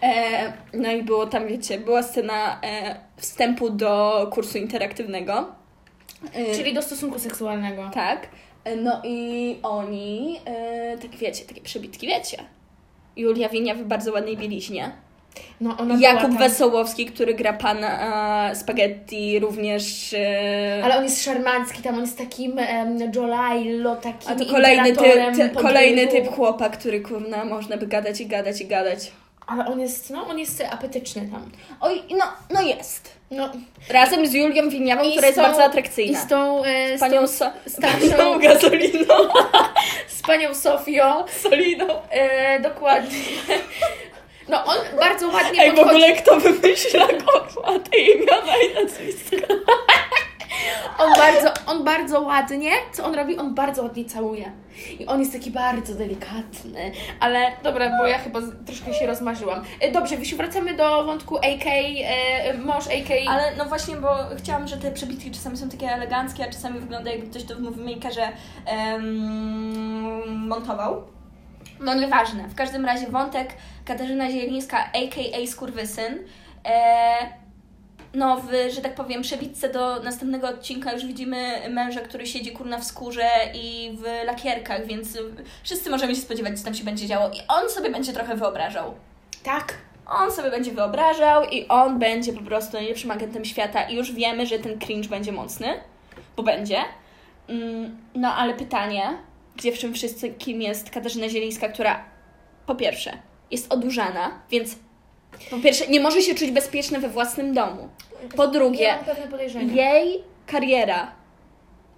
E, 0.04 0.54
no 0.74 0.92
i 0.92 1.04
było 1.04 1.26
tam, 1.26 1.48
wiecie, 1.48 1.78
była 1.78 2.04
scena 2.04 2.60
e, 2.64 2.96
wstępu 3.18 3.70
do 3.70 4.28
kursu 4.34 4.58
interaktywnego. 4.58 5.46
E, 6.34 6.56
Czyli 6.56 6.74
do 6.74 6.82
stosunku 6.82 7.20
seksualnego. 7.20 7.90
Tak. 7.94 8.28
No 8.76 9.02
i 9.04 9.58
oni, 9.64 10.40
e, 10.46 10.98
tak 10.98 11.16
wiecie, 11.16 11.46
takie 11.46 11.62
przebitki, 11.62 12.08
wiecie. 12.08 12.38
Julia 13.16 13.50
Wienia 13.50 13.76
w 13.76 13.84
bardzo 13.84 14.12
ładnej 14.12 14.38
bieliźnie. 14.38 14.92
No, 15.62 15.78
Jakub 16.00 16.22
tam. 16.22 16.38
Wesołowski, 16.38 17.06
który 17.06 17.34
gra 17.34 17.54
pana 17.54 18.50
e, 18.50 18.56
Spaghetti, 18.56 19.40
również. 19.40 20.14
E, 20.14 20.82
Ale 20.84 20.98
on 20.98 21.04
jest 21.04 21.24
szarmancki, 21.24 21.84
tam 21.84 21.96
on 21.96 22.02
jest 22.02 22.18
takim 22.18 22.52
um, 22.58 23.14
Jolailo, 23.16 23.96
takim 23.96 24.32
a 24.32 24.36
to 24.36 24.46
kolejny 24.46 24.94
typ, 24.94 25.36
ty, 25.36 25.50
kolejny 25.50 26.08
typ 26.08 26.28
chłopa, 26.28 26.70
który 26.70 27.02
kurna 27.02 27.46
można 27.46 27.78
by 27.78 27.88
gadać 27.88 28.22
i 28.22 28.26
gadać 28.26 28.62
i 28.62 28.68
gadać. 28.68 29.12
Ale 29.48 29.66
on 29.66 29.80
jest, 29.80 30.10
no, 30.10 30.28
on 30.28 30.40
jest 30.40 30.64
apetyczny 30.72 31.30
tam. 31.32 31.52
Oj, 31.82 32.02
no, 32.18 32.26
no 32.54 32.62
jest. 32.62 33.19
No. 33.32 33.50
Razem 33.90 34.28
z 34.28 34.34
Julią 34.34 34.70
Winiawą, 34.70 35.04
I 35.04 35.12
która 35.12 35.28
jest 35.28 35.38
tą- 35.40 35.44
bardzo 35.44 35.62
I 35.62 35.64
atrakcyjna. 35.64 36.20
z 36.20 36.28
tą, 36.28 36.64
e, 36.66 36.98
z, 36.98 37.00
panią 37.00 37.20
tą 37.22 37.26
starszą- 37.28 38.12
panią 38.18 38.40
Gazoliną. 38.40 39.16
z 40.18 40.22
panią 40.22 40.56
Sofią. 40.56 41.24
Soliną. 41.42 41.86
E, 42.10 42.60
dokładnie. 42.60 43.20
No, 44.48 44.66
on 44.66 44.78
bardzo 45.00 45.28
ładnie 45.28 45.62
Ej, 45.64 45.72
w 45.72 45.76
podchodzi. 45.76 45.96
ogóle 45.96 46.14
kto 46.16 46.40
wymyśla 46.40 47.08
kurwa 47.08 47.80
te 47.92 47.98
imiona 47.98 48.54
i 48.58 48.84
nazwiska? 48.84 49.54
On 51.00 51.14
bardzo, 51.18 51.54
on 51.66 51.84
bardzo 51.84 52.22
ładnie, 52.22 52.72
co 52.92 53.06
on 53.06 53.16
robi? 53.16 53.38
On 53.38 53.56
bardzo 53.56 53.84
ładnie 53.84 54.06
całuje. 54.06 54.52
I 55.00 55.06
on 55.06 55.20
jest 55.20 55.34
taki 55.34 55.52
bardzo 55.52 55.96
delikatny. 55.96 56.92
Ale 57.20 57.52
dobra, 57.64 57.98
bo 58.00 58.08
ja 58.08 58.18
chyba 58.18 58.40
troszkę 58.66 58.94
się 58.94 59.08
rozmarzyłam. 59.08 59.64
E, 59.82 59.92
Dobrze, 59.92 60.18
Wisiu, 60.18 60.38
wracamy 60.38 60.74
do 60.74 61.04
wątku 61.04 61.38
AK, 61.38 61.66
e, 61.66 62.54
mąż 62.54 62.88
AK. 62.88 63.10
Ale 63.30 63.56
no 63.58 63.66
właśnie, 63.66 63.96
bo 63.96 64.10
chciałam, 64.38 64.68
że 64.68 64.78
te 64.78 64.92
przebitki 64.92 65.32
czasami 65.32 65.58
są 65.58 65.70
takie 65.70 65.88
eleganckie, 65.88 66.44
a 66.44 66.52
czasami 66.52 66.80
wygląda 66.80 67.12
jakby 67.12 67.28
ktoś 67.28 67.44
to 67.44 67.56
w 67.56 67.60
Movie 67.62 67.96
Makerze 67.96 68.28
em, 68.66 70.48
montował. 70.48 71.04
No 71.80 71.94
nieważne. 71.94 72.48
W 72.48 72.56
każdym 72.56 72.86
razie 72.86 73.08
wątek 73.08 73.50
Katarzyna 73.86 74.32
Zielińska, 74.32 74.78
a.k.a. 74.78 75.48
Skurwysyn, 75.48 76.20
e, 76.66 77.49
no 78.14 78.38
w, 78.38 78.74
że 78.74 78.82
tak 78.82 78.96
powiem, 78.96 79.22
przebitce 79.22 79.70
do 79.70 80.00
następnego 80.04 80.48
odcinka 80.48 80.94
już 80.94 81.06
widzimy 81.06 81.70
męża, 81.70 82.02
który 82.02 82.28
siedzi 82.28 82.52
kurna 82.52 82.78
w 82.78 82.84
skórze 82.84 83.30
i 83.54 83.98
w 83.98 84.26
lakierkach, 84.26 84.86
więc 84.86 85.18
wszyscy 85.64 85.90
możemy 85.90 86.16
się 86.16 86.22
spodziewać, 86.22 86.60
co 86.60 86.66
tam 86.66 86.74
się 86.74 86.84
będzie 86.84 87.08
działo. 87.08 87.30
I 87.30 87.40
on 87.48 87.70
sobie 87.70 87.90
będzie 87.92 88.14
trochę 88.14 88.36
wyobrażał. 88.36 88.94
Tak. 89.44 89.74
On 90.08 90.32
sobie 90.32 90.52
będzie 90.52 90.72
wyobrażał 90.72 91.44
i 91.44 91.68
on 91.68 92.00
będzie 92.00 92.34
po 92.34 92.42
prostu 92.42 92.74
najlepszym 92.74 93.12
agentem 93.12 93.46
świata 93.46 93.84
i 93.84 93.96
już 93.96 94.12
wiemy, 94.12 94.46
że 94.46 94.60
ten 94.60 94.80
cringe 94.80 95.10
będzie 95.10 95.32
mocny, 95.32 95.68
bo 96.36 96.44
będzie. 96.44 96.78
Mm, 97.50 97.98
No 98.16 98.36
ale 98.36 98.54
pytanie, 98.54 99.18
gdzie 99.56 99.72
w 99.72 99.78
czym 99.78 99.94
wszyscy, 99.94 100.30
kim 100.30 100.62
jest 100.62 100.90
Katarzyna 100.90 101.30
Zielińska, 101.30 101.70
która 101.70 102.04
po 102.66 102.76
pierwsze 102.76 103.18
jest 103.52 103.74
odurzana, 103.74 104.32
więc 104.52 104.76
po 105.50 105.58
pierwsze 105.58 105.88
nie 105.88 106.00
może 106.00 106.22
się 106.22 106.36
czuć 106.36 106.52
bezpieczna 106.52 107.00
we 107.00 107.10
własnym 107.10 107.54
domu. 107.54 107.90
Po 108.36 108.48
drugie, 108.48 108.94
jej 109.74 110.24
kariera, 110.48 111.12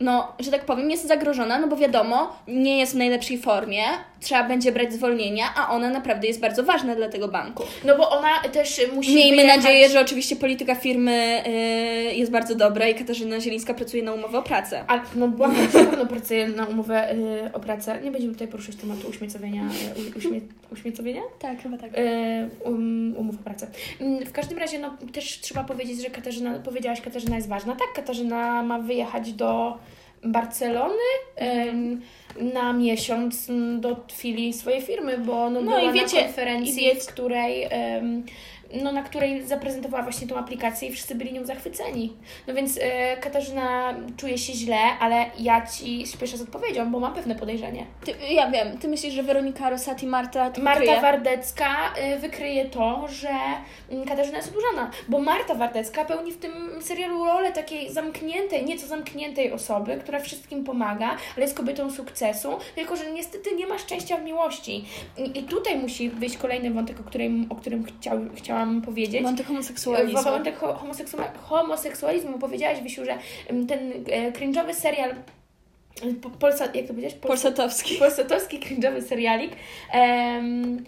no, 0.02 0.34
że 0.40 0.52
tak 0.52 0.66
powiem, 0.66 0.92
jest 0.92 1.08
zagrożona, 1.08 1.60
no 1.60 1.68
bo 1.68 1.76
wiadomo, 1.78 2.36
nie 2.48 2.78
jest 2.80 2.94
w 2.94 2.98
najlepszej 2.98 3.38
formie, 3.38 3.84
trzeba 4.20 4.44
będzie 4.44 4.72
brać 4.72 4.94
zwolnienia, 4.94 5.46
a 5.58 5.70
ona 5.72 5.90
naprawdę 5.90 6.28
jest 6.28 6.40
bardzo 6.40 6.64
ważna 6.64 6.96
dla 6.96 7.10
tego 7.10 7.28
banku. 7.28 7.64
No 7.86 7.98
bo 7.98 8.10
ona 8.10 8.40
też 8.52 8.82
musi 8.96 9.16
Miejmy 9.16 9.36
wyjechać... 9.38 9.58
nadzieję, 9.64 9.90
że 9.90 10.02
oczywiście 10.02 10.36
polityka 10.36 10.76
firmy 10.76 11.44
y, 11.48 12.16
jest 12.16 12.32
bardzo 12.32 12.56
dobra 12.56 12.88
i 12.88 12.96
Katarzyna 12.96 13.40
Zielińska 13.40 13.74
pracuje 13.74 14.04
na 14.04 14.14
umowę 14.14 14.38
o 14.40 14.44
pracę. 14.44 14.84
A, 14.88 15.00
no 15.16 15.28
błagam, 15.28 15.62
na 15.64 15.68
pewno 15.68 16.06
pracuję 16.06 16.48
na 16.48 16.66
umowę 16.66 17.14
y, 17.14 17.54
o 17.54 17.60
pracę. 17.60 18.00
Nie 18.04 18.12
będziemy 18.12 18.34
tutaj 18.34 18.48
poruszać 18.48 18.76
tematu 18.76 19.08
uśmiecowienia. 19.10 19.64
Y, 19.64 20.18
uśmie, 20.18 20.42
uśmiecowienia? 20.72 21.22
Tak, 21.40 21.62
chyba 21.64 21.78
tak. 21.78 21.98
Y, 21.98 22.50
um, 22.64 23.16
umów 23.18 23.36
o 23.36 23.44
pracę. 23.44 23.68
Mm, 24.00 24.26
W 24.26 24.32
każdym 24.32 24.58
razie, 24.58 24.80
no 24.80 24.98
też 25.14 25.40
trzeba 25.42 25.64
powiedzieć, 25.64 26.02
że 26.02 26.10
Katarzyna, 26.10 26.60
powiedziałaś, 26.60 27.02
Katarzyna 27.02 27.36
jest 27.36 27.48
ważna. 27.48 27.76
Tak, 27.76 27.94
Katarzyna 27.96 28.64
ma 28.64 28.80
wyjechać 28.80 29.34
do 29.34 29.78
Barcelony 30.24 30.96
em, 31.36 32.02
na 32.54 32.74
miesiąc 32.74 33.50
mm, 33.50 33.82
do 33.82 33.98
chwili 34.14 34.54
swojej 34.54 34.82
firmy, 34.82 35.18
bo 35.18 35.50
no, 35.50 35.62
No 35.62 35.72
była 35.72 35.82
i 35.82 35.94
wiecie- 35.94 36.18
na 36.22 36.24
konferencji, 36.24 36.76
wiecie- 36.76 37.02
w 37.02 37.08
której 37.08 37.68
em, 37.70 38.24
no, 38.84 38.92
na 38.92 39.04
której 39.04 39.48
zaprezentowała 39.48 40.04
właśnie 40.04 40.28
tą 40.28 40.38
aplikację 40.38 40.90
i 40.90 40.92
wszyscy 40.92 41.16
byli 41.16 41.34
nią 41.34 41.46
zachwyceni. 41.46 42.14
No 42.48 42.54
więc 42.54 42.80
e, 42.82 43.18
Katarzyna 43.18 43.94
czuje 44.18 44.38
się 44.38 44.54
źle, 44.54 44.80
ale 45.00 45.26
ja 45.40 45.68
Ci 45.68 46.08
śpieszę 46.08 46.38
z 46.38 46.42
odpowiedzią, 46.42 46.92
bo 46.92 47.00
mam 47.00 47.14
pewne 47.14 47.36
podejrzenie. 47.36 47.86
Ty, 48.06 48.14
ja 48.30 48.52
wiem, 48.52 48.78
ty 48.78 48.88
myślisz, 48.88 49.14
że 49.14 49.24
Weronika 49.24 49.70
Rosati, 49.70 50.08
Marta 50.08 50.52
to 50.52 50.62
Marta 50.62 50.82
kryje? 50.82 51.02
Wardecka 51.02 51.94
y, 52.16 52.20
wykryje 52.20 52.66
to, 52.66 53.08
że 53.08 53.30
mm, 53.90 54.06
Katarzyna 54.06 54.38
jest 54.38 54.50
odurzana, 54.50 54.92
bo 55.10 55.20
Marta 55.20 55.56
Wardecka 55.56 56.06
pełni 56.06 56.32
w 56.32 56.38
tym 56.38 56.52
serialu 56.82 57.26
rolę 57.26 57.52
takiej 57.52 57.94
zamkniętej, 57.94 58.66
nieco 58.66 58.88
zamkniętej 58.88 59.52
osoby, 59.52 59.98
która 59.98 60.20
wszystkim 60.20 60.64
pomaga, 60.64 61.08
ale 61.36 61.46
jest 61.46 61.58
kobietą 61.58 61.92
sukcesu, 61.92 62.50
tylko 62.76 62.96
że 62.96 63.12
niestety 63.12 63.56
nie 63.56 63.68
ma 63.68 63.78
szczęścia 63.78 64.18
w 64.18 64.24
miłości. 64.24 64.86
I, 65.18 65.40
i 65.40 65.44
tutaj 65.44 65.78
musi 65.78 66.10
wyjść 66.10 66.38
kolejny 66.38 66.72
wątek, 66.72 67.00
o 67.00 67.04
którym, 67.04 67.46
o 67.50 67.56
którym 67.56 67.84
chciał, 67.84 68.20
chciałam 68.36 68.61
powiedzieć. 68.86 69.24
Wątek 69.24 69.48
homoseksualizmu. 69.48 70.24
Wątek 70.24 70.60
homoseksu- 70.60 71.38
homoseksualizmu. 71.42 72.40
Powiedziałaś, 72.40 72.82
Wisiu, 72.82 73.06
że 73.06 73.18
mm, 73.48 73.68
ten 73.68 73.92
e, 74.12 74.32
cringe'owy 74.32 74.74
serial 74.74 75.16
po- 76.22 76.30
Polsa, 76.30 76.66
jak 76.66 76.74
to 76.74 76.88
powiedziałeś? 76.88 77.16
Polsa- 77.16 77.28
Polsatowski. 77.28 77.96
polsatowski 77.96 78.60
cringe'owy 78.60 79.02
serialik. 79.02 79.52
Em, 79.92 80.86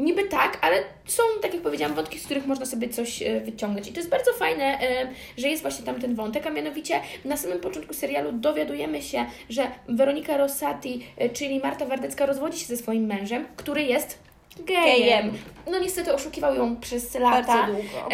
niby 0.00 0.24
tak, 0.24 0.58
ale 0.60 0.76
są, 1.06 1.22
tak 1.42 1.54
jak 1.54 1.62
powiedziałam, 1.62 1.94
wątki, 1.94 2.18
z 2.18 2.24
których 2.24 2.46
można 2.46 2.66
sobie 2.66 2.88
coś 2.88 3.22
e, 3.22 3.40
wyciągnąć. 3.40 3.88
I 3.88 3.92
to 3.92 3.98
jest 4.00 4.10
bardzo 4.10 4.32
fajne, 4.32 4.64
e, 4.64 5.08
że 5.38 5.48
jest 5.48 5.62
właśnie 5.62 5.84
tam 5.86 6.00
ten 6.00 6.14
wątek, 6.14 6.46
a 6.46 6.50
mianowicie 6.50 7.00
na 7.24 7.36
samym 7.36 7.60
początku 7.60 7.94
serialu 7.94 8.32
dowiadujemy 8.32 9.02
się, 9.02 9.24
że 9.50 9.66
Weronika 9.88 10.36
Rossati, 10.36 11.06
e, 11.16 11.28
czyli 11.30 11.60
Marta 11.60 11.86
Wardecka, 11.86 12.26
rozwodzi 12.26 12.58
się 12.58 12.66
ze 12.66 12.76
swoim 12.76 13.06
mężem, 13.06 13.46
który 13.56 13.82
jest 13.82 14.18
gejem. 14.56 14.84
Gejem. 14.84 15.38
No 15.70 15.78
niestety 15.78 16.14
oszukiwał 16.14 16.54
ją 16.54 16.76
przez 16.76 17.14
lata. 17.14 17.46
Bardzo 17.46 17.72
długo. 17.72 18.08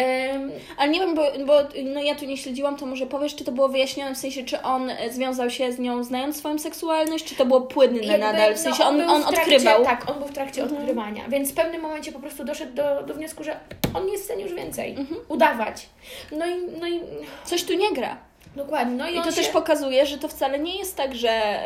Ale 0.77 0.91
nie 0.91 0.99
wiem, 0.99 1.15
bo, 1.15 1.21
bo 1.45 1.53
no 1.93 2.01
ja 2.01 2.15
tu 2.15 2.25
nie 2.25 2.37
śledziłam, 2.37 2.77
to 2.77 2.85
może 2.85 3.05
powiesz, 3.05 3.35
czy 3.35 3.43
to 3.43 3.51
było 3.51 3.69
wyjaśnione, 3.69 4.15
w 4.15 4.17
sensie, 4.17 4.43
czy 4.43 4.61
on 4.61 4.89
e, 4.89 5.13
związał 5.13 5.49
się 5.49 5.71
z 5.71 5.79
nią 5.79 6.03
znając 6.03 6.37
swoją 6.37 6.59
seksualność, 6.59 7.25
czy 7.25 7.35
to 7.35 7.45
było 7.45 7.61
płynne 7.61 7.99
Jakby, 7.99 8.17
nadal, 8.17 8.55
w 8.55 8.59
sensie 8.59 8.83
no, 8.83 8.89
on, 8.89 9.01
on 9.01 9.21
trakcie, 9.21 9.41
odkrywał. 9.41 9.83
Tak, 9.83 10.09
on 10.11 10.19
był 10.19 10.27
w 10.27 10.33
trakcie 10.33 10.63
odkrywania, 10.63 11.29
więc 11.29 11.51
w 11.51 11.53
pewnym 11.53 11.81
momencie 11.81 12.11
po 12.11 12.19
prostu 12.19 12.43
doszedł 12.45 12.73
do, 12.73 13.03
do 13.03 13.13
wniosku, 13.13 13.43
że 13.43 13.59
on 13.93 14.05
nie 14.05 14.17
stanie 14.17 14.43
już 14.43 14.53
więcej 14.53 14.95
udawać. 15.27 15.89
No 16.31 16.45
i, 16.45 16.51
no 16.79 16.87
i 16.87 16.99
Coś 17.43 17.63
tu 17.63 17.73
nie 17.73 17.93
gra. 17.93 18.17
dokładnie. 18.55 18.95
No 18.95 19.09
i, 19.09 19.17
I 19.17 19.21
to 19.21 19.31
się, 19.31 19.37
też 19.37 19.47
pokazuje, 19.47 20.05
że 20.05 20.17
to 20.17 20.27
wcale 20.27 20.59
nie 20.59 20.77
jest 20.77 20.97
tak, 20.97 21.15
że 21.15 21.59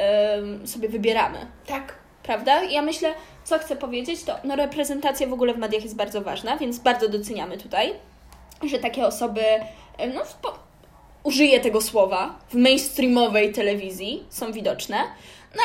sobie 0.66 0.90
wybieramy. 0.90 1.38
Tak, 1.68 1.94
Prawda? 2.30 2.64
Ja 2.64 2.82
myślę, 2.82 3.14
co 3.44 3.60
chcę 3.60 3.76
powiedzieć, 3.76 4.24
to 4.24 4.36
no, 4.44 4.56
reprezentacja 4.56 5.28
w 5.28 5.34
ogóle 5.34 5.54
w 5.54 5.58
mediach 5.58 5.84
jest 5.84 5.96
bardzo 5.96 6.22
ważna, 6.22 6.58
więc 6.58 6.80
bardzo 6.80 7.10
doceniamy 7.10 7.58
tutaj, 7.58 7.94
że 8.64 8.80
takie 8.80 9.06
osoby, 9.06 9.42
e, 9.98 10.08
no, 10.08 10.22
użyję 11.24 11.60
tego 11.60 11.82
słowa, 11.82 12.40
w 12.50 12.54
mainstreamowej 12.56 13.54
telewizji 13.54 14.24
są 14.30 14.52
widoczne. 14.52 14.98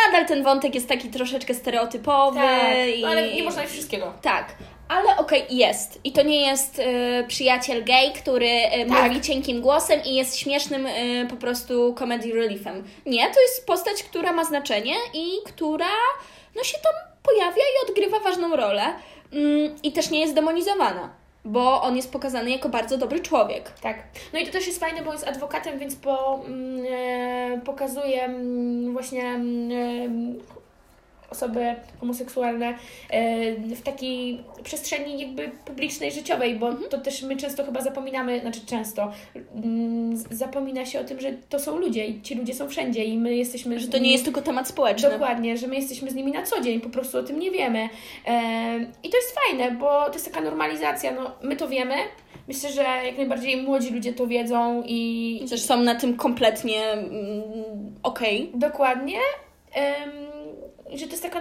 Nadal 0.04 0.26
ten 0.26 0.42
wątek 0.42 0.74
jest 0.74 0.88
taki 0.88 1.08
troszeczkę 1.08 1.54
stereotypowy. 1.54 2.40
tak. 2.40 2.88
i... 2.96 3.02
No, 3.02 3.08
ale 3.08 3.34
nie 3.34 3.42
można 3.42 3.62
mieć 3.62 3.70
wszystkiego. 3.70 4.12
Tak, 4.22 4.54
ale 4.88 5.16
okej, 5.16 5.44
jest. 5.50 6.00
I 6.04 6.12
to 6.12 6.22
nie 6.22 6.46
jest 6.46 6.78
e, 6.78 7.24
przyjaciel 7.28 7.84
gay, 7.84 8.12
który 8.12 8.48
e, 8.48 8.86
Tak. 8.86 9.08
mówi 9.08 9.20
cienkim 9.20 9.60
głosem 9.60 10.00
i 10.04 10.14
jest 10.14 10.38
śmiesznym 10.38 10.86
e, 10.86 11.26
po 11.30 11.36
prostu 11.36 11.94
comedy 11.98 12.32
reliefem. 12.32 12.84
Nie, 13.06 13.30
to 13.30 13.40
jest 13.40 13.66
postać, 13.66 14.02
która 14.02 14.32
ma 14.32 14.44
znaczenie 14.44 14.94
i 15.14 15.30
która 15.46 15.86
no 16.56 16.64
się 16.64 16.78
tam 16.82 16.92
pojawia 17.22 17.62
i 17.62 17.90
odgrywa 17.90 18.20
ważną 18.20 18.56
rolę. 18.56 18.82
Mm, 19.32 19.76
I 19.82 19.92
też 19.92 20.10
nie 20.10 20.20
jest 20.20 20.34
demonizowana, 20.34 21.10
bo 21.44 21.82
on 21.82 21.96
jest 21.96 22.12
pokazany 22.12 22.50
jako 22.50 22.68
bardzo 22.68 22.98
dobry 22.98 23.20
człowiek. 23.20 23.70
Tak. 23.80 23.96
No 24.32 24.38
i 24.38 24.46
to 24.46 24.52
też 24.52 24.66
jest 24.66 24.80
fajne, 24.80 25.02
bo 25.02 25.12
jest 25.12 25.28
adwokatem, 25.28 25.78
więc 25.78 25.96
po, 25.96 26.40
mm, 26.46 26.86
e, 26.90 27.60
pokazuje 27.64 28.22
mm, 28.22 28.92
właśnie 28.92 29.24
mm, 29.24 29.72
e, 30.40 30.63
osoby 31.34 31.74
homoseksualne 32.00 32.74
e, 33.10 33.52
w 33.54 33.82
takiej 33.82 34.40
przestrzeni 34.62 35.20
jakby 35.20 35.50
publicznej, 35.64 36.12
życiowej, 36.12 36.54
bo 36.54 36.68
Mhm. 36.68 36.90
to 36.90 36.98
też 36.98 37.22
my 37.22 37.36
często 37.36 37.64
chyba 37.64 37.80
zapominamy, 37.80 38.40
znaczy 38.40 38.60
często 38.66 39.12
mm, 39.54 40.16
zapomina 40.16 40.86
się 40.86 41.00
o 41.00 41.04
tym, 41.04 41.20
że 41.20 41.32
to 41.48 41.58
są 41.58 41.78
ludzie 41.78 42.06
i 42.06 42.22
ci 42.22 42.34
ludzie 42.34 42.54
są 42.54 42.68
wszędzie 42.68 43.04
i 43.04 43.18
my 43.18 43.36
jesteśmy... 43.36 43.80
Że 43.80 43.88
to 43.88 43.98
nie 43.98 44.12
jest 44.12 44.24
tylko 44.24 44.42
temat 44.42 44.68
społeczny. 44.68 45.10
Dokładnie, 45.10 45.58
że 45.58 45.66
my 45.66 45.76
jesteśmy 45.76 46.10
z 46.10 46.14
nimi 46.14 46.32
na 46.32 46.42
co 46.42 46.60
dzień, 46.60 46.80
po 46.80 46.88
prostu 46.88 47.18
o 47.18 47.22
tym 47.22 47.38
nie 47.38 47.50
wiemy. 47.50 47.88
Em, 48.24 48.92
I 49.02 49.08
to 49.10 49.16
jest 49.16 49.34
fajne, 49.48 49.70
bo 49.70 50.04
to 50.06 50.12
jest 50.12 50.24
taka 50.32 50.40
normalizacja. 50.40 51.12
No, 51.12 51.30
my 51.42 51.56
to 51.56 51.68
wiemy. 51.68 51.94
Myślę, 52.48 52.72
że 52.72 52.82
jak 52.82 53.16
najbardziej 53.16 53.62
młodzi 53.62 53.90
ludzie 53.90 54.12
to 54.12 54.26
wiedzą 54.26 54.82
i 54.86 55.46
też 55.50 55.62
są 55.62 55.80
na 55.80 55.94
tym 55.94 56.16
kompletnie 56.16 56.82
mm, 56.92 57.42
okej. 58.02 58.50
dokładnie. 58.54 59.18
Em, 60.94 60.98
że 60.98 61.06
to 61.06 61.10
jest 61.12 61.22
taka, 61.22 61.40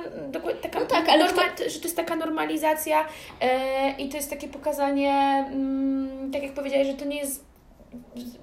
taka 0.61 0.79
No 0.79 0.85
tak, 0.85 1.09
ale 1.09 1.25
norma- 1.25 1.69
że 1.69 1.79
to 1.79 1.83
jest 1.85 1.95
taka 1.95 2.15
normalizacja 2.15 3.05
e, 3.41 3.91
i 3.97 4.09
to 4.09 4.17
jest 4.17 4.29
takie 4.29 4.47
pokazanie, 4.47 5.45
mm, 5.51 6.31
tak 6.31 6.43
jak 6.43 6.53
powiedziałeś, 6.53 6.87
że 6.87 6.93
to 6.93 7.05
nie 7.05 7.17
jest, 7.17 7.45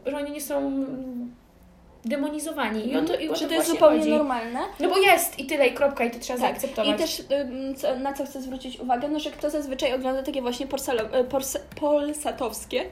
że 0.06 0.16
oni 0.16 0.30
nie 0.30 0.40
są 0.40 0.84
demonizowani. 2.04 2.88
I 2.92 2.96
o 2.96 3.02
to, 3.02 3.16
i 3.16 3.28
o 3.28 3.34
Że 3.34 3.42
to 3.42 3.48
to 3.48 3.54
jest 3.54 3.68
zupełnie 3.68 3.98
chodzi. 3.98 4.10
normalne. 4.10 4.60
No 4.80 4.88
bo 4.88 4.98
jest 4.98 5.38
i 5.38 5.46
tyle, 5.46 5.66
i 5.68 5.74
kropka, 5.74 6.04
i 6.04 6.10
to 6.10 6.18
trzeba 6.18 6.38
Tak, 6.38 6.48
zaakceptować. 6.48 6.94
i 6.94 6.98
też 7.02 7.22
na 8.00 8.12
co 8.12 8.26
chcę 8.26 8.42
zwrócić 8.42 8.80
uwagę, 8.80 9.08
no 9.08 9.20
że 9.20 9.30
kto 9.30 9.50
zazwyczaj 9.50 9.94
ogląda 9.94 10.22
takie 10.22 10.42
właśnie 10.42 10.66
e, 11.12 11.24
polsatowskie 11.80 12.84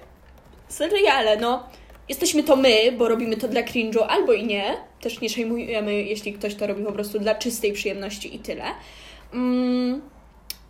seriale, 0.69 1.37
no. 1.37 1.63
Jesteśmy 2.09 2.43
to 2.43 2.57
my, 2.57 2.93
bo 2.93 3.09
robimy 3.09 3.37
to 3.37 3.49
dla 3.49 3.63
cringe'u, 3.63 4.07
albo 4.09 4.33
i 4.33 4.47
nie. 4.47 4.77
Też 5.01 5.21
nie 5.21 5.29
szejmujemy, 5.29 5.95
jeśli 5.95 6.33
ktoś 6.33 6.55
to 6.55 6.67
robi 6.67 6.85
po 6.85 6.93
prostu 6.93 7.19
dla 7.19 7.35
czystej 7.35 7.73
przyjemności 7.73 8.37
i 8.37 8.39
tyle. 8.39 8.65
Mm, 9.35 10.03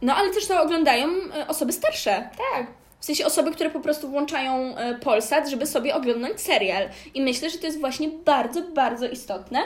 no 0.02 0.14
ale 0.14 0.30
też 0.30 0.46
to 0.46 0.62
oglądają 0.62 1.08
e, 1.08 1.48
osoby 1.48 1.72
starsze. 1.72 2.30
Tak. 2.54 2.66
W 3.00 3.04
sensie 3.04 3.26
osoby, 3.26 3.50
które 3.50 3.70
po 3.70 3.80
prostu 3.80 4.08
włączają 4.08 4.76
e, 4.76 4.94
Polsat, 4.94 5.48
żeby 5.48 5.66
sobie 5.66 5.94
oglądać 5.94 6.40
serial. 6.40 6.88
I 7.14 7.22
myślę, 7.22 7.50
że 7.50 7.58
to 7.58 7.66
jest 7.66 7.80
właśnie 7.80 8.08
bardzo, 8.08 8.62
bardzo 8.62 9.08
istotne, 9.08 9.60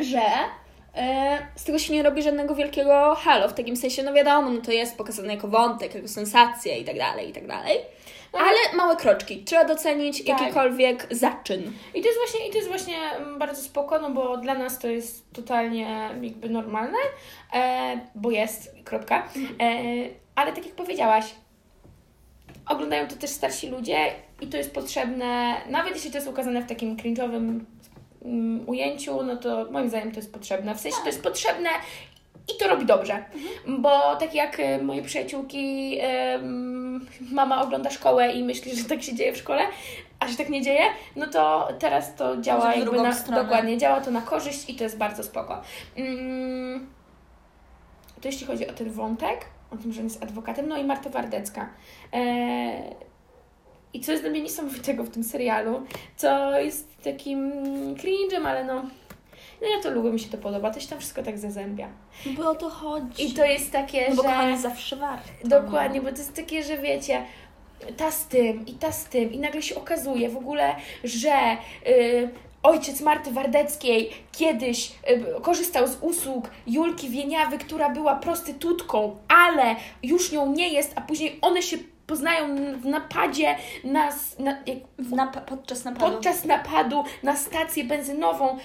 że 0.00 0.22
e, 0.94 1.38
z 1.56 1.64
tego 1.64 1.78
się 1.78 1.92
nie 1.92 2.02
robi 2.02 2.22
żadnego 2.22 2.54
wielkiego 2.54 3.14
halo. 3.14 3.48
W 3.48 3.54
takim 3.54 3.76
sensie, 3.76 4.02
no 4.02 4.12
wiadomo, 4.12 4.50
no 4.50 4.60
to 4.60 4.72
jest 4.72 4.96
pokazane 4.96 5.34
jako 5.34 5.48
wątek, 5.48 5.94
jako 5.94 6.08
sensacja 6.08 6.76
i 6.76 6.84
tak 6.84 6.98
dalej, 6.98 7.30
i 7.30 7.32
tak 7.32 7.46
dalej. 7.46 7.78
Ale 8.38 8.76
małe 8.76 8.96
kroczki. 8.96 9.44
Trzeba 9.44 9.64
docenić 9.64 10.24
Tak. 10.24 10.40
jakikolwiek 10.40 11.06
zaczyn. 11.10 11.72
I 11.94 12.02
to 12.02 12.08
jest 12.08 12.18
właśnie, 12.18 12.48
i 12.48 12.50
to 12.50 12.56
jest 12.56 12.68
właśnie 12.68 12.96
mm, 12.96 13.38
bardzo 13.38 13.62
spoko, 13.62 13.98
no 13.98 14.10
bo 14.10 14.36
dla 14.36 14.54
nas 14.54 14.78
to 14.78 14.88
jest 14.88 15.32
totalnie 15.32 16.10
jakby 16.22 16.48
normalne, 16.48 16.98
e, 17.54 18.00
bo 18.14 18.30
jest, 18.30 18.74
kropka. 18.84 19.28
E, 19.60 19.68
ale 20.34 20.52
tak 20.52 20.66
jak 20.66 20.74
powiedziałaś, 20.74 21.24
oglądają 22.68 23.08
to 23.08 23.16
też 23.16 23.30
starsi 23.30 23.68
ludzie 23.68 23.96
i 24.40 24.46
to 24.46 24.56
jest 24.56 24.74
potrzebne, 24.74 25.56
nawet 25.68 25.94
jeśli 25.94 26.10
to 26.10 26.16
jest 26.16 26.28
ukazane 26.28 26.62
w 26.62 26.66
takim 26.66 26.96
cringe'owym 26.96 27.60
mm, 28.24 28.68
ujęciu, 28.68 29.22
no 29.22 29.36
to 29.36 29.66
moim 29.70 29.88
zdaniem 29.88 30.12
to 30.12 30.16
jest 30.16 30.32
potrzebne. 30.32 30.74
W 30.74 30.80
sensie 30.80 30.98
to 31.00 31.06
jest 31.06 31.22
potrzebne 31.22 31.68
i 32.54 32.58
to 32.58 32.68
robi 32.68 32.86
dobrze, 32.86 33.24
bo 33.68 34.16
tak 34.16 34.34
jak 34.34 34.60
e, 34.60 34.82
moje 34.82 35.02
przyjaciółki, 35.02 35.98
em, 36.00 37.06
mama 37.32 37.62
ogląda 37.62 37.90
szkołę 37.90 38.32
i 38.32 38.44
myśli, 38.44 38.76
że 38.76 38.84
tak 38.84 39.02
się 39.02 39.14
dzieje 39.14 39.32
w 39.32 39.36
szkole, 39.36 39.62
a 40.20 40.28
że 40.28 40.36
tak 40.36 40.48
nie 40.48 40.62
dzieje, 40.62 40.82
no 41.16 41.26
to 41.26 41.68
teraz 41.78 42.14
to 42.14 42.36
działa 42.36 42.74
jakby 42.74 43.02
na, 43.02 43.12
stronę. 43.12 43.42
dokładnie, 43.42 43.78
działa 43.78 44.00
to 44.00 44.10
na 44.10 44.20
korzyść 44.20 44.70
i 44.70 44.74
to 44.74 44.84
jest 44.84 44.98
bardzo 44.98 45.22
spoko. 45.22 45.62
Mm, 45.96 46.86
to 48.20 48.28
jeśli 48.28 48.46
chodzi 48.46 48.68
o 48.68 48.72
ten 48.72 48.90
wątek, 48.90 49.44
o 49.70 49.76
tym, 49.76 49.92
że 49.92 50.00
on 50.00 50.06
jest 50.06 50.22
adwokatem, 50.22 50.68
no 50.68 50.76
i 50.76 50.84
Marta 50.84 51.10
Wardecka. 51.10 51.68
E, 52.12 52.94
I 53.92 54.00
co 54.00 54.12
jest 54.12 54.24
dla 54.24 54.30
mnie 54.30 54.42
niesamowitego 54.42 55.04
w 55.04 55.10
tym 55.10 55.24
serialu, 55.24 55.86
co 56.16 56.60
jest 56.60 57.02
takim 57.02 57.52
cringe'em, 57.94 58.46
ale 58.46 58.64
no, 58.64 58.82
no 59.62 59.68
ja 59.68 59.82
to 59.82 59.90
lubię, 59.90 60.10
mi 60.10 60.20
się 60.20 60.28
to 60.28 60.38
podoba, 60.38 60.70
to 60.70 60.80
się 60.80 60.88
tam 60.88 60.98
wszystko 60.98 61.22
tak 61.22 61.38
zazębia. 61.38 61.88
No 62.26 62.32
bo 62.32 62.50
o 62.50 62.54
to 62.54 62.70
chodzi. 62.70 63.26
I 63.26 63.34
to 63.34 63.44
jest 63.44 63.72
takie, 63.72 64.06
no 64.10 64.16
bo 64.16 64.22
że... 64.22 64.58
zawsze 64.58 64.96
warto. 64.96 65.28
Dokładnie, 65.44 66.00
bo 66.00 66.12
to 66.12 66.18
jest 66.18 66.34
takie, 66.34 66.62
że 66.62 66.78
wiecie, 66.78 67.22
ta 67.96 68.10
z 68.10 68.26
tym 68.26 68.66
i 68.66 68.72
ta 68.72 68.92
z 68.92 69.04
tym 69.04 69.32
i 69.32 69.38
nagle 69.38 69.62
się 69.62 69.74
okazuje 69.74 70.28
w 70.28 70.36
ogóle, 70.36 70.76
że 71.04 71.56
y, 71.88 72.30
ojciec 72.62 73.00
Marty 73.00 73.30
Wardeckiej 73.30 74.10
kiedyś 74.32 74.92
y, 75.10 75.40
korzystał 75.42 75.86
z 75.88 75.98
usług 76.00 76.50
Julki 76.66 77.08
Wieniawy, 77.08 77.58
która 77.58 77.90
była 77.90 78.16
prostytutką, 78.16 79.16
ale 79.28 79.76
już 80.02 80.32
nią 80.32 80.52
nie 80.52 80.68
jest, 80.68 80.92
a 80.96 81.00
później 81.00 81.38
one 81.42 81.62
się 81.62 81.76
poznają 82.06 82.56
w 82.80 82.86
napadzie 82.86 83.56
na, 83.84 84.08
na 84.38 84.50
jak 84.66 84.78
nap- 84.98 85.40
podczas 85.40 85.84
napadu. 85.84 86.12
podczas 86.12 86.44
napadu 86.44 87.04
na 87.22 87.36
stację 87.36 87.84
benzynową, 87.84 88.58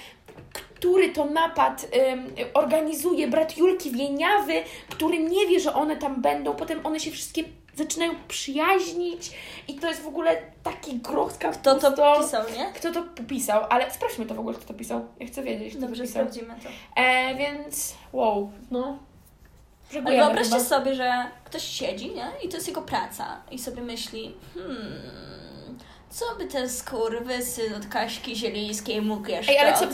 który 0.81 1.09
to 1.09 1.25
napad 1.25 1.87
organizuje 2.53 3.27
brat 3.27 3.57
Julki 3.57 3.91
Wieniawy, 3.91 4.53
który 4.89 5.19
nie 5.19 5.47
wie, 5.47 5.59
że 5.59 5.73
one 5.73 5.97
tam 5.97 6.21
będą. 6.21 6.55
Potem 6.55 6.85
one 6.85 6.99
się 6.99 7.11
wszystkie 7.11 7.43
zaczynają 7.75 8.13
przyjaźnić 8.27 9.31
i 9.67 9.75
to 9.75 9.87
jest 9.87 10.01
w 10.01 10.07
ogóle 10.07 10.41
taki 10.63 10.99
groch 10.99 11.31
z 11.31 11.37
Kto 11.37 11.75
to 11.75 11.91
pisał, 12.21 12.43
nie? 12.57 12.71
Kto 12.73 12.91
to 12.91 13.03
pisał, 13.27 13.63
ale 13.69 13.91
sprawdźmy 13.91 14.25
to 14.25 14.35
w 14.35 14.39
ogóle, 14.39 14.55
kto 14.57 14.65
to 14.67 14.73
pisał. 14.73 15.05
Ja 15.19 15.27
chcę 15.27 15.43
wiedzieć, 15.43 15.71
kto 15.75 15.81
Dobrze, 15.81 16.03
to 16.03 16.07
pisał. 16.07 16.21
sprawdzimy 16.23 16.55
to. 16.63 16.69
E, 17.01 17.35
więc 17.35 17.95
wow, 18.13 18.51
no. 18.71 18.99
Ale 20.05 20.17
wyobraźcie 20.17 20.55
chyba. 20.55 20.63
sobie, 20.63 20.95
że 20.95 21.11
ktoś 21.43 21.63
siedzi, 21.63 22.11
nie? 22.11 22.31
I 22.43 22.49
to 22.49 22.55
jest 22.55 22.67
jego 22.67 22.81
praca. 22.81 23.41
I 23.51 23.59
sobie 23.59 23.81
myśli, 23.81 24.33
hmm, 24.53 24.77
co 26.11 26.25
by 26.37 26.45
ten 26.45 26.69
skurwysyn 26.69 27.73
od 27.73 27.87
Kaśki 27.87 28.35
Zielińskiej 28.35 29.01
mógł 29.01 29.29
jeszcze 29.29 29.51
Ej, 29.51 29.59
ale 29.59 29.73
co, 29.73 29.87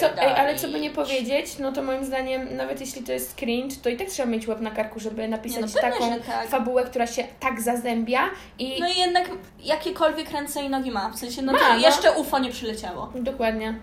co, 0.00 0.22
ej, 0.22 0.34
ale 0.36 0.56
co 0.56 0.68
by 0.68 0.80
nie 0.80 0.90
powiedzieć, 0.90 1.58
no 1.58 1.72
to 1.72 1.82
moim 1.82 2.04
zdaniem, 2.04 2.56
nawet 2.56 2.80
jeśli 2.80 3.02
to 3.02 3.12
jest 3.12 3.34
cringe, 3.34 3.76
to 3.82 3.88
i 3.88 3.96
tak 3.96 4.08
trzeba 4.08 4.28
mieć 4.28 4.48
łeb 4.48 4.60
na 4.60 4.70
karku, 4.70 5.00
żeby 5.00 5.28
napisać 5.28 5.74
no 5.74 5.80
pewnie, 5.80 6.08
taką 6.08 6.20
tak. 6.26 6.48
fabułę, 6.48 6.84
która 6.84 7.06
się 7.06 7.24
tak 7.40 7.60
zazębia 7.60 8.20
i 8.58 8.80
No 8.80 8.88
i 8.88 8.98
jednak 8.98 9.30
jakiekolwiek 9.62 10.30
ręce 10.30 10.62
i 10.62 10.68
nogi 10.68 10.90
ma. 10.90 11.10
W 11.10 11.18
sensie, 11.18 11.42
no 11.42 11.52
Ma, 11.52 11.58
to 11.58 11.68
no. 11.68 11.78
jeszcze 11.78 12.12
UFO 12.12 12.38
nie 12.38 12.50
przyleciało. 12.50 13.12
dokładnie. 13.14 13.74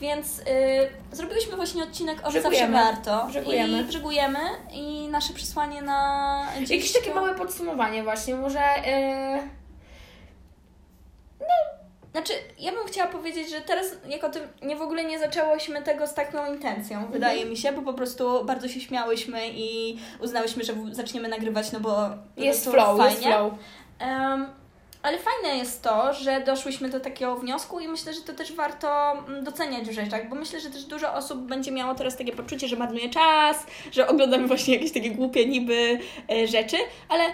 Więc 0.00 0.38
y, 0.38 0.42
zrobiłyśmy 1.12 1.56
właśnie 1.56 1.82
odcinek 1.82 2.18
o 2.26 2.30
zawsze 2.30 2.68
warto. 2.68 3.26
Brzegujemy. 3.28 3.80
I 3.80 3.84
brzegujemy. 3.84 4.38
I 4.72 5.08
nasze 5.08 5.32
przesłanie 5.32 5.82
na 5.82 6.42
dziś 6.60 6.70
Jakieś 6.70 6.92
takie 6.92 7.14
małe 7.14 7.34
podsumowanie 7.34 8.02
właśnie, 8.02 8.34
może... 8.34 8.60
Yy... 11.48 11.76
Znaczy, 12.12 12.32
ja 12.58 12.72
bym 12.72 12.86
chciała 12.86 13.08
powiedzieć, 13.08 13.50
że 13.50 13.60
teraz 13.60 13.86
jak 14.08 14.24
o 14.24 14.28
tym 14.28 14.42
nie 14.62 14.76
w 14.76 14.82
ogóle 14.82 15.04
nie 15.04 15.18
zaczęłyśmy 15.18 15.82
tego 15.82 16.06
z 16.06 16.14
taką 16.14 16.52
intencją, 16.52 17.06
wydaje 17.12 17.44
mi 17.44 17.56
się, 17.56 17.72
bo 17.72 17.82
po 17.82 17.92
prostu 17.92 18.44
bardzo 18.44 18.68
się 18.68 18.80
śmiałyśmy 18.80 19.40
i 19.48 19.98
uznałyśmy, 20.20 20.64
że 20.64 20.74
zaczniemy 20.92 21.28
nagrywać, 21.28 21.72
no 21.72 21.80
bo 21.80 21.96
Jest 22.36 22.64
flow, 22.70 22.98
fajnie. 22.98 23.12
jest 23.12 23.22
flow. 23.22 23.52
Em, 23.98 24.46
ale 25.02 25.18
fajne 25.18 25.58
jest 25.58 25.82
to, 25.82 26.14
że 26.14 26.40
doszłyśmy 26.40 26.88
do 26.88 27.00
takiego 27.00 27.36
wniosku 27.36 27.80
i 27.80 27.88
myślę, 27.88 28.14
że 28.14 28.20
to 28.20 28.32
też 28.32 28.52
warto 28.52 29.12
mm, 29.12 29.44
doceniać 29.44 29.88
w 29.88 29.92
rzeczach, 29.92 30.28
bo 30.28 30.36
myślę, 30.36 30.60
że 30.60 30.70
też 30.70 30.84
dużo 30.84 31.14
osób 31.14 31.38
będzie 31.38 31.72
miało 31.72 31.94
teraz 31.94 32.16
takie 32.16 32.32
poczucie, 32.32 32.68
że 32.68 32.76
marnuje 32.76 33.10
czas, 33.10 33.66
że 33.92 34.08
oglądamy 34.08 34.46
właśnie 34.46 34.74
jakieś 34.74 34.92
takie 34.92 35.10
głupie 35.10 35.46
niby 35.46 35.98
e, 36.30 36.46
rzeczy, 36.46 36.76
ale 37.08 37.24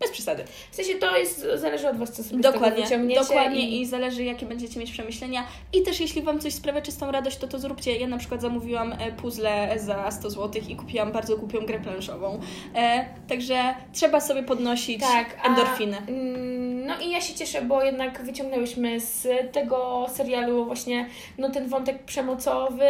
bez 0.00 0.10
przesady. 0.10 0.44
W 0.70 0.74
sensie 0.76 0.94
to 0.94 1.16
jest, 1.16 1.46
zależy 1.54 1.88
od 1.88 1.96
Was, 1.96 2.12
co 2.12 2.24
sobie 2.24 2.38
z 2.38 2.42
Dokładnie, 2.42 2.82
wyciągniecie. 2.82 3.20
dokładnie 3.20 3.68
i... 3.68 3.80
i 3.80 3.86
zależy 3.86 4.24
jakie 4.24 4.46
będziecie 4.46 4.80
mieć 4.80 4.90
przemyślenia 4.90 5.46
i 5.72 5.82
też 5.82 6.00
jeśli 6.00 6.22
Wam 6.22 6.40
coś 6.40 6.54
sprawia 6.54 6.80
czystą 6.82 7.12
radość, 7.12 7.36
to 7.36 7.48
to 7.48 7.58
zróbcie. 7.58 7.96
Ja 7.96 8.06
na 8.08 8.18
przykład 8.18 8.40
zamówiłam 8.42 8.92
e, 8.92 9.12
puzzle 9.12 9.74
za 9.78 10.10
100 10.10 10.30
zł 10.30 10.62
i 10.68 10.76
kupiłam 10.76 11.12
bardzo 11.12 11.36
głupią 11.36 11.60
grę 11.66 11.80
planszową. 11.80 12.40
E, 12.74 13.04
także 13.28 13.74
trzeba 13.92 14.20
sobie 14.20 14.42
podnosić 14.42 15.00
Tak, 15.00 15.36
a- 15.42 15.48
endorfiny. 15.48 15.96
Mm, 15.98 16.73
No 16.86 16.94
i 17.00 17.10
ja 17.10 17.20
się 17.20 17.34
cieszę, 17.34 17.62
bo 17.62 17.82
jednak 17.82 18.22
wyciągnęłyśmy 18.22 19.00
z 19.00 19.28
tego 19.52 20.06
serialu 20.14 20.64
właśnie 20.64 21.06
no 21.38 21.50
ten 21.50 21.68
wątek 21.68 22.02
przemocowy, 22.02 22.88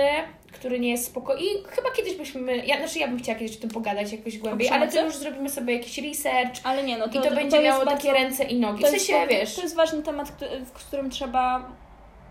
który 0.52 0.80
nie 0.80 0.90
jest 0.90 1.06
spoko. 1.06 1.34
I 1.36 1.44
chyba 1.68 1.90
kiedyś 1.90 2.14
byśmy, 2.14 2.56
ja, 2.66 2.76
znaczy 2.78 2.98
ja 2.98 3.08
bym 3.08 3.18
chciała 3.18 3.38
kiedyś 3.38 3.56
o 3.56 3.60
tym 3.60 3.70
pogadać 3.70 4.12
jakoś 4.12 4.38
głębiej, 4.38 4.68
ale 4.68 4.88
to 4.88 5.04
już 5.04 5.16
zrobimy 5.16 5.48
sobie 5.50 5.74
jakiś 5.74 5.98
research 5.98 6.60
Ale 6.64 6.82
nie, 6.82 6.98
no 6.98 7.08
to, 7.08 7.20
i 7.20 7.22
to, 7.22 7.34
będzie 7.34 7.56
jest 7.56 7.66
miało 7.66 7.84
bardzo- 7.84 7.96
takie 8.02 8.12
ręce 8.12 8.44
i 8.44 8.60
nogi. 8.60 8.82
To 8.84 8.90
W 8.90 8.92
jest, 8.92 9.06
sensie, 9.06 9.26
wiesz, 9.28 9.54
to 9.56 9.62
jest 9.62 9.76
ważny 9.76 10.02
temat, 10.02 10.32
w 10.66 10.70
którym 10.72 11.10
trzeba 11.10 11.70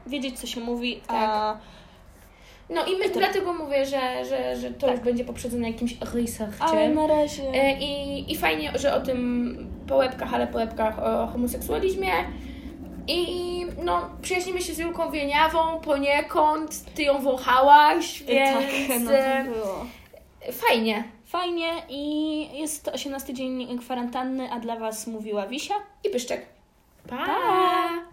wiedzieć, 0.08 0.40
co 0.40 0.48
się 0.48 0.60
mówi, 0.62 1.02
a 1.08 1.58
no 2.70 2.86
i 2.86 2.98
my, 2.98 3.10
to- 3.10 3.20
dlatego 3.20 3.54
mówię, 3.54 3.86
że, 3.86 4.26
że, 4.26 4.56
że 4.56 4.72
to 4.72 4.88
Tak. 4.88 4.96
już 4.96 5.06
będzie 5.06 5.26
poprzedzone 5.26 5.68
jakimś 5.72 5.96
ale 6.00 6.22
researchem. 6.22 6.94
na 6.96 7.08
razie... 7.08 7.44
E, 7.54 7.80
I, 7.80 8.32
I 8.32 8.38
fajnie, 8.38 8.72
że 8.76 8.94
o 8.96 9.02
tym 9.02 9.58
po 9.88 9.96
łebkach, 9.96 10.34
ale 10.34 10.48
po 10.48 10.58
łebkach 10.58 11.00
o 11.00 11.28
homoseksualizmie. 11.28 12.12
I 13.08 13.66
no, 13.84 14.10
przyjaźnimy 14.22 14.62
się 14.62 14.74
z 14.74 14.78
Julką 14.78 15.12
Wieniawą 15.12 15.80
poniekąd, 15.80 16.94
ty 16.96 17.04
ją 17.04 17.22
wąchałaś, 17.22 18.24
więc 18.24 18.54
tak, 18.90 19.00
no 19.02 19.14
e, 19.14 19.46
to 19.46 19.52
było. 19.52 19.86
fajnie. 20.52 21.04
Fajnie 21.26 21.72
i 21.90 22.60
jest 22.60 22.88
18 22.88 23.34
dzień 23.34 23.80
kwarantanny, 23.80 24.52
a 24.52 24.60
dla 24.60 24.76
Was 24.76 25.08
mówiła 25.08 25.48
Wisia. 25.48 25.76
I 26.04 26.10
pyszczek. 26.10 26.46
pa. 27.10 27.18
Pa! 27.18 28.13